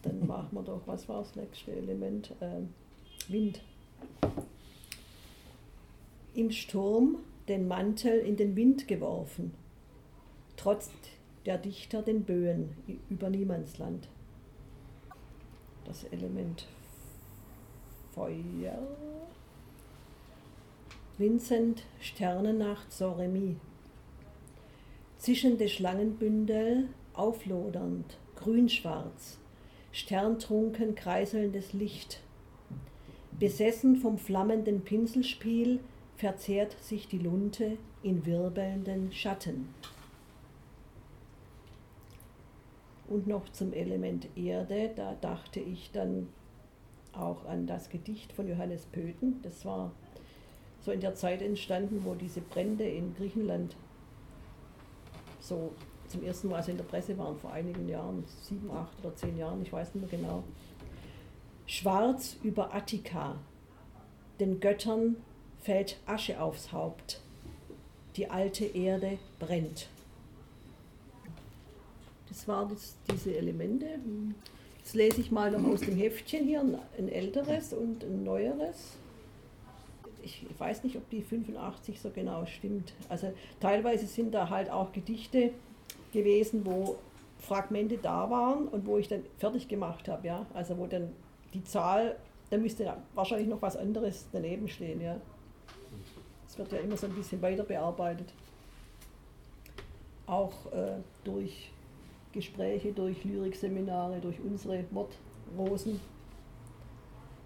Dann 0.01 0.25
machen 0.25 0.49
wir 0.53 0.63
doch, 0.63 0.81
was 0.85 1.09
war 1.09 1.19
das 1.19 1.35
nächste 1.35 1.73
Element? 1.73 2.33
Ähm, 2.39 2.69
Wind. 3.27 3.59
Im 6.33 6.49
Sturm 6.49 7.17
den 7.49 7.67
Mantel 7.67 8.19
in 8.19 8.37
den 8.37 8.55
Wind 8.55 8.87
geworfen, 8.87 9.53
trotzt 10.55 10.93
der 11.45 11.57
Dichter 11.57 12.01
den 12.01 12.23
Böen 12.23 12.69
über 13.09 13.29
Niemandsland. 13.29 14.07
Das 15.83 16.05
Element 16.05 16.67
Feuer. 18.13 18.79
Vincent 21.17 21.83
Sternennacht 22.01 22.91
Soremi. 22.91 23.55
Zischende 25.17 25.69
Schlangenbündel, 25.69 26.89
auflodernd, 27.13 28.17
grünschwarz, 28.35 29.37
sterntrunken 29.93 30.93
kreiselndes 30.93 31.71
Licht. 31.71 32.19
Besessen 33.39 33.95
vom 33.95 34.17
flammenden 34.17 34.81
Pinselspiel 34.81 35.79
verzehrt 36.17 36.75
sich 36.83 37.07
die 37.07 37.19
Lunte 37.19 37.77
in 38.03 38.25
wirbelnden 38.25 39.13
Schatten. 39.13 39.73
Und 43.07 43.25
noch 43.25 43.47
zum 43.53 43.71
Element 43.71 44.27
Erde, 44.35 44.91
da 44.93 45.15
dachte 45.21 45.61
ich 45.61 45.91
dann 45.93 46.27
auch 47.13 47.45
an 47.45 47.67
das 47.67 47.87
Gedicht 47.87 48.33
von 48.33 48.49
Johannes 48.49 48.85
Pöthen. 48.87 49.41
Das 49.43 49.63
war 49.63 49.93
so 50.85 50.91
in 50.91 50.99
der 50.99 51.15
Zeit 51.15 51.41
entstanden, 51.41 52.01
wo 52.03 52.13
diese 52.13 52.41
Brände 52.41 52.87
in 52.87 53.15
Griechenland 53.15 53.75
so 55.39 55.73
zum 56.07 56.23
ersten 56.23 56.49
Mal 56.49 56.61
so 56.61 56.69
in 56.69 56.77
der 56.77 56.83
Presse 56.83 57.17
waren, 57.17 57.35
vor 57.39 57.51
einigen 57.51 57.89
Jahren, 57.89 58.23
sieben, 58.43 58.69
acht 58.69 58.93
oder 59.03 59.15
zehn 59.15 59.35
Jahren, 59.35 59.63
ich 59.63 59.73
weiß 59.73 59.95
nicht 59.95 60.11
mehr 60.11 60.19
genau. 60.19 60.43
Schwarz 61.65 62.37
über 62.43 62.75
Attika, 62.75 63.35
den 64.39 64.59
Göttern 64.59 65.17
fällt 65.63 65.97
Asche 66.05 66.39
aufs 66.39 66.71
Haupt, 66.71 67.21
die 68.15 68.29
alte 68.29 68.65
Erde 68.65 69.17
brennt. 69.39 69.89
Das 72.29 72.47
waren 72.47 72.69
das, 72.69 72.95
diese 73.11 73.35
Elemente. 73.35 73.87
Jetzt 74.77 74.93
lese 74.93 75.21
ich 75.21 75.31
mal 75.31 75.49
noch 75.49 75.63
aus 75.63 75.79
dem 75.79 75.95
Heftchen 75.95 76.45
hier 76.45 76.59
ein, 76.59 76.77
ein 76.99 77.09
älteres 77.09 77.73
und 77.73 78.03
ein 78.03 78.23
neueres. 78.23 78.97
Ich 80.25 80.45
weiß 80.57 80.83
nicht, 80.83 80.97
ob 80.97 81.07
die 81.11 81.21
85 81.21 82.01
so 82.01 82.09
genau 82.09 82.45
stimmt. 82.47 82.93
Also 83.09 83.31
teilweise 83.59 84.07
sind 84.07 84.33
da 84.33 84.49
halt 84.49 84.71
auch 84.71 84.91
Gedichte 84.91 85.51
gewesen, 86.11 86.65
wo 86.65 86.97
Fragmente 87.39 87.97
da 87.97 88.29
waren 88.29 88.67
und 88.67 88.87
wo 88.87 88.97
ich 88.97 89.07
dann 89.07 89.23
fertig 89.37 89.67
gemacht 89.67 90.07
habe, 90.07 90.25
ja. 90.27 90.45
Also 90.53 90.77
wo 90.77 90.87
dann 90.87 91.11
die 91.53 91.63
Zahl, 91.63 92.15
da 92.49 92.57
müsste 92.57 92.91
wahrscheinlich 93.13 93.47
noch 93.47 93.61
was 93.61 93.77
anderes 93.77 94.27
daneben 94.31 94.67
stehen, 94.67 94.99
ja. 94.99 95.17
Es 96.47 96.57
wird 96.57 96.71
ja 96.71 96.79
immer 96.79 96.97
so 96.97 97.05
ein 97.07 97.13
bisschen 97.13 97.41
weiter 97.41 97.63
bearbeitet. 97.63 98.33
auch 100.27 100.71
äh, 100.71 100.97
durch 101.23 101.71
Gespräche, 102.31 102.91
durch 102.93 103.23
Lyrikseminare, 103.23 104.19
durch 104.19 104.39
unsere 104.39 104.85
Wortrosen, 104.91 105.99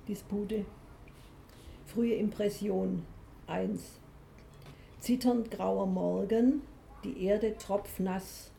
Dispute. 0.08 0.66
Frühe 1.94 2.14
Impression 2.14 3.04
1. 3.48 4.00
Zitternd 5.00 5.50
grauer 5.50 5.88
Morgen, 5.88 6.62
die 7.04 7.24
Erde 7.24 7.58
tropfnass, 7.58 8.52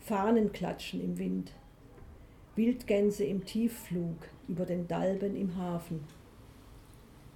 Fahnen 0.00 0.50
klatschen 0.50 1.00
im 1.00 1.16
Wind, 1.16 1.52
Wildgänse 2.56 3.22
im 3.22 3.44
Tiefflug 3.44 4.16
über 4.48 4.66
den 4.66 4.88
Dalben 4.88 5.36
im 5.36 5.56
Hafen. 5.56 6.02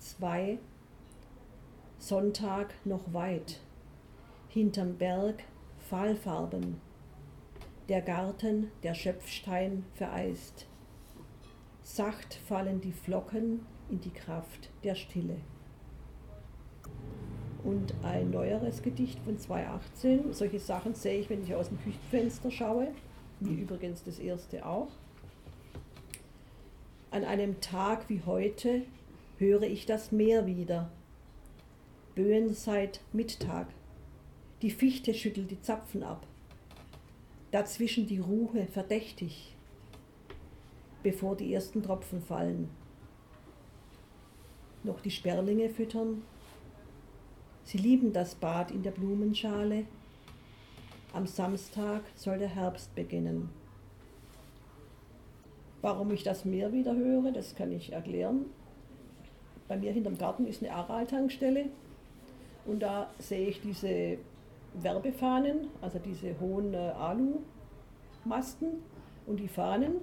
2. 0.01 0.59
Sonntag 2.01 2.75
noch 2.85 3.13
weit, 3.15 3.61
hinterm 4.49 4.97
Berg 4.97 5.45
Fahlfarben, 5.79 6.81
der 7.89 8.03
Garten, 8.03 8.73
der 8.83 8.95
Schöpfstein 8.95 9.85
vereist. 9.95 10.67
Sacht 11.83 12.35
fallen 12.35 12.81
die 12.81 12.93
Flocken 12.93 13.65
in 13.91 14.01
die 14.01 14.11
Kraft 14.11 14.71
der 14.85 14.95
Stille. 14.95 15.37
Und 17.63 17.95
ein 18.03 18.31
neueres 18.31 18.83
Gedicht 18.83 19.19
von 19.21 19.39
2018. 19.39 20.33
Solche 20.33 20.61
Sachen 20.61 20.95
sehe 20.95 21.21
ich, 21.21 21.29
wenn 21.29 21.43
ich 21.43 21.55
aus 21.55 21.69
dem 21.69 21.79
Küchenfenster 21.83 22.51
schaue, 22.51 22.89
wie 23.41 23.55
übrigens 23.55 24.03
das 24.03 24.19
erste 24.19 24.65
auch. 24.65 24.89
An 27.11 27.25
einem 27.25 27.61
Tag 27.61 28.09
wie 28.09 28.23
heute 28.25 28.83
höre 29.39 29.63
ich 29.63 29.85
das 29.85 30.13
Meer 30.13 30.47
wieder. 30.47 30.91
Böen 32.15 32.55
seit 32.55 33.01
Mittag. 33.13 33.67
Die 34.63 34.71
Fichte 34.71 35.13
schüttelt 35.15 35.51
die 35.51 35.61
Zapfen 35.61 36.03
ab. 36.03 36.27
Dazwischen 37.51 38.07
die 38.07 38.21
Ruhe 38.21 38.67
verdächtig, 38.67 39.57
bevor 41.03 41.37
die 41.37 41.53
ersten 41.53 41.83
Tropfen 41.83 42.23
fallen. 42.23 42.69
Noch 44.83 45.01
die 45.01 45.11
Sperlinge 45.11 45.69
füttern. 45.69 46.23
Sie 47.65 47.79
lieben 47.79 48.13
das 48.13 48.35
Bad 48.35 48.71
in 48.71 48.83
der 48.83 48.91
Blumenschale. 48.91 49.85
Am 51.13 51.27
Samstag 51.27 52.03
soll 52.15 52.39
der 52.39 52.49
Herbst 52.49 52.95
beginnen. 52.95 53.51
Warum 55.83 56.11
ich 56.11 56.23
das 56.23 56.45
Meer 56.45 56.73
wieder 56.73 56.95
höre, 56.95 57.33
das 57.33 57.55
kann 57.55 57.73
ich 57.73 57.93
erklären. 57.93 58.47
Bei 59.67 59.77
mir 59.77 59.93
hinterm 59.93 60.19
Garten 60.19 60.47
ist 60.47 60.63
eine 60.63 60.73
Aral-Tankstelle 60.73 61.67
und 62.67 62.81
da 62.81 63.11
sehe 63.19 63.49
ich 63.49 63.61
diese 63.61 64.19
Werbefahnen, 64.75 65.69
also 65.81 65.99
diese 65.99 66.39
hohen 66.39 66.75
äh, 66.75 66.93
Alumasten 68.27 68.83
und 69.27 69.39
die 69.39 69.49
Fahnen. 69.49 69.97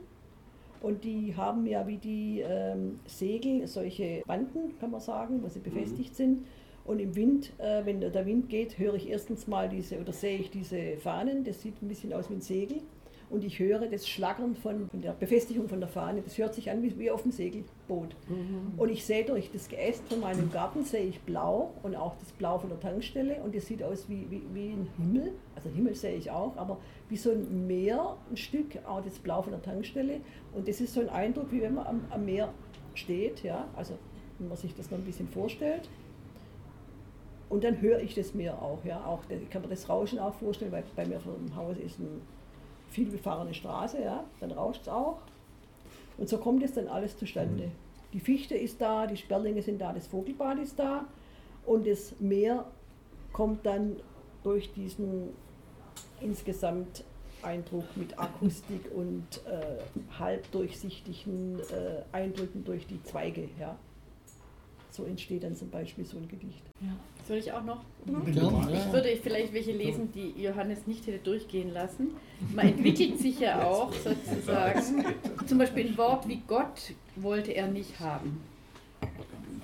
Und 0.81 1.03
die 1.03 1.35
haben 1.35 1.65
ja 1.65 1.87
wie 1.87 1.97
die 1.97 2.43
ähm, 2.45 2.99
Segel 3.05 3.67
solche 3.67 4.23
Banden, 4.25 4.77
kann 4.79 4.91
man 4.91 5.01
sagen, 5.01 5.41
wo 5.41 5.47
sie 5.47 5.59
befestigt 5.59 6.11
mhm. 6.11 6.15
sind. 6.15 6.45
Und 6.85 6.99
im 6.99 7.15
Wind, 7.15 7.51
äh, 7.57 7.85
wenn 7.85 7.99
der 7.99 8.25
Wind 8.25 8.49
geht, 8.49 8.77
höre 8.77 8.93
ich 8.93 9.09
erstens 9.09 9.47
mal 9.47 9.67
diese 9.67 9.99
oder 9.99 10.13
sehe 10.13 10.39
ich 10.39 10.49
diese 10.49 10.97
Fahnen. 10.97 11.43
Das 11.43 11.61
sieht 11.61 11.81
ein 11.81 11.87
bisschen 11.87 12.13
aus 12.13 12.29
wie 12.29 12.35
ein 12.35 12.41
Segel 12.41 12.81
und 13.29 13.43
ich 13.43 13.59
höre 13.59 13.87
das 13.87 14.07
Schlackern 14.07 14.55
von, 14.55 14.89
von 14.89 15.01
der 15.01 15.11
Befestigung 15.11 15.67
von 15.67 15.79
der 15.79 15.89
Fahne. 15.89 16.21
Das 16.21 16.37
hört 16.37 16.53
sich 16.53 16.71
an 16.71 16.81
wie, 16.81 16.97
wie 16.97 17.11
auf 17.11 17.23
dem 17.23 17.31
Segelboot. 17.31 18.15
Mhm. 18.29 18.73
Und 18.77 18.89
ich 18.89 19.05
sehe 19.05 19.25
durch 19.25 19.51
das 19.51 19.67
Geäst 19.67 20.03
von 20.07 20.21
meinem 20.21 20.49
Garten 20.51 20.85
sehe 20.85 21.03
ich 21.03 21.19
blau 21.21 21.73
und 21.83 21.95
auch 21.95 22.15
das 22.19 22.31
Blau 22.31 22.57
von 22.57 22.69
der 22.69 22.79
Tankstelle 22.79 23.41
und 23.43 23.53
das 23.53 23.65
sieht 23.65 23.83
aus 23.83 24.07
wie, 24.07 24.27
wie, 24.29 24.43
wie 24.53 24.69
ein 24.69 24.87
Himmel. 24.97 25.33
Also 25.55 25.69
Himmel 25.69 25.95
sehe 25.95 26.15
ich 26.15 26.31
auch, 26.31 26.55
aber 26.55 26.77
wie 27.09 27.17
so 27.17 27.31
ein 27.31 27.67
Meer, 27.67 28.15
ein 28.29 28.37
Stück, 28.37 28.77
auch 28.85 29.03
das 29.03 29.19
Blau 29.19 29.41
von 29.41 29.51
der 29.51 29.61
Tankstelle. 29.61 30.21
Und 30.53 30.67
das 30.67 30.79
ist 30.79 30.93
so 30.93 31.01
ein 31.01 31.09
Eindruck, 31.09 31.51
wie 31.51 31.61
wenn 31.61 31.75
man 31.75 31.85
am, 31.85 32.01
am 32.09 32.23
Meer 32.23 32.53
steht, 32.93 33.43
ja, 33.43 33.67
also 33.75 33.95
wenn 34.39 34.47
man 34.47 34.57
sich 34.57 34.73
das 34.73 34.89
noch 34.89 34.97
ein 34.97 35.03
bisschen 35.05 35.27
vorstellt. 35.27 35.89
Und 37.49 37.63
dann 37.63 37.81
höre 37.81 37.99
ich 37.99 38.13
das 38.13 38.33
Meer 38.33 38.61
auch, 38.61 38.83
ja, 38.85 39.05
auch, 39.05 39.21
ich 39.29 39.49
kann 39.49 39.61
mir 39.61 39.69
das 39.69 39.87
Rauschen 39.89 40.19
auch 40.19 40.33
vorstellen, 40.33 40.71
weil 40.71 40.83
bei 40.95 41.05
mir 41.05 41.19
vor 41.19 41.33
dem 41.33 41.55
Haus 41.55 41.77
ist 41.77 41.99
ein 41.99 42.21
viel 42.89 43.09
befahrene 43.09 43.53
Straße, 43.53 44.01
ja, 44.01 44.23
dann 44.39 44.51
rauscht 44.51 44.81
es 44.83 44.89
auch. 44.89 45.19
Und 46.17 46.29
so 46.29 46.37
kommt 46.37 46.63
es 46.63 46.73
dann 46.73 46.87
alles 46.87 47.17
zustande. 47.17 47.65
Mhm. 47.67 47.71
Die 48.13 48.19
Fichte 48.19 48.55
ist 48.55 48.81
da, 48.81 49.05
die 49.05 49.17
Sperlinge 49.17 49.61
sind 49.61 49.79
da, 49.79 49.93
das 49.93 50.07
Vogelbad 50.07 50.59
ist 50.59 50.79
da 50.79 51.05
und 51.65 51.85
das 51.85 52.19
Meer 52.19 52.65
kommt 53.33 53.65
dann 53.65 53.97
durch 54.43 54.71
diesen 54.73 55.29
insgesamt 56.21 57.03
Eindruck 57.43 57.85
mit 57.95 58.17
Akustik 58.17 58.89
und 58.95 59.41
äh, 59.45 60.17
halbdurchsichtigen 60.17 61.59
äh, 61.59 62.03
Eindrücken 62.11 62.63
durch 62.63 62.87
die 62.87 63.03
Zweige. 63.03 63.49
Ja. 63.59 63.77
So 64.97 65.03
entsteht 65.03 65.43
dann 65.43 65.55
zum 65.55 65.69
Beispiel 65.69 66.03
so 66.03 66.17
ein 66.17 66.27
Gedicht. 66.27 66.63
Ja. 66.81 66.87
Soll 67.27 67.37
ich 67.37 67.51
auch 67.51 67.63
noch? 67.63 67.83
Mhm. 68.05 68.23
Ich 68.27 68.91
würde 68.91 69.15
vielleicht 69.21 69.53
welche 69.53 69.71
lesen, 69.71 70.11
die 70.11 70.33
Johannes 70.41 70.87
nicht 70.87 71.05
hätte 71.05 71.19
durchgehen 71.19 71.71
lassen. 71.71 72.15
Man 72.55 72.69
entwickelt 72.69 73.19
sich 73.19 73.39
ja 73.39 73.63
auch 73.63 73.93
sozusagen. 73.93 75.05
Zum 75.45 75.59
Beispiel 75.59 75.89
ein 75.89 75.97
Wort 75.99 76.27
wie 76.27 76.41
Gott 76.47 76.93
wollte 77.15 77.51
er 77.51 77.67
nicht 77.67 77.99
haben. 77.99 78.41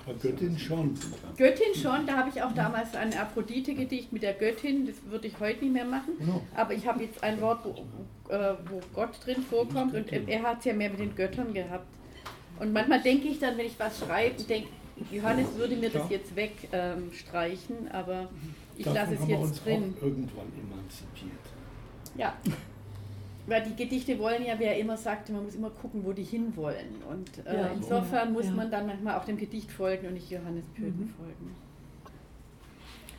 Aber 0.05 0.13
Göttin 0.19 0.55
schon. 0.59 0.93
Göttin 1.35 1.73
schon, 1.73 2.05
da 2.05 2.17
habe 2.17 2.29
ich 2.29 2.39
auch 2.43 2.51
damals 2.51 2.93
ein 2.93 3.11
Aphrodite-Gedicht 3.17 4.13
mit 4.13 4.21
der 4.21 4.33
Göttin, 4.33 4.85
das 4.85 4.97
würde 5.09 5.29
ich 5.29 5.39
heute 5.39 5.63
nicht 5.63 5.73
mehr 5.73 5.85
machen. 5.85 6.11
Aber 6.55 6.75
ich 6.75 6.85
habe 6.85 7.01
jetzt 7.01 7.23
ein 7.23 7.41
Wort, 7.41 7.65
wo, 7.65 8.31
äh, 8.31 8.53
wo 8.69 8.81
Gott 8.93 9.25
drin 9.25 9.41
vorkommt 9.41 9.95
und 9.95 10.11
er 10.11 10.43
hat 10.43 10.59
es 10.59 10.65
ja 10.65 10.73
mehr 10.73 10.91
mit 10.91 10.99
den 10.99 11.15
Göttern 11.15 11.55
gehabt. 11.55 11.87
Und 12.59 12.71
manchmal 12.71 13.01
denke 13.01 13.29
ich 13.29 13.39
dann, 13.39 13.57
wenn 13.57 13.65
ich 13.65 13.79
was 13.79 13.97
schreibe, 13.97 14.43
denke 14.43 14.67
Johannes 15.11 15.47
würde 15.55 15.75
mir 15.75 15.89
das 15.89 16.09
jetzt 16.09 16.35
wegstreichen, 16.35 17.77
ähm, 17.85 17.91
aber 17.91 18.29
ich 18.77 18.85
lasse 18.85 19.15
es 19.15 19.27
jetzt 19.27 19.65
drin. 19.65 19.95
irgendwann 20.01 20.51
emanzipiert. 20.55 21.31
Ja. 22.15 22.37
Weil 23.45 23.63
die 23.63 23.75
Gedichte 23.75 24.17
wollen 24.19 24.45
ja, 24.45 24.55
wer 24.57 24.77
immer 24.77 24.95
sagte, 24.95 25.33
man 25.33 25.43
muss 25.43 25.55
immer 25.55 25.69
gucken, 25.69 26.05
wo 26.05 26.13
die 26.13 26.23
hinwollen. 26.23 27.01
Und 27.09 27.45
äh, 27.45 27.55
ja, 27.55 27.67
insofern 27.67 28.31
muss 28.31 28.45
ja. 28.45 28.51
man 28.51 28.71
dann 28.71 28.87
manchmal 28.87 29.19
auch 29.19 29.25
dem 29.25 29.37
Gedicht 29.37 29.69
folgen 29.71 30.07
und 30.07 30.13
nicht 30.13 30.29
Johannes 30.29 30.65
Pöten 30.67 31.05
mhm. 31.05 31.09
folgen. 31.09 31.55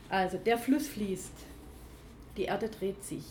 Also, 0.09 0.39
der 0.39 0.57
Fluss 0.59 0.87
fließt, 0.87 1.33
die 2.37 2.45
Erde 2.45 2.69
dreht 2.69 3.03
sich. 3.05 3.25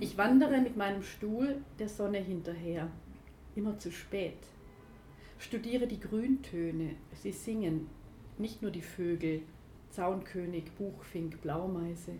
Ich 0.00 0.18
wandere 0.18 0.60
mit 0.60 0.76
meinem 0.76 1.02
Stuhl 1.02 1.56
der 1.78 1.88
Sonne 1.88 2.18
hinterher, 2.18 2.88
immer 3.54 3.78
zu 3.78 3.90
spät. 3.90 4.38
Studiere 5.42 5.88
die 5.88 5.98
Grüntöne, 5.98 6.94
sie 7.14 7.32
singen, 7.32 7.88
nicht 8.38 8.62
nur 8.62 8.70
die 8.70 8.80
Vögel, 8.80 9.42
Zaunkönig, 9.90 10.70
Buchfink, 10.78 11.42
Blaumeise. 11.42 12.12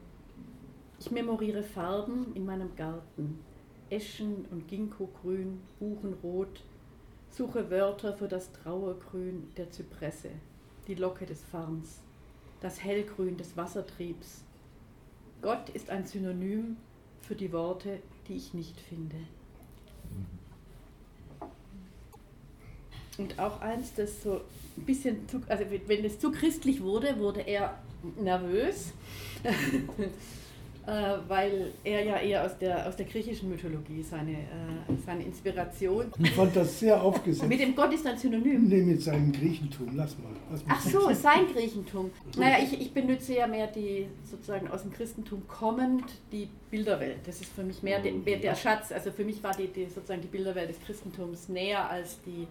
Ich 0.98 1.12
memoriere 1.12 1.62
Farben 1.62 2.34
in 2.34 2.44
meinem 2.44 2.74
Garten, 2.74 3.38
Eschen 3.90 4.44
und 4.50 4.66
Ginkgogrün, 4.66 5.60
Buchenrot, 5.78 6.64
suche 7.30 7.70
Wörter 7.70 8.12
für 8.12 8.26
das 8.26 8.52
Trauergrün 8.52 9.52
der 9.56 9.70
Zypresse, 9.70 10.30
die 10.88 10.96
Locke 10.96 11.24
des 11.24 11.44
Farns, 11.44 12.00
das 12.60 12.82
Hellgrün 12.82 13.36
des 13.36 13.56
Wassertriebs. 13.56 14.42
Gott 15.42 15.68
ist 15.70 15.90
ein 15.90 16.06
Synonym 16.06 16.76
für 17.20 17.36
die 17.36 17.52
Worte, 17.52 18.00
die 18.26 18.34
ich 18.34 18.52
nicht 18.52 18.80
finde. 18.80 19.16
Und 23.18 23.38
auch 23.38 23.60
eins, 23.60 23.92
das 23.94 24.22
so 24.22 24.40
ein 24.76 24.84
bisschen, 24.84 25.28
zu, 25.28 25.42
also 25.48 25.64
wenn 25.86 26.04
es 26.04 26.18
zu 26.18 26.30
christlich 26.30 26.82
wurde, 26.82 27.18
wurde 27.18 27.40
er 27.40 27.78
nervös, 28.20 28.92
äh, 30.86 30.92
weil 31.28 31.72
er 31.84 32.04
ja 32.04 32.16
eher 32.16 32.44
aus 32.44 32.58
der, 32.58 32.86
aus 32.88 32.96
der 32.96 33.06
griechischen 33.06 33.50
Mythologie 33.50 34.02
seine, 34.02 34.32
äh, 34.32 34.36
seine 35.04 35.24
Inspiration. 35.24 36.06
Ich 36.18 36.30
fand 36.30 36.56
das 36.56 36.80
sehr 36.80 37.00
aufgesetzt. 37.00 37.48
mit 37.48 37.60
dem 37.60 37.76
Gott 37.76 37.92
ist 37.92 38.06
ein 38.06 38.16
Synonym. 38.16 38.66
Nee, 38.66 38.82
mit 38.82 39.02
seinem 39.02 39.30
Griechentum, 39.30 39.90
lass 39.94 40.16
mal. 40.18 40.32
Lass 40.50 40.66
mal 40.66 40.74
Ach 40.76 40.82
so, 40.82 41.12
sein 41.14 41.46
Griechentum. 41.52 42.10
Naja, 42.36 42.56
ich, 42.62 42.80
ich 42.80 42.92
benutze 42.92 43.34
ja 43.34 43.46
mehr 43.46 43.66
die 43.66 44.06
sozusagen 44.28 44.68
aus 44.68 44.82
dem 44.82 44.92
Christentum 44.92 45.46
kommend 45.46 46.04
die 46.32 46.48
Bilderwelt. 46.70 47.18
Das 47.26 47.40
ist 47.40 47.52
für 47.52 47.62
mich 47.62 47.82
mehr 47.82 48.00
der, 48.00 48.38
der 48.38 48.54
Schatz. 48.56 48.90
Also 48.90 49.12
für 49.12 49.24
mich 49.24 49.42
war 49.42 49.54
die, 49.54 49.68
die 49.68 49.84
sozusagen 49.84 50.22
die 50.22 50.28
Bilderwelt 50.28 50.70
des 50.70 50.80
Christentums 50.80 51.48
näher 51.50 51.88
als 51.88 52.18
die 52.22 52.46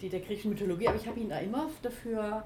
die 0.00 0.08
der 0.08 0.20
griechischen 0.20 0.50
Mythologie, 0.50 0.88
aber 0.88 0.96
ich 0.96 1.06
habe 1.06 1.20
ihn 1.20 1.28
da 1.28 1.38
immer 1.38 1.70
dafür, 1.82 2.44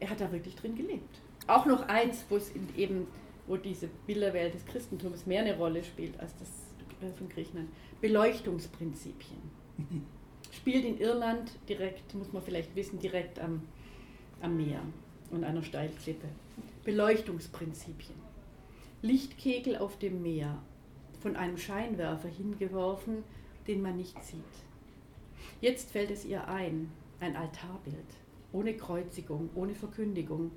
er 0.00 0.10
hat 0.10 0.20
da 0.20 0.30
wirklich 0.32 0.56
drin 0.56 0.74
gelebt. 0.74 1.20
Auch 1.46 1.66
noch 1.66 1.88
eins, 1.88 2.24
wo 2.28 2.36
es 2.36 2.50
eben, 2.76 3.06
wo 3.46 3.56
diese 3.56 3.88
Bilderwelt 4.06 4.54
des 4.54 4.64
Christentums 4.66 5.26
mehr 5.26 5.42
eine 5.42 5.56
Rolle 5.56 5.84
spielt 5.84 6.18
als 6.18 6.32
das 6.38 6.48
äh, 7.00 7.12
von 7.12 7.28
Griechenland. 7.28 7.68
Beleuchtungsprinzipien. 8.00 9.38
Spielt 10.52 10.84
in 10.84 10.98
Irland 10.98 11.52
direkt, 11.68 12.14
muss 12.14 12.32
man 12.32 12.42
vielleicht 12.42 12.74
wissen, 12.74 12.98
direkt 12.98 13.38
am, 13.38 13.62
am 14.40 14.56
Meer 14.56 14.80
und 15.30 15.44
einer 15.44 15.62
Steilklippe. 15.62 16.28
Beleuchtungsprinzipien. 16.84 18.14
Lichtkegel 19.02 19.76
auf 19.76 19.98
dem 19.98 20.22
Meer, 20.22 20.58
von 21.20 21.36
einem 21.36 21.58
Scheinwerfer 21.58 22.28
hingeworfen, 22.28 23.24
den 23.66 23.82
man 23.82 23.96
nicht 23.96 24.22
sieht. 24.24 24.40
Jetzt 25.60 25.90
fällt 25.90 26.10
es 26.10 26.24
ihr 26.24 26.46
ein, 26.48 26.90
ein 27.20 27.36
Altarbild, 27.36 28.06
ohne 28.52 28.76
Kreuzigung, 28.76 29.50
ohne 29.54 29.74
Verkündigung, 29.74 30.50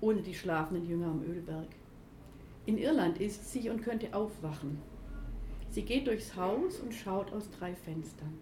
ohne 0.00 0.22
die 0.22 0.34
schlafenden 0.34 0.86
Jünger 0.88 1.08
am 1.08 1.22
Ölberg. 1.22 1.68
In 2.66 2.78
Irland 2.78 3.20
ist 3.20 3.50
sie 3.52 3.70
und 3.70 3.82
könnte 3.82 4.14
aufwachen. 4.14 4.78
Sie 5.70 5.82
geht 5.82 6.06
durchs 6.06 6.36
Haus 6.36 6.80
und 6.80 6.94
schaut 6.94 7.32
aus 7.32 7.50
drei 7.50 7.74
Fenstern. 7.74 8.38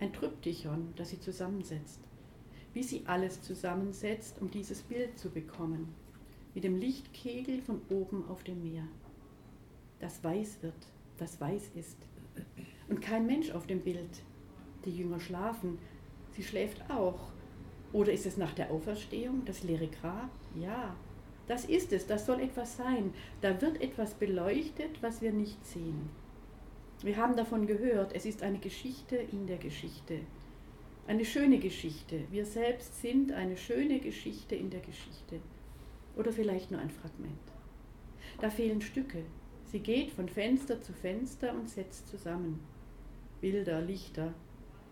Ein 0.00 0.12
Tryptychon, 0.12 0.92
das 0.96 1.10
sie 1.10 1.20
zusammensetzt. 1.20 2.00
Wie 2.72 2.82
sie 2.82 3.02
alles 3.06 3.42
zusammensetzt, 3.42 4.40
um 4.40 4.50
dieses 4.50 4.82
Bild 4.82 5.18
zu 5.18 5.30
bekommen. 5.30 5.94
Mit 6.54 6.64
dem 6.64 6.76
Lichtkegel 6.76 7.60
von 7.60 7.80
oben 7.90 8.26
auf 8.28 8.42
dem 8.42 8.62
Meer. 8.62 8.86
Das 10.00 10.22
weiß 10.22 10.62
wird, 10.62 10.74
das 11.18 11.40
weiß 11.40 11.70
ist. 11.74 11.96
Und 12.88 13.00
kein 13.00 13.26
Mensch 13.26 13.50
auf 13.50 13.66
dem 13.66 13.80
Bild. 13.80 14.22
Die 14.86 14.96
Jünger 14.96 15.20
schlafen. 15.20 15.78
Sie 16.30 16.42
schläft 16.42 16.90
auch. 16.90 17.18
Oder 17.92 18.12
ist 18.12 18.26
es 18.26 18.36
nach 18.36 18.54
der 18.54 18.70
Auferstehung 18.70 19.44
das 19.44 19.62
leere 19.62 19.88
Grab? 19.88 20.30
Ja, 20.54 20.94
das 21.46 21.64
ist 21.64 21.92
es, 21.92 22.06
das 22.06 22.26
soll 22.26 22.40
etwas 22.40 22.76
sein. 22.76 23.12
Da 23.40 23.60
wird 23.60 23.80
etwas 23.80 24.14
beleuchtet, 24.14 25.02
was 25.02 25.22
wir 25.22 25.32
nicht 25.32 25.64
sehen. 25.66 26.08
Wir 27.02 27.16
haben 27.16 27.36
davon 27.36 27.66
gehört, 27.66 28.14
es 28.14 28.26
ist 28.26 28.42
eine 28.42 28.58
Geschichte 28.58 29.16
in 29.16 29.46
der 29.46 29.58
Geschichte. 29.58 30.20
Eine 31.06 31.24
schöne 31.24 31.58
Geschichte. 31.58 32.24
Wir 32.30 32.44
selbst 32.44 33.00
sind 33.00 33.32
eine 33.32 33.56
schöne 33.56 34.00
Geschichte 34.00 34.56
in 34.56 34.70
der 34.70 34.80
Geschichte. 34.80 35.40
Oder 36.16 36.32
vielleicht 36.32 36.70
nur 36.70 36.80
ein 36.80 36.90
Fragment. 36.90 37.38
Da 38.40 38.50
fehlen 38.50 38.80
Stücke. 38.80 39.22
Sie 39.66 39.80
geht 39.80 40.10
von 40.10 40.28
Fenster 40.28 40.80
zu 40.80 40.92
Fenster 40.92 41.54
und 41.54 41.68
setzt 41.68 42.08
zusammen. 42.08 42.60
Bilder, 43.40 43.80
Lichter, 43.82 44.32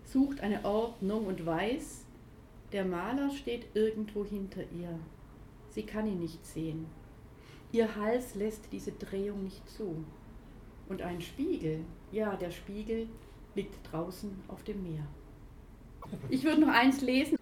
sucht 0.04 0.40
eine 0.40 0.64
Ordnung 0.64 1.26
und 1.26 1.44
weiß, 1.44 2.04
der 2.72 2.84
Maler 2.84 3.30
steht 3.30 3.66
irgendwo 3.74 4.24
hinter 4.24 4.62
ihr. 4.62 4.98
Sie 5.70 5.84
kann 5.84 6.06
ihn 6.06 6.20
nicht 6.20 6.44
sehen. 6.46 6.86
Ihr 7.72 7.96
Hals 7.96 8.34
lässt 8.34 8.72
diese 8.72 8.92
Drehung 8.92 9.44
nicht 9.44 9.68
zu. 9.68 10.04
Und 10.88 11.02
ein 11.02 11.20
Spiegel, 11.20 11.80
ja, 12.12 12.36
der 12.36 12.50
Spiegel 12.50 13.08
liegt 13.54 13.74
draußen 13.90 14.30
auf 14.48 14.62
dem 14.62 14.82
Meer. 14.82 15.06
Ich 16.28 16.44
würde 16.44 16.60
noch 16.60 16.68
eins 16.68 17.00
lesen. 17.00 17.36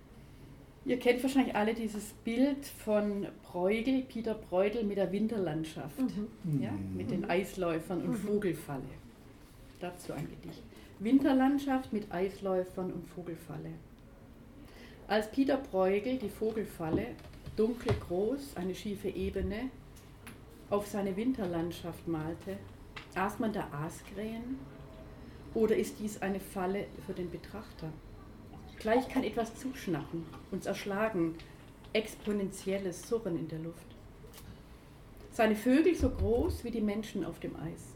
Ihr 0.85 0.99
kennt 0.99 1.23
wahrscheinlich 1.23 1.55
alle 1.55 1.75
dieses 1.75 2.13
Bild 2.25 2.67
von 2.67 3.27
Bruegel, 3.43 4.03
Peter 4.03 4.35
Bruegel 4.35 4.85
mit 4.85 4.97
der 4.97 5.13
Winterlandschaft, 5.13 5.99
mhm. 5.99 6.63
ja, 6.63 6.73
mit 6.97 7.11
den 7.11 7.25
Eisläufern 7.25 8.03
und 8.03 8.11
mhm. 8.11 8.15
Vogelfalle. 8.15 8.83
Dazu 9.81 10.13
ein 10.13 10.29
Gedicht. 10.29 10.63
Winterlandschaft 11.05 11.92
mit 11.92 12.12
Eisläufern 12.12 12.92
und 12.92 13.09
Vogelfalle. 13.09 13.70
Als 15.09 15.28
Peter 15.32 15.57
Bruegel 15.57 16.16
die 16.18 16.28
Vogelfalle 16.28 17.07
dunkelgroß, 17.57 18.57
eine 18.57 18.74
schiefe 18.74 19.09
Ebene, 19.09 19.70
auf 20.70 20.86
seine 20.86 21.16
Winterlandschaft 21.16 22.07
malte, 22.07 22.57
aß 23.16 23.40
man 23.40 23.53
da 23.53 23.68
Aasgrähen 23.72 24.61
oder 25.55 25.76
ist 25.76 25.98
dies 25.98 26.22
eine 26.22 26.38
Falle 26.38 26.86
für 27.05 27.14
den 27.14 27.30
Betrachter? 27.30 27.88
Gleich 28.78 29.09
kann 29.09 29.24
etwas 29.24 29.57
zuschnappen, 29.57 30.24
uns 30.53 30.66
erschlagen, 30.66 31.34
exponentielles 31.92 33.09
Surren 33.09 33.38
in 33.38 33.48
der 33.48 33.59
Luft. 33.59 33.86
Seine 35.32 35.57
Vögel 35.57 35.96
so 35.96 36.11
groß 36.11 36.62
wie 36.62 36.70
die 36.70 36.80
Menschen 36.80 37.24
auf 37.24 37.40
dem 37.40 37.57
Eis. 37.57 37.91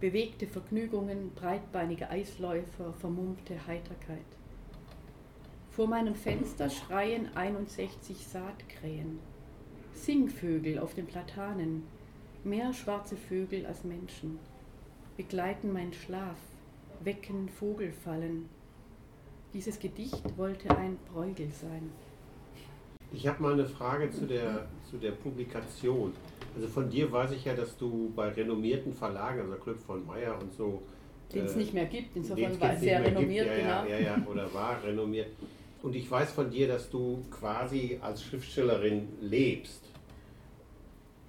Bewegte 0.00 0.46
Vergnügungen, 0.46 1.30
breitbeinige 1.34 2.10
Eisläufer, 2.10 2.92
vermummte 2.94 3.66
Heiterkeit. 3.66 4.18
Vor 5.70 5.86
meinem 5.88 6.14
Fenster 6.14 6.68
schreien 6.68 7.34
61 7.34 8.26
Saatkrähen. 8.26 9.18
Singvögel 9.94 10.78
auf 10.78 10.94
den 10.94 11.06
Platanen, 11.06 11.84
mehr 12.42 12.72
schwarze 12.72 13.16
Vögel 13.16 13.64
als 13.66 13.84
Menschen, 13.84 14.38
begleiten 15.16 15.72
meinen 15.72 15.92
Schlaf, 15.92 16.36
wecken 17.00 17.48
Vogelfallen. 17.48 18.48
Dieses 19.52 19.78
Gedicht 19.78 20.36
wollte 20.36 20.76
ein 20.76 20.98
Bräugel 21.12 21.50
sein. 21.50 21.90
Ich 23.14 23.26
habe 23.28 23.42
mal 23.42 23.52
eine 23.52 23.64
Frage 23.64 24.10
zu 24.10 24.26
der, 24.26 24.66
zu 24.90 24.96
der 24.96 25.12
Publikation. 25.12 26.12
Also 26.56 26.68
von 26.68 26.90
dir 26.90 27.10
weiß 27.10 27.32
ich 27.32 27.44
ja, 27.44 27.54
dass 27.54 27.76
du 27.76 28.12
bei 28.14 28.28
renommierten 28.28 28.92
Verlagen, 28.92 29.40
also 29.40 29.54
Club 29.54 29.78
von 29.78 30.04
Meyer 30.04 30.36
und 30.40 30.52
so, 30.52 30.82
den 31.32 31.44
es 31.44 31.54
äh, 31.54 31.58
nicht 31.58 31.74
mehr 31.74 31.86
gibt, 31.86 32.16
insofern 32.16 32.60
war 32.60 32.74
es 32.74 32.80
sehr 32.80 33.04
renommiert, 33.04 33.46
gibt, 33.46 33.58
ja, 33.58 33.82
genau. 33.82 33.92
Ja, 33.92 33.98
ja, 33.98 34.26
oder 34.26 34.52
war 34.52 34.82
renommiert. 34.82 35.28
Und 35.82 35.94
ich 35.94 36.10
weiß 36.10 36.32
von 36.32 36.50
dir, 36.50 36.68
dass 36.68 36.90
du 36.90 37.24
quasi 37.30 37.98
als 38.00 38.22
Schriftstellerin 38.22 39.08
lebst. 39.20 39.82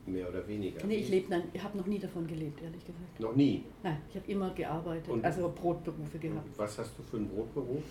Mehr 0.05 0.29
oder 0.29 0.47
weniger. 0.47 0.85
Nee, 0.85 0.97
ich 0.97 1.09
lebe, 1.09 1.43
ich 1.51 1.63
habe 1.63 1.77
noch 1.77 1.87
nie 1.87 1.97
davon 1.97 2.27
gelebt, 2.27 2.61
ehrlich 2.61 2.85
gesagt. 2.85 3.19
Noch 3.19 3.35
nie? 3.35 3.63
Nein, 3.81 3.97
ich 4.09 4.15
habe 4.15 4.31
immer 4.31 4.51
gearbeitet, 4.51 5.09
und, 5.09 5.25
also 5.25 5.51
Brotberufe 5.53 6.19
gehabt. 6.19 6.47
was 6.57 6.77
hast 6.77 6.91
du 6.97 7.03
für 7.03 7.17
einen 7.17 7.27
Brotberuf? 7.27 7.81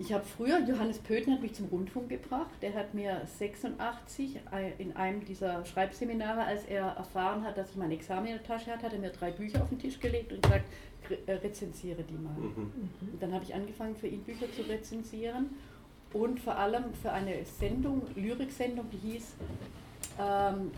Ich 0.00 0.12
habe 0.12 0.24
früher, 0.24 0.60
Johannes 0.60 0.98
Pöten 0.98 1.32
hat 1.32 1.42
mich 1.42 1.54
zum 1.54 1.66
Rundfunk 1.66 2.08
gebracht. 2.08 2.50
Der 2.62 2.74
hat 2.74 2.94
mir 2.94 3.22
86 3.38 4.38
in 4.78 4.94
einem 4.96 5.24
dieser 5.24 5.64
Schreibseminare, 5.64 6.44
als 6.44 6.64
er 6.66 6.84
erfahren 6.84 7.42
hat, 7.42 7.58
dass 7.58 7.70
ich 7.70 7.76
mein 7.76 7.90
Examen 7.90 8.26
in 8.26 8.32
der 8.34 8.44
Tasche 8.44 8.70
hatte, 8.70 8.86
hat 8.86 8.92
er 8.92 9.00
mir 9.00 9.10
drei 9.10 9.32
Bücher 9.32 9.62
auf 9.62 9.68
den 9.68 9.78
Tisch 9.78 9.98
gelegt 9.98 10.32
und 10.32 10.42
gesagt, 10.42 10.66
äh, 11.26 11.32
rezensiere 11.32 12.04
die 12.04 12.14
mal. 12.14 12.32
Mhm. 12.32 12.90
Und 13.12 13.22
dann 13.22 13.32
habe 13.32 13.44
ich 13.44 13.54
angefangen, 13.54 13.96
für 13.96 14.06
ihn 14.06 14.22
Bücher 14.22 14.50
zu 14.52 14.62
rezensieren 14.62 15.50
und 16.12 16.38
vor 16.38 16.56
allem 16.56 16.94
für 16.94 17.12
eine 17.12 17.44
Sendung, 17.44 18.02
Lyriksendung, 18.14 18.86
die 18.90 19.12
hieß, 19.12 19.34
ähm, 20.20 20.70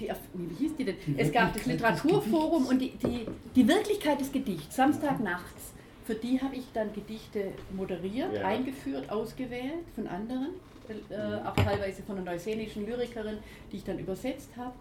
die, 0.00 0.08
wie 0.34 0.54
hieß 0.54 0.76
die 0.76 0.84
denn? 0.84 0.96
Die 1.06 1.18
es 1.18 1.30
gab 1.30 1.52
das 1.52 1.66
Literaturforum 1.66 2.66
und 2.66 2.78
die, 2.78 2.90
die, 2.90 3.26
die 3.54 3.68
Wirklichkeit 3.68 4.20
des 4.20 4.32
Gedichts, 4.32 4.74
Samstagnachts. 4.74 5.72
Für 6.04 6.14
die 6.14 6.40
habe 6.40 6.56
ich 6.56 6.64
dann 6.74 6.92
Gedichte 6.92 7.52
moderiert, 7.70 8.34
ja. 8.34 8.44
eingeführt, 8.44 9.08
ausgewählt 9.10 9.84
von 9.94 10.06
anderen, 10.08 10.54
äh, 10.88 11.46
auch 11.46 11.54
teilweise 11.54 12.02
von 12.02 12.16
einer 12.16 12.32
neuseelischen 12.32 12.86
Lyrikerin, 12.86 13.38
die 13.70 13.76
ich 13.76 13.84
dann 13.84 13.98
übersetzt 13.98 14.50
habe. 14.56 14.74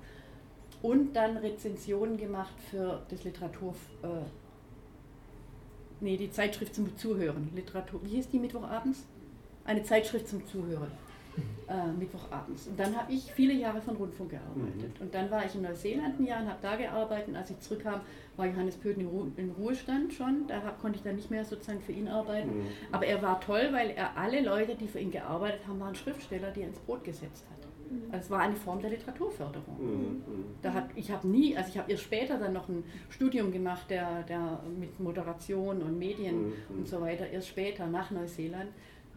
Und 0.81 1.13
dann 1.13 1.37
Rezensionen 1.37 2.17
gemacht 2.17 2.55
für 2.71 3.03
das 3.09 3.23
Literatur, 3.23 3.75
äh, 4.01 4.07
nee, 5.99 6.17
die 6.17 6.31
Zeitschrift 6.31 6.73
zum 6.73 6.97
Zuhören, 6.97 7.51
Literatur, 7.55 8.03
wie 8.03 8.15
hieß 8.15 8.29
die 8.29 8.39
Mittwochabends? 8.39 9.05
Eine 9.63 9.83
Zeitschrift 9.83 10.27
zum 10.27 10.45
Zuhören, 10.47 10.91
äh, 11.67 11.91
Mittwochabends. 11.97 12.67
Und 12.67 12.79
dann 12.79 12.95
habe 12.95 13.11
ich 13.11 13.31
viele 13.31 13.53
Jahre 13.53 13.81
von 13.81 13.95
Rundfunk 13.95 14.31
gearbeitet. 14.31 14.99
Mhm. 14.99 15.05
Und 15.05 15.13
dann 15.13 15.31
war 15.31 15.45
ich 15.45 15.55
in 15.55 15.61
Neuseeland 15.61 16.19
ein 16.19 16.25
Jahr 16.25 16.41
und 16.41 16.49
habe 16.49 16.59
da 16.61 16.75
gearbeitet. 16.75 17.29
Und 17.29 17.35
als 17.35 17.49
ich 17.49 17.59
zurückkam, 17.59 18.01
war 18.37 18.45
Johannes 18.45 18.75
Pöten 18.77 19.07
im 19.37 19.51
Ruhestand 19.51 20.13
schon. 20.13 20.47
Da 20.47 20.61
hab, 20.61 20.81
konnte 20.81 20.97
ich 20.97 21.03
dann 21.03 21.15
nicht 21.15 21.31
mehr 21.31 21.45
sozusagen 21.45 21.81
für 21.81 21.93
ihn 21.93 22.07
arbeiten. 22.07 22.59
Mhm. 22.59 22.67
Aber 22.91 23.05
er 23.05 23.21
war 23.21 23.39
toll, 23.39 23.69
weil 23.71 23.91
er 23.91 24.17
alle 24.17 24.41
Leute, 24.41 24.75
die 24.75 24.87
für 24.87 24.99
ihn 24.99 25.11
gearbeitet 25.11 25.61
haben, 25.67 25.79
waren 25.79 25.95
Schriftsteller, 25.95 26.51
die 26.51 26.61
er 26.61 26.67
ins 26.67 26.79
Brot 26.79 27.03
gesetzt 27.03 27.45
hat. 27.49 27.61
Also 28.11 28.25
es 28.25 28.29
war 28.29 28.39
eine 28.39 28.55
Form 28.55 28.81
der 28.81 28.89
Literaturförderung. 28.89 29.77
Mhm. 29.79 30.21
Da 30.61 30.73
hat, 30.73 30.89
ich 30.95 31.11
habe 31.11 31.27
nie, 31.27 31.55
also 31.57 31.69
ich 31.69 31.77
habe 31.77 31.91
erst 31.91 32.03
später 32.03 32.37
dann 32.37 32.53
noch 32.53 32.69
ein 32.69 32.83
Studium 33.09 33.51
gemacht, 33.51 33.89
der, 33.89 34.23
der 34.23 34.61
mit 34.79 34.99
Moderation 34.99 35.81
und 35.81 35.97
Medien 35.97 36.47
mhm. 36.47 36.53
und 36.79 36.87
so 36.87 37.01
weiter, 37.01 37.27
erst 37.27 37.49
später 37.49 37.87
nach 37.87 38.11
Neuseeland. 38.11 38.71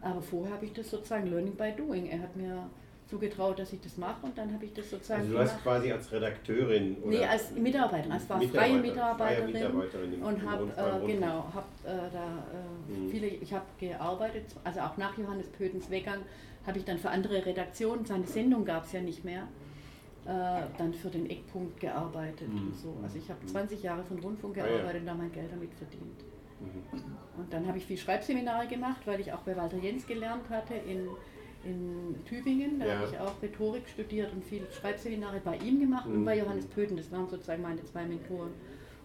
Aber 0.05 0.21
vorher 0.21 0.53
habe 0.53 0.65
ich 0.65 0.73
das 0.73 0.91
sozusagen 0.91 1.27
Learning 1.27 1.55
by 1.55 1.73
Doing. 1.75 2.05
Er 2.07 2.21
hat 2.21 2.35
mir 2.35 2.69
zugetraut, 3.09 3.57
dass 3.57 3.73
ich 3.73 3.81
das 3.81 3.97
mache 3.97 4.23
und 4.23 4.37
dann 4.37 4.53
habe 4.53 4.65
ich 4.65 4.73
das 4.73 4.89
sozusagen. 4.89 5.21
Also 5.21 5.33
du 5.33 5.39
hast 5.39 5.63
quasi 5.63 5.91
als 5.91 6.11
Redakteurin 6.11 6.97
oder? 7.01 7.17
Nee, 7.17 7.25
als 7.25 7.51
Mitarbeiterin, 7.51 8.11
als 8.11 8.29
war 8.29 8.37
Mitarbeiter, 8.37 8.67
freie 8.67 8.81
Mitarbeiterin, 8.81 9.53
Mitarbeiterin 9.53 10.23
und 10.23 10.51
habe 10.51 10.63
äh, 11.03 11.07
genau, 11.11 11.45
habe 11.53 11.67
äh, 11.85 12.11
da 12.13 12.43
äh, 12.53 12.91
mhm. 12.91 13.09
viele, 13.09 13.27
ich 13.27 13.51
habe 13.51 13.65
gearbeitet, 13.79 14.45
also 14.63 14.79
auch 14.81 14.97
nach 14.97 15.17
Johannes 15.17 15.47
Pötens 15.49 15.89
Weggang 15.89 16.19
habe 16.67 16.77
ich 16.79 16.85
dann 16.85 16.97
für 16.99 17.09
andere 17.09 17.43
Redaktionen, 17.45 18.05
seine 18.05 18.25
Sendung 18.25 18.63
gab 18.63 18.85
es 18.85 18.91
ja 18.91 19.01
nicht 19.01 19.23
mehr, 19.23 19.47
äh, 20.25 20.61
dann 20.77 20.93
für 20.93 21.09
den 21.09 21.29
Eckpunkt 21.29 21.79
gearbeitet 21.79 22.47
mhm. 22.47 22.67
und 22.67 22.75
so. 22.75 22.95
Also 23.03 23.17
ich 23.17 23.29
habe 23.29 23.43
20 23.45 23.81
Jahre 23.81 24.03
von 24.03 24.19
Rundfunk 24.19 24.55
gearbeitet 24.55 24.85
ah, 24.87 24.93
ja. 24.93 24.99
und 24.99 25.05
da 25.05 25.13
mein 25.15 25.31
Geld 25.31 25.51
damit 25.51 25.73
verdient. 25.73 26.34
Mhm. 26.59 27.41
Und 27.41 27.53
dann 27.53 27.67
habe 27.67 27.77
ich 27.77 27.85
viel 27.85 27.97
Schreibseminare 27.97 28.67
gemacht, 28.67 29.01
weil 29.05 29.19
ich 29.19 29.33
auch 29.33 29.41
bei 29.41 29.55
Walter 29.55 29.77
Jens 29.77 30.07
gelernt 30.07 30.49
hatte 30.49 30.73
in 30.73 31.09
in 31.65 32.15
Tübingen. 32.25 32.79
Da 32.79 32.85
ja. 32.85 32.99
habe 32.99 33.07
ich 33.11 33.19
auch 33.19 33.41
Rhetorik 33.41 33.87
studiert 33.87 34.31
und 34.33 34.43
viele 34.43 34.71
Schreibseminare 34.71 35.41
bei 35.43 35.57
ihm 35.57 35.79
gemacht 35.79 36.07
mhm. 36.07 36.17
und 36.17 36.25
bei 36.25 36.37
Johannes 36.37 36.67
Pöten. 36.67 36.95
Das 36.95 37.11
waren 37.11 37.27
sozusagen 37.27 37.61
meine 37.61 37.83
zwei 37.83 38.05
Mentoren. 38.05 38.51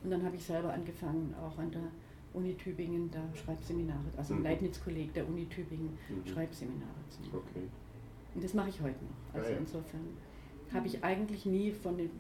Und 0.05 0.11
dann 0.11 0.23
habe 0.25 0.37
ich 0.37 0.45
selber 0.45 0.73
angefangen, 0.73 1.35
auch 1.43 1.59
an 1.59 1.71
der 1.71 1.83
Uni 2.33 2.55
Tübingen 2.55 3.11
da 3.11 3.21
Schreibseminare, 3.37 3.99
also 4.17 4.35
im 4.35 4.41
mhm. 4.41 4.45
Leibniz-Kolleg 4.47 5.13
der 5.15 5.27
Uni 5.27 5.47
Tübingen 5.47 5.99
mhm. 6.09 6.27
Schreibseminare 6.27 6.91
zu 7.09 7.23
machen. 7.23 7.43
Okay. 7.49 7.67
Und 8.35 8.45
das 8.45 8.55
mache 8.55 8.69
ich 8.69 8.81
heute 8.81 9.05
noch. 9.05 9.35
Also 9.35 9.49
ja, 9.49 9.55
ja. 9.55 9.61
insofern. 9.61 10.07
habe 10.73 10.87
ich 10.87 11.03
eigentlich 11.03 11.45
nie 11.47 11.73
von 11.73 11.99
dem, 11.99 12.11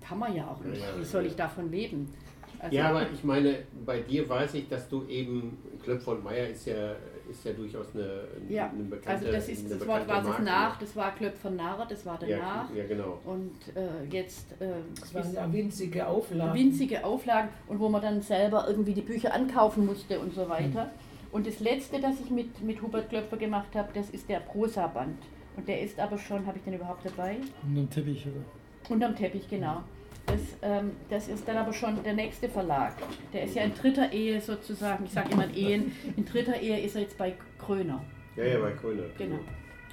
kann 0.00 0.18
man 0.18 0.34
ja 0.34 0.48
auch 0.48 0.62
nicht. 0.62 0.82
Wie 0.98 1.04
soll 1.04 1.24
ich 1.24 1.36
davon 1.36 1.70
leben? 1.70 2.10
Also 2.58 2.76
ja, 2.76 2.90
aber 2.90 3.06
ich 3.12 3.24
meine, 3.24 3.58
bei 3.84 4.00
dir 4.00 4.28
weiß 4.28 4.54
ich, 4.54 4.68
dass 4.68 4.88
du 4.88 5.06
eben, 5.06 5.58
Klöpf 5.82 6.04
von 6.04 6.22
Meyer 6.22 6.48
ist 6.48 6.66
ja, 6.66 6.92
ist 7.30 7.44
ja 7.44 7.52
durchaus 7.52 7.86
eine, 7.94 8.24
ja, 8.48 8.70
eine 8.70 8.84
bekannte 8.84 9.26
Also 9.26 9.32
das 9.32 9.48
ist 9.48 9.70
das 9.70 9.86
Wort 9.86 10.08
war 10.08 10.22
das 10.22 10.38
nach, 10.40 10.78
das 10.78 10.96
war 10.96 11.14
Klöpf 11.14 11.40
von 11.40 11.56
Narr, 11.56 11.86
das 11.88 12.04
war 12.06 12.18
danach. 12.18 12.70
Ja, 12.70 12.76
ja 12.76 12.86
genau. 12.86 13.18
Und 13.24 13.56
äh, 13.74 14.04
jetzt 14.10 14.52
äh, 14.60 14.66
das 14.98 15.14
waren 15.14 15.34
ja 15.34 15.52
winzige 15.52 16.06
Auflagen. 16.06 16.54
Winzige 16.54 17.04
Auflagen 17.04 17.48
und 17.66 17.80
wo 17.80 17.88
man 17.88 18.02
dann 18.02 18.20
selber 18.22 18.66
irgendwie 18.68 18.94
die 18.94 19.02
Bücher 19.02 19.32
ankaufen 19.32 19.86
musste 19.86 20.20
und 20.20 20.34
so 20.34 20.48
weiter. 20.48 20.84
Mhm. 20.84 20.90
Und 21.32 21.46
das 21.48 21.58
letzte, 21.58 22.00
das 22.00 22.20
ich 22.20 22.30
mit, 22.30 22.62
mit 22.62 22.80
Hubert 22.80 23.08
Klöpfer 23.08 23.36
gemacht 23.36 23.74
habe, 23.74 23.88
das 23.92 24.08
ist 24.10 24.28
der 24.28 24.38
Prosa-Band. 24.38 25.18
Und 25.56 25.66
der 25.68 25.80
ist 25.80 25.98
aber 25.98 26.16
schon, 26.16 26.46
habe 26.46 26.58
ich 26.58 26.64
den 26.64 26.74
überhaupt 26.74 27.04
dabei? 27.04 27.38
Unterm 27.66 27.90
Teppich, 27.90 28.26
oder? 28.26 28.92
Unterm 28.92 29.16
Teppich, 29.16 29.48
genau. 29.48 29.82
Das, 30.26 30.40
ähm, 30.62 30.92
das 31.10 31.28
ist 31.28 31.46
dann 31.46 31.56
aber 31.56 31.72
schon 31.72 32.02
der 32.02 32.14
nächste 32.14 32.48
Verlag. 32.48 32.94
Der 33.32 33.44
ist 33.44 33.54
ja 33.54 33.62
in 33.62 33.74
dritter 33.74 34.12
Ehe 34.12 34.40
sozusagen, 34.40 35.04
ich 35.04 35.12
sage 35.12 35.32
immer 35.32 35.44
in 35.44 35.54
Ehen, 35.54 35.96
in 36.16 36.24
dritter 36.24 36.58
Ehe 36.58 36.80
ist 36.80 36.94
er 36.96 37.02
jetzt 37.02 37.18
bei 37.18 37.34
Kröner. 37.58 38.02
Ja, 38.36 38.44
ja, 38.44 38.58
bei 38.58 38.72
Kröner. 38.72 39.04
Genau. 39.18 39.40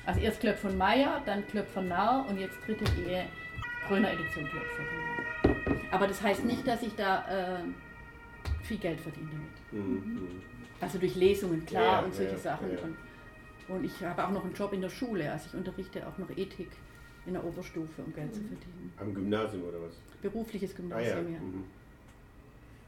Also 0.05 0.19
erst 0.21 0.39
Klöpf 0.39 0.59
von 0.59 0.77
Meyer, 0.77 1.21
dann 1.25 1.45
Klöpf 1.47 1.71
von 1.73 1.87
Narr 1.87 2.25
und 2.27 2.39
jetzt 2.39 2.57
dritte 2.65 2.85
Ehe, 3.01 3.25
Kröner 3.87 4.11
Edition 4.11 4.45
Klöpfer. 4.45 4.83
Genau. 5.43 5.79
Aber 5.91 6.07
das 6.07 6.21
heißt 6.21 6.45
nicht, 6.45 6.65
dass 6.65 6.81
ich 6.81 6.95
da 6.95 7.59
äh, 7.59 8.63
viel 8.63 8.77
Geld 8.77 8.99
verdiene 9.01 9.29
damit. 9.31 9.85
Mhm. 9.85 10.41
Also 10.79 10.97
durch 10.97 11.15
Lesungen, 11.15 11.65
klar, 11.65 11.83
ja, 11.83 11.99
und 11.99 12.15
solche 12.15 12.31
ja, 12.31 12.37
Sachen. 12.37 12.71
Ja. 12.71 12.79
Und, 12.79 13.75
und 13.75 13.83
ich 13.83 14.03
habe 14.03 14.25
auch 14.25 14.31
noch 14.31 14.43
einen 14.43 14.53
Job 14.53 14.73
in 14.73 14.81
der 14.81 14.89
Schule, 14.89 15.31
also 15.31 15.47
ich 15.51 15.53
unterrichte 15.53 16.07
auch 16.07 16.17
noch 16.17 16.29
Ethik 16.35 16.69
in 17.25 17.33
der 17.33 17.43
Oberstufe, 17.45 18.01
um 18.05 18.13
Geld 18.13 18.29
mhm. 18.29 18.33
zu 18.33 18.41
verdienen. 18.41 18.93
Am 18.97 19.13
Gymnasium 19.13 19.63
oder 19.63 19.81
was? 19.81 19.93
Berufliches 20.21 20.75
Gymnasium, 20.75 21.27
ah, 21.27 21.31
ja. 21.31 21.39
Mhm. 21.39 21.63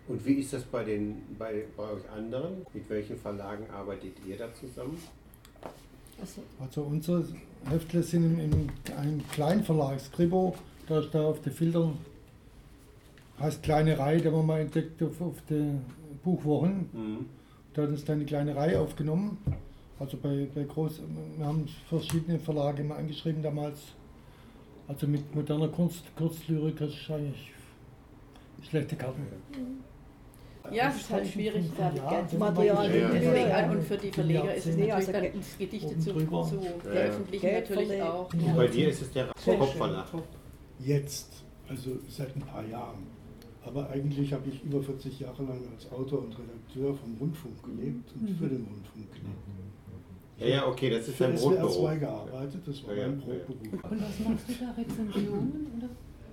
Und 0.07 0.25
wie 0.25 0.33
ist 0.33 0.51
das 0.51 0.63
bei, 0.63 0.83
den, 0.83 1.21
bei, 1.37 1.63
bei 1.77 1.83
euch 1.83 2.09
anderen? 2.09 2.65
Mit 2.73 2.89
welchen 2.89 3.17
Verlagen 3.17 3.69
arbeitet 3.69 4.13
ihr 4.27 4.37
da 4.37 4.53
zusammen? 4.53 4.97
Also 6.59 6.83
unsere 6.83 7.25
Heftle 7.65 8.03
sind 8.03 8.39
in, 8.39 8.51
in 8.51 8.93
einem 8.95 9.27
Kleinverlag, 9.29 9.99
Scribo, 9.99 10.55
da 10.87 10.99
ist 10.99 11.13
da 11.13 11.25
auf 11.25 11.41
den 11.41 11.53
Filtern, 11.53 11.97
heißt 13.39 13.63
kleine 13.63 13.97
Reihe, 13.97 14.21
da 14.21 14.29
haben 14.29 14.37
wir 14.37 14.43
mal 14.43 14.59
entdeckt 14.61 15.01
auf, 15.01 15.19
auf 15.21 15.41
den 15.49 15.81
Buchwochen. 16.23 16.89
Mhm. 16.93 17.25
Da 17.73 17.83
hat 17.83 17.89
uns 17.89 18.05
dann 18.05 18.17
eine 18.17 18.25
kleine 18.25 18.55
Reihe 18.55 18.79
aufgenommen. 18.79 19.37
Also 19.99 20.17
bei, 20.17 20.47
bei 20.53 20.63
groß, 20.63 21.01
wir 21.37 21.45
haben 21.45 21.67
verschiedene 21.87 22.39
Verlage 22.39 22.83
mal 22.83 22.97
angeschrieben 22.97 23.41
damals. 23.41 23.79
Also 24.93 25.07
mit 25.07 25.33
moderner 25.33 25.69
Kunst, 25.69 26.03
Kurzlyrik 26.15 26.79
ist 26.81 27.09
eigentlich 27.09 27.51
schlechte 28.61 28.95
Karten. 28.95 29.25
Ja, 30.71 30.89
es 30.89 30.97
ist 30.97 31.09
halt 31.09 31.27
schwierig, 31.27 31.65
da 31.75 31.89
Geld 31.89 32.39
Material 32.39 32.95
ja, 32.95 33.09
deswegen 33.09 33.49
ja. 33.49 33.71
und 33.71 33.83
für 33.83 33.97
die 33.97 34.11
Verleger 34.11 34.53
ist 34.53 34.67
es 34.67 34.77
natürlich 34.77 34.93
also 34.93 35.11
dann 35.11 35.27
Gedichte 35.59 35.99
zu, 35.99 36.13
zu 36.13 36.61
veröffentlichen 36.79 37.45
ja. 37.45 37.59
natürlich 37.59 38.01
auch. 38.01 38.29
Bei 38.55 38.67
dir 38.67 38.89
ist 38.89 39.01
es 39.01 39.11
der 39.11 39.27
Kopfverlag. 39.43 40.05
Jetzt, 40.79 41.43
also 41.67 41.91
seit 42.07 42.35
ein 42.35 42.41
paar 42.41 42.65
Jahren. 42.65 43.07
Aber 43.65 43.89
eigentlich 43.89 44.31
habe 44.31 44.47
ich 44.49 44.63
über 44.63 44.81
40 44.81 45.19
Jahre 45.21 45.43
lang 45.43 45.61
als 45.73 45.91
Autor 45.91 46.19
und 46.19 46.37
Redakteur 46.37 46.93
vom 46.93 47.15
Rundfunk 47.19 47.63
gelebt 47.63 48.11
und 48.15 48.29
mhm. 48.29 48.35
für 48.35 48.47
den 48.47 48.63
Rundfunk 48.63 49.11
gelebt. 49.11 49.37
Ja, 50.43 50.49
ja, 50.49 50.67
okay, 50.67 50.89
das 50.89 51.07
ist 51.07 51.21
ein 51.21 51.35
Brotberuf. 51.35 51.71
Ich 51.71 51.87
habe 51.87 51.99
gearbeitet, 51.99 52.61
das 52.67 52.85
war 52.85 52.95
ja, 52.95 53.07
mein 53.07 53.19
Brotberuf. 53.19 53.83
Und 53.91 54.01
was 54.01 54.19
machst 54.19 54.49
du 54.49 54.53
da, 54.59 54.71
Rezensionen? 54.71 55.67
Oder? 55.77 55.89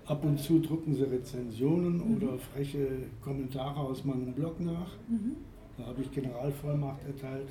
Ab 0.07 0.25
und 0.25 0.41
zu 0.41 0.59
drucken 0.59 0.95
sie 0.95 1.05
Rezensionen 1.05 1.99
mhm. 1.99 2.17
oder 2.17 2.39
freche 2.39 2.89
Kommentare 3.21 3.79
aus 3.79 4.05
meinem 4.05 4.33
Blog 4.33 4.59
nach. 4.59 4.91
Mhm. 5.09 5.37
Da 5.79 5.87
habe 5.87 6.03
ich 6.03 6.11
Generalvollmacht 6.11 7.07
erteilt, 7.07 7.49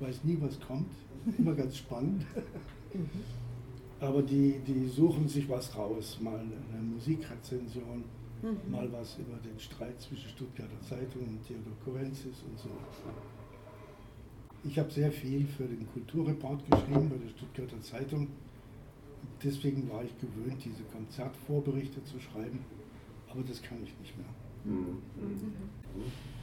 weiß 0.00 0.24
nie, 0.24 0.36
was 0.40 0.60
kommt. 0.60 0.90
Immer 1.38 1.54
ganz 1.56 1.78
spannend. 1.78 2.26
Mhm. 2.92 3.08
Aber 3.98 4.20
die, 4.20 4.60
die 4.66 4.86
suchen 4.88 5.26
sich 5.26 5.48
was 5.48 5.74
raus, 5.74 6.18
mal 6.20 6.38
eine 6.38 6.82
Musikrezension, 6.82 8.04
mhm. 8.42 8.70
mal 8.70 8.86
was 8.92 9.16
über 9.16 9.38
den 9.38 9.58
Streit 9.58 9.98
zwischen 9.98 10.28
Stuttgarter 10.28 10.80
Zeitung 10.82 11.22
und 11.22 11.46
Theodor 11.46 11.72
Korensis 11.82 12.42
und 12.46 12.58
so. 12.58 12.68
Ich 14.68 14.78
habe 14.78 14.90
sehr 14.90 15.12
viel 15.12 15.46
für 15.46 15.64
den 15.64 15.86
Kulturreport 15.92 16.68
geschrieben 16.70 17.08
bei 17.08 17.16
der 17.16 17.28
Stuttgarter 17.30 17.80
Zeitung. 17.82 18.28
Deswegen 19.42 19.88
war 19.90 20.02
ich 20.02 20.12
gewöhnt, 20.18 20.64
diese 20.64 20.82
Konzertvorberichte 20.84 22.02
zu 22.04 22.18
schreiben, 22.18 22.60
aber 23.30 23.42
das 23.42 23.62
kann 23.62 23.78
ich 23.82 23.92
nicht 24.00 24.16
mehr. 24.16 24.26
Mhm. 24.64 25.02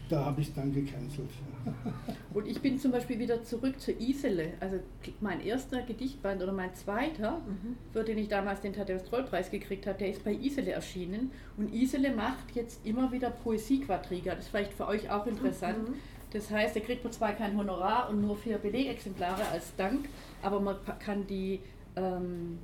Da 0.10 0.26
habe 0.26 0.42
ich 0.42 0.50
es 0.50 0.54
dann 0.54 0.74
gecancelt. 0.74 1.30
Und 2.34 2.48
ich 2.48 2.62
bin 2.62 2.78
zum 2.78 2.92
Beispiel 2.92 3.20
wieder 3.20 3.44
zurück 3.44 3.80
zur 3.80 4.00
Isele. 4.00 4.54
Also 4.60 4.80
mein 5.22 5.42
erster 5.42 5.82
Gedichtband 5.82 6.44
oder 6.44 6.52
mein 6.52 6.76
zweiter, 6.76 7.40
mhm. 7.40 7.78
für 7.92 8.04
den 8.04 8.18
ich 8.18 8.28
damals 8.28 8.62
den 8.62 8.74
Thaddäus 8.74 9.04
Trollpreis 9.06 9.50
gekriegt 9.50 9.88
habe, 9.88 9.98
der 9.98 10.10
ist 10.10 10.24
bei 10.24 10.34
Isele 10.34 10.72
erschienen. 10.72 11.32
Und 11.58 11.74
Isele 11.74 12.14
macht 12.14 12.54
jetzt 12.54 12.86
immer 12.86 13.12
wieder 13.12 13.30
Poesiequadriga. 13.32 14.36
Das 14.36 14.46
ist 14.46 14.50
vielleicht 14.50 14.74
für 14.74 14.88
euch 14.88 15.10
auch 15.10 15.26
interessant. 15.26 15.90
Mhm. 15.90 15.96
Das 16.34 16.50
heißt, 16.50 16.76
er 16.76 16.82
kriegt 16.82 17.14
zwar 17.14 17.34
kein 17.34 17.56
Honorar 17.58 18.10
und 18.10 18.22
nur 18.22 18.36
vier 18.36 18.58
Belegexemplare 18.58 19.48
als 19.52 19.76
Dank, 19.76 20.10
aber 20.42 20.60
man 20.60 20.78
kann 21.00 21.28
die 21.28 21.60
ähm, 21.96 22.58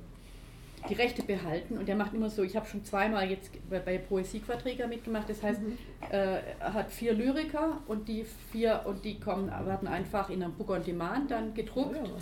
die 0.88 0.94
Rechte 0.94 1.22
behalten 1.22 1.76
und 1.76 1.88
der 1.88 1.96
macht 1.96 2.14
immer 2.14 2.30
so, 2.30 2.42
ich 2.42 2.56
habe 2.56 2.66
schon 2.66 2.84
zweimal 2.84 3.28
jetzt 3.30 3.50
bei, 3.68 3.80
bei 3.80 3.98
Poesiequadriga 3.98 4.86
mitgemacht, 4.86 5.28
das 5.28 5.42
heißt, 5.42 5.60
mhm. 5.60 5.76
äh, 6.10 6.38
er 6.58 6.72
hat 6.72 6.90
vier 6.90 7.12
Lyriker 7.12 7.78
und 7.86 8.08
die 8.08 8.24
vier 8.50 8.82
und 8.86 9.04
die 9.04 9.20
kommen, 9.20 9.48
werden 9.48 9.88
einfach 9.88 10.30
in 10.30 10.42
einem 10.42 10.54
Book 10.54 10.70
on 10.70 10.82
Demand 10.82 11.30
dann 11.30 11.52
gedruckt 11.54 11.96
oh 12.02 12.06
ja. 12.06 12.12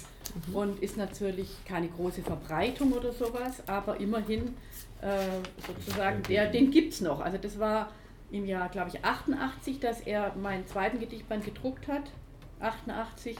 mhm. 0.48 0.54
und 0.56 0.82
ist 0.82 0.96
natürlich 0.96 1.48
keine 1.64 1.88
große 1.88 2.22
Verbreitung 2.22 2.92
oder 2.92 3.12
sowas, 3.12 3.62
aber 3.66 3.98
immerhin 4.00 4.56
äh, 5.02 5.06
sozusagen, 5.64 6.22
der, 6.24 6.50
den 6.50 6.70
gibt 6.70 6.94
es 6.94 7.00
noch. 7.00 7.20
Also 7.20 7.38
das 7.38 7.58
war 7.60 7.90
im 8.30 8.44
Jahr, 8.44 8.68
glaube 8.68 8.90
ich, 8.92 9.04
88, 9.04 9.80
dass 9.80 10.00
er 10.00 10.34
meinen 10.36 10.66
zweiten 10.66 10.98
Gedichtband 10.98 11.44
gedruckt 11.44 11.88
hat, 11.88 12.10
88 12.60 13.36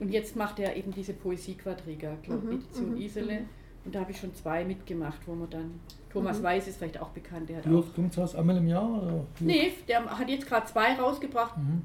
und 0.00 0.10
jetzt 0.10 0.36
macht 0.36 0.58
er 0.58 0.76
eben 0.76 0.92
diese 0.92 1.12
Poesiequadriga, 1.12 2.16
glaube 2.22 2.46
mhm. 2.46 2.52
Edition 2.52 2.90
mhm. 2.90 3.00
Isele. 3.00 3.40
Mhm. 3.40 3.48
Und 3.84 3.94
da 3.94 4.00
habe 4.00 4.10
ich 4.10 4.18
schon 4.18 4.34
zwei 4.34 4.64
mitgemacht, 4.64 5.20
wo 5.26 5.34
man 5.34 5.48
dann. 5.50 5.80
Thomas 6.12 6.38
mhm. 6.38 6.44
Weiß 6.44 6.68
ist 6.68 6.78
vielleicht 6.78 7.00
auch 7.00 7.10
bekannt. 7.10 7.48
Der 7.48 7.58
hat 7.58 7.66
oft 7.66 7.94
kommt 7.94 8.16
das 8.16 8.34
einmal 8.34 8.56
im 8.56 8.68
Jahr? 8.68 9.02
Oder? 9.02 9.24
Nee, 9.40 9.72
der 9.86 10.04
hat 10.04 10.28
jetzt 10.28 10.46
gerade 10.46 10.66
zwei 10.66 10.94
rausgebracht. 10.94 11.56
Mhm. 11.56 11.82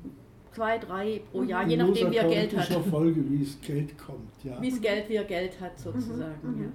Zwei, 0.51 0.77
drei 0.77 1.21
pro 1.31 1.41
Jahr, 1.43 1.67
je 1.67 1.77
nachdem, 1.77 2.11
wie 2.11 2.17
er 2.17 2.27
Geld 2.27 2.55
hat. 2.55 2.67
Folge, 2.85 3.23
wie 3.31 3.41
es 3.41 3.59
Geld 3.61 3.97
kommt. 3.97 4.31
Ja. 4.43 4.61
Wie 4.61 4.69
es 4.69 4.79
Geld, 4.79 5.09
wie 5.09 5.15
er 5.15 5.23
Geld 5.23 5.59
hat, 5.59 5.79
sozusagen. 5.79 6.37
Mhm. 6.43 6.71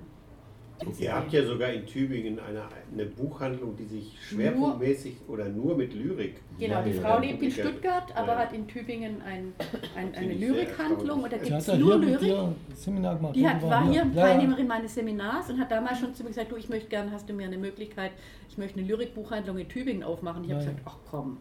Ja. 0.80 0.88
Ihr 0.98 1.14
habt 1.14 1.32
ja 1.32 1.44
sogar 1.44 1.70
in 1.70 1.86
Tübingen 1.86 2.38
eine, 2.38 2.62
eine 2.92 3.04
Buchhandlung, 3.04 3.76
die 3.76 3.86
sich 3.86 4.16
schwerpunktmäßig 4.20 5.16
nur, 5.26 5.34
oder 5.34 5.48
nur 5.48 5.76
mit 5.76 5.92
Lyrik. 5.92 6.36
Genau, 6.58 6.82
die 6.82 6.92
Frau 6.92 7.18
lebt 7.18 7.42
in 7.42 7.50
Stuttgart, 7.50 8.14
aber 8.14 8.32
ja. 8.32 8.38
hat 8.38 8.52
in 8.52 8.66
Tübingen 8.68 9.20
ein, 9.22 9.52
ein, 9.96 10.14
eine 10.14 10.34
Lyrikhandlung 10.34 11.22
und 11.22 11.32
da 11.32 11.36
gibt 11.36 11.50
es 11.50 11.66
nur 11.78 11.98
Lyrik. 11.98 12.32
Seminar 12.74 13.16
gemacht, 13.16 13.34
die 13.34 13.48
hat, 13.48 13.62
war 13.62 13.90
hier 13.90 14.06
ja. 14.14 14.22
Teilnehmerin 14.22 14.66
meines 14.66 14.94
Seminars 14.94 15.50
und 15.50 15.58
hat 15.58 15.70
damals 15.70 15.98
schon 15.98 16.14
zu 16.14 16.22
mir 16.22 16.30
gesagt, 16.30 16.52
du, 16.52 16.56
ich 16.56 16.68
möchte 16.68 16.88
gerne, 16.88 17.10
hast 17.10 17.28
du 17.28 17.32
mir 17.32 17.46
eine 17.46 17.58
Möglichkeit, 17.58 18.12
ich 18.48 18.56
möchte 18.56 18.78
eine 18.78 18.88
Lyrikbuchhandlung 18.88 19.58
in 19.58 19.68
Tübingen 19.68 20.02
aufmachen. 20.04 20.44
Ich 20.44 20.50
habe 20.50 20.60
gesagt, 20.60 20.80
ach 20.84 20.96
komm, 21.10 21.38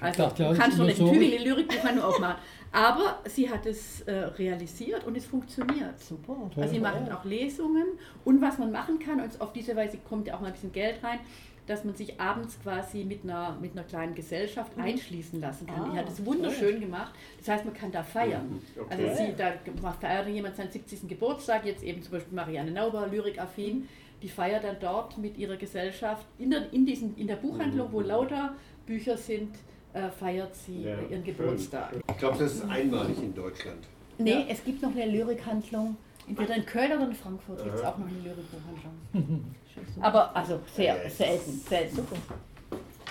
also 0.00 0.22
dachte, 0.22 0.44
du 0.44 0.54
kannst 0.54 0.78
doch 0.78 0.84
nicht 0.84 0.98
in 0.98 1.12
Tübingen 1.12 1.38
eine 1.38 1.48
Lyrikbuchhandlung 1.48 2.04
aufmachen. 2.04 2.36
Aber 2.76 3.20
sie 3.24 3.48
hat 3.48 3.64
es 3.64 4.02
äh, 4.02 4.12
realisiert 4.12 5.06
und 5.06 5.16
es 5.16 5.24
funktioniert. 5.24 5.98
Super. 5.98 6.36
Also 6.54 6.74
sie 6.74 6.78
macht 6.78 7.10
auch 7.10 7.24
Lesungen 7.24 7.86
und 8.22 8.42
was 8.42 8.58
man 8.58 8.70
machen 8.70 8.98
kann, 8.98 9.18
und 9.18 9.40
auf 9.40 9.54
diese 9.54 9.74
Weise 9.74 9.96
kommt 10.06 10.26
ja 10.26 10.34
auch 10.34 10.40
mal 10.40 10.48
ein 10.48 10.52
bisschen 10.52 10.72
Geld 10.72 11.02
rein, 11.02 11.20
dass 11.66 11.84
man 11.84 11.94
sich 11.94 12.20
abends 12.20 12.60
quasi 12.62 13.04
mit 13.04 13.24
einer, 13.24 13.56
mit 13.62 13.72
einer 13.72 13.84
kleinen 13.84 14.14
Gesellschaft 14.14 14.76
mhm. 14.76 14.84
einschließen 14.84 15.40
lassen 15.40 15.66
kann. 15.66 15.84
Ah, 15.84 15.90
die 15.90 15.98
hat 15.98 16.08
es 16.10 16.24
wunderschön 16.26 16.72
toll. 16.72 16.80
gemacht. 16.80 17.14
Das 17.38 17.48
heißt, 17.48 17.64
man 17.64 17.72
kann 17.72 17.90
da 17.90 18.02
feiern. 18.02 18.46
Mhm. 18.50 18.82
Okay. 18.82 19.08
Also 19.08 19.24
sie, 19.24 19.34
da 19.34 19.54
feiert 19.98 20.28
jemand 20.28 20.56
seinen 20.56 20.70
70. 20.70 21.08
Geburtstag, 21.08 21.64
jetzt 21.64 21.82
eben 21.82 22.02
zum 22.02 22.12
Beispiel 22.12 22.34
Marianne 22.34 22.72
Nauber, 22.72 23.06
Lyrikaffin, 23.06 23.78
mhm. 23.78 23.88
die 24.22 24.28
feiert 24.28 24.64
dann 24.64 24.76
dort 24.78 25.16
mit 25.16 25.38
ihrer 25.38 25.56
Gesellschaft 25.56 26.26
in 26.38 26.50
der, 26.50 26.70
in 26.74 26.84
diesen, 26.84 27.16
in 27.16 27.26
der 27.26 27.36
Buchhandlung, 27.36 27.90
wo 27.90 28.02
lauter 28.02 28.54
Bücher 28.84 29.16
sind, 29.16 29.56
äh, 29.96 30.10
feiert 30.10 30.54
sie 30.54 30.82
ja, 30.82 30.96
ihren 31.10 31.24
Geburtstag. 31.24 31.90
Schön. 31.90 32.02
Ich 32.10 32.18
glaube, 32.18 32.38
das 32.38 32.54
ist 32.54 32.68
einmalig 32.68 33.18
in 33.22 33.34
Deutschland. 33.34 33.78
Nee, 34.18 34.32
ja. 34.32 34.44
es 34.48 34.62
gibt 34.64 34.82
noch 34.82 34.90
eine 34.90 35.06
Lyrikhandlung. 35.06 35.96
Entweder 36.28 36.56
in 36.56 36.66
Köln 36.66 36.92
oder 36.92 37.08
in 37.08 37.14
Frankfurt 37.14 37.62
gibt 37.62 37.76
es 37.76 37.84
auch 37.84 37.96
noch 37.98 38.06
eine 38.06 38.18
Lyrikbuchhandlung. 38.18 39.44
Aber 40.00 40.34
also 40.36 40.60
sehr 40.74 41.08
selten, 41.08 41.60
selten. 41.68 41.98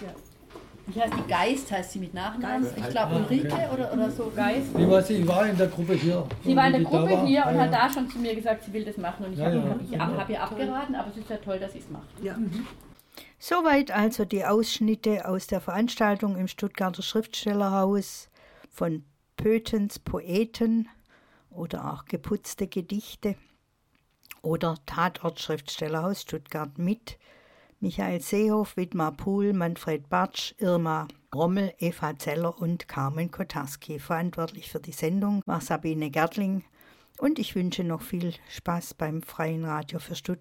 Ja. 0.02 0.14
wie 0.88 1.02
heißt 1.02 1.14
die 1.14 1.32
Geist, 1.32 1.72
heißt 1.72 1.92
sie 1.94 2.00
mit 2.00 2.14
Nachnamen? 2.14 2.68
Ich 2.76 2.90
glaube 2.90 3.16
Ulrike 3.16 3.70
oder, 3.74 3.94
oder 3.94 4.12
so 4.12 4.32
Geist. 4.36 4.68
Die 4.78 4.90
war, 4.90 5.02
sie 5.02 5.28
war 5.28 5.48
in 5.48 5.58
der 5.58 5.68
Gruppe 5.68 5.94
hier. 5.94 6.26
Sie 6.44 6.56
war 6.56 6.68
in 6.68 6.74
der 6.74 6.82
Gruppe 6.84 7.26
hier 7.26 7.46
und 7.48 7.56
Ja, 7.56 7.62
hat 7.62 7.74
da 7.74 7.90
schon 7.90 8.10
zu 8.10 8.20
mir 8.20 8.36
gesagt, 8.36 8.64
sie 8.66 8.74
will 8.74 8.84
das 8.84 8.98
machen 8.98 9.26
und 9.26 9.34
ich 9.34 9.40
Ja, 9.40 9.46
habe 9.46 9.58
ja. 9.58 9.70
hab, 9.70 9.82
ich 9.82 10.20
hab, 10.20 10.30
ihr 10.30 10.44
abgeraten, 10.44 10.96
aber 10.96 11.10
es 11.12 11.18
ist 11.18 11.30
ja 11.30 11.38
toll, 11.38 11.60
dass 11.60 11.72
sie 11.72 11.80
es 11.80 11.90
macht. 11.90 12.10
Ja. 12.22 12.36
Soweit 13.48 13.92
also 13.92 14.26
die 14.26 14.44
Ausschnitte 14.44 15.28
aus 15.28 15.46
der 15.46 15.62
Veranstaltung 15.62 16.36
im 16.36 16.48
Stuttgarter 16.48 17.04
Schriftstellerhaus 17.04 18.32
von 18.72 19.04
Pötens 19.38 20.00
Poeten 20.00 20.90
oder 21.52 21.94
auch 21.94 22.06
geputzte 22.06 22.66
Gedichte 22.66 23.36
oder 24.42 24.80
Tatort 24.88 25.40
Schriftstellerhaus 25.40 26.24
Stuttgart 26.24 26.80
mit 26.80 27.20
Michael 27.80 28.20
Seehoff, 28.20 28.78
Widmar 28.78 29.12
Pohl, 29.12 29.54
Manfred 29.54 30.10
Bartsch, 30.10 30.56
Irma 30.58 31.08
Rommel, 31.32 31.72
Eva 31.78 32.18
Zeller 32.18 32.60
und 32.60 32.88
Carmen 32.88 33.30
Kotarski. 33.30 34.00
Verantwortlich 34.00 34.72
für 34.72 34.80
die 34.80 34.92
Sendung 34.92 35.44
war 35.46 35.62
Sabine 35.62 36.10
Gärtling 36.10 36.64
und 37.20 37.38
ich 37.38 37.54
wünsche 37.54 37.84
noch 37.84 38.02
viel 38.02 38.34
Spaß 38.50 38.96
beim 38.96 39.22
Freien 39.22 39.66
Radio 39.66 40.00
für 40.00 40.16
Stuttgart. 40.16 40.34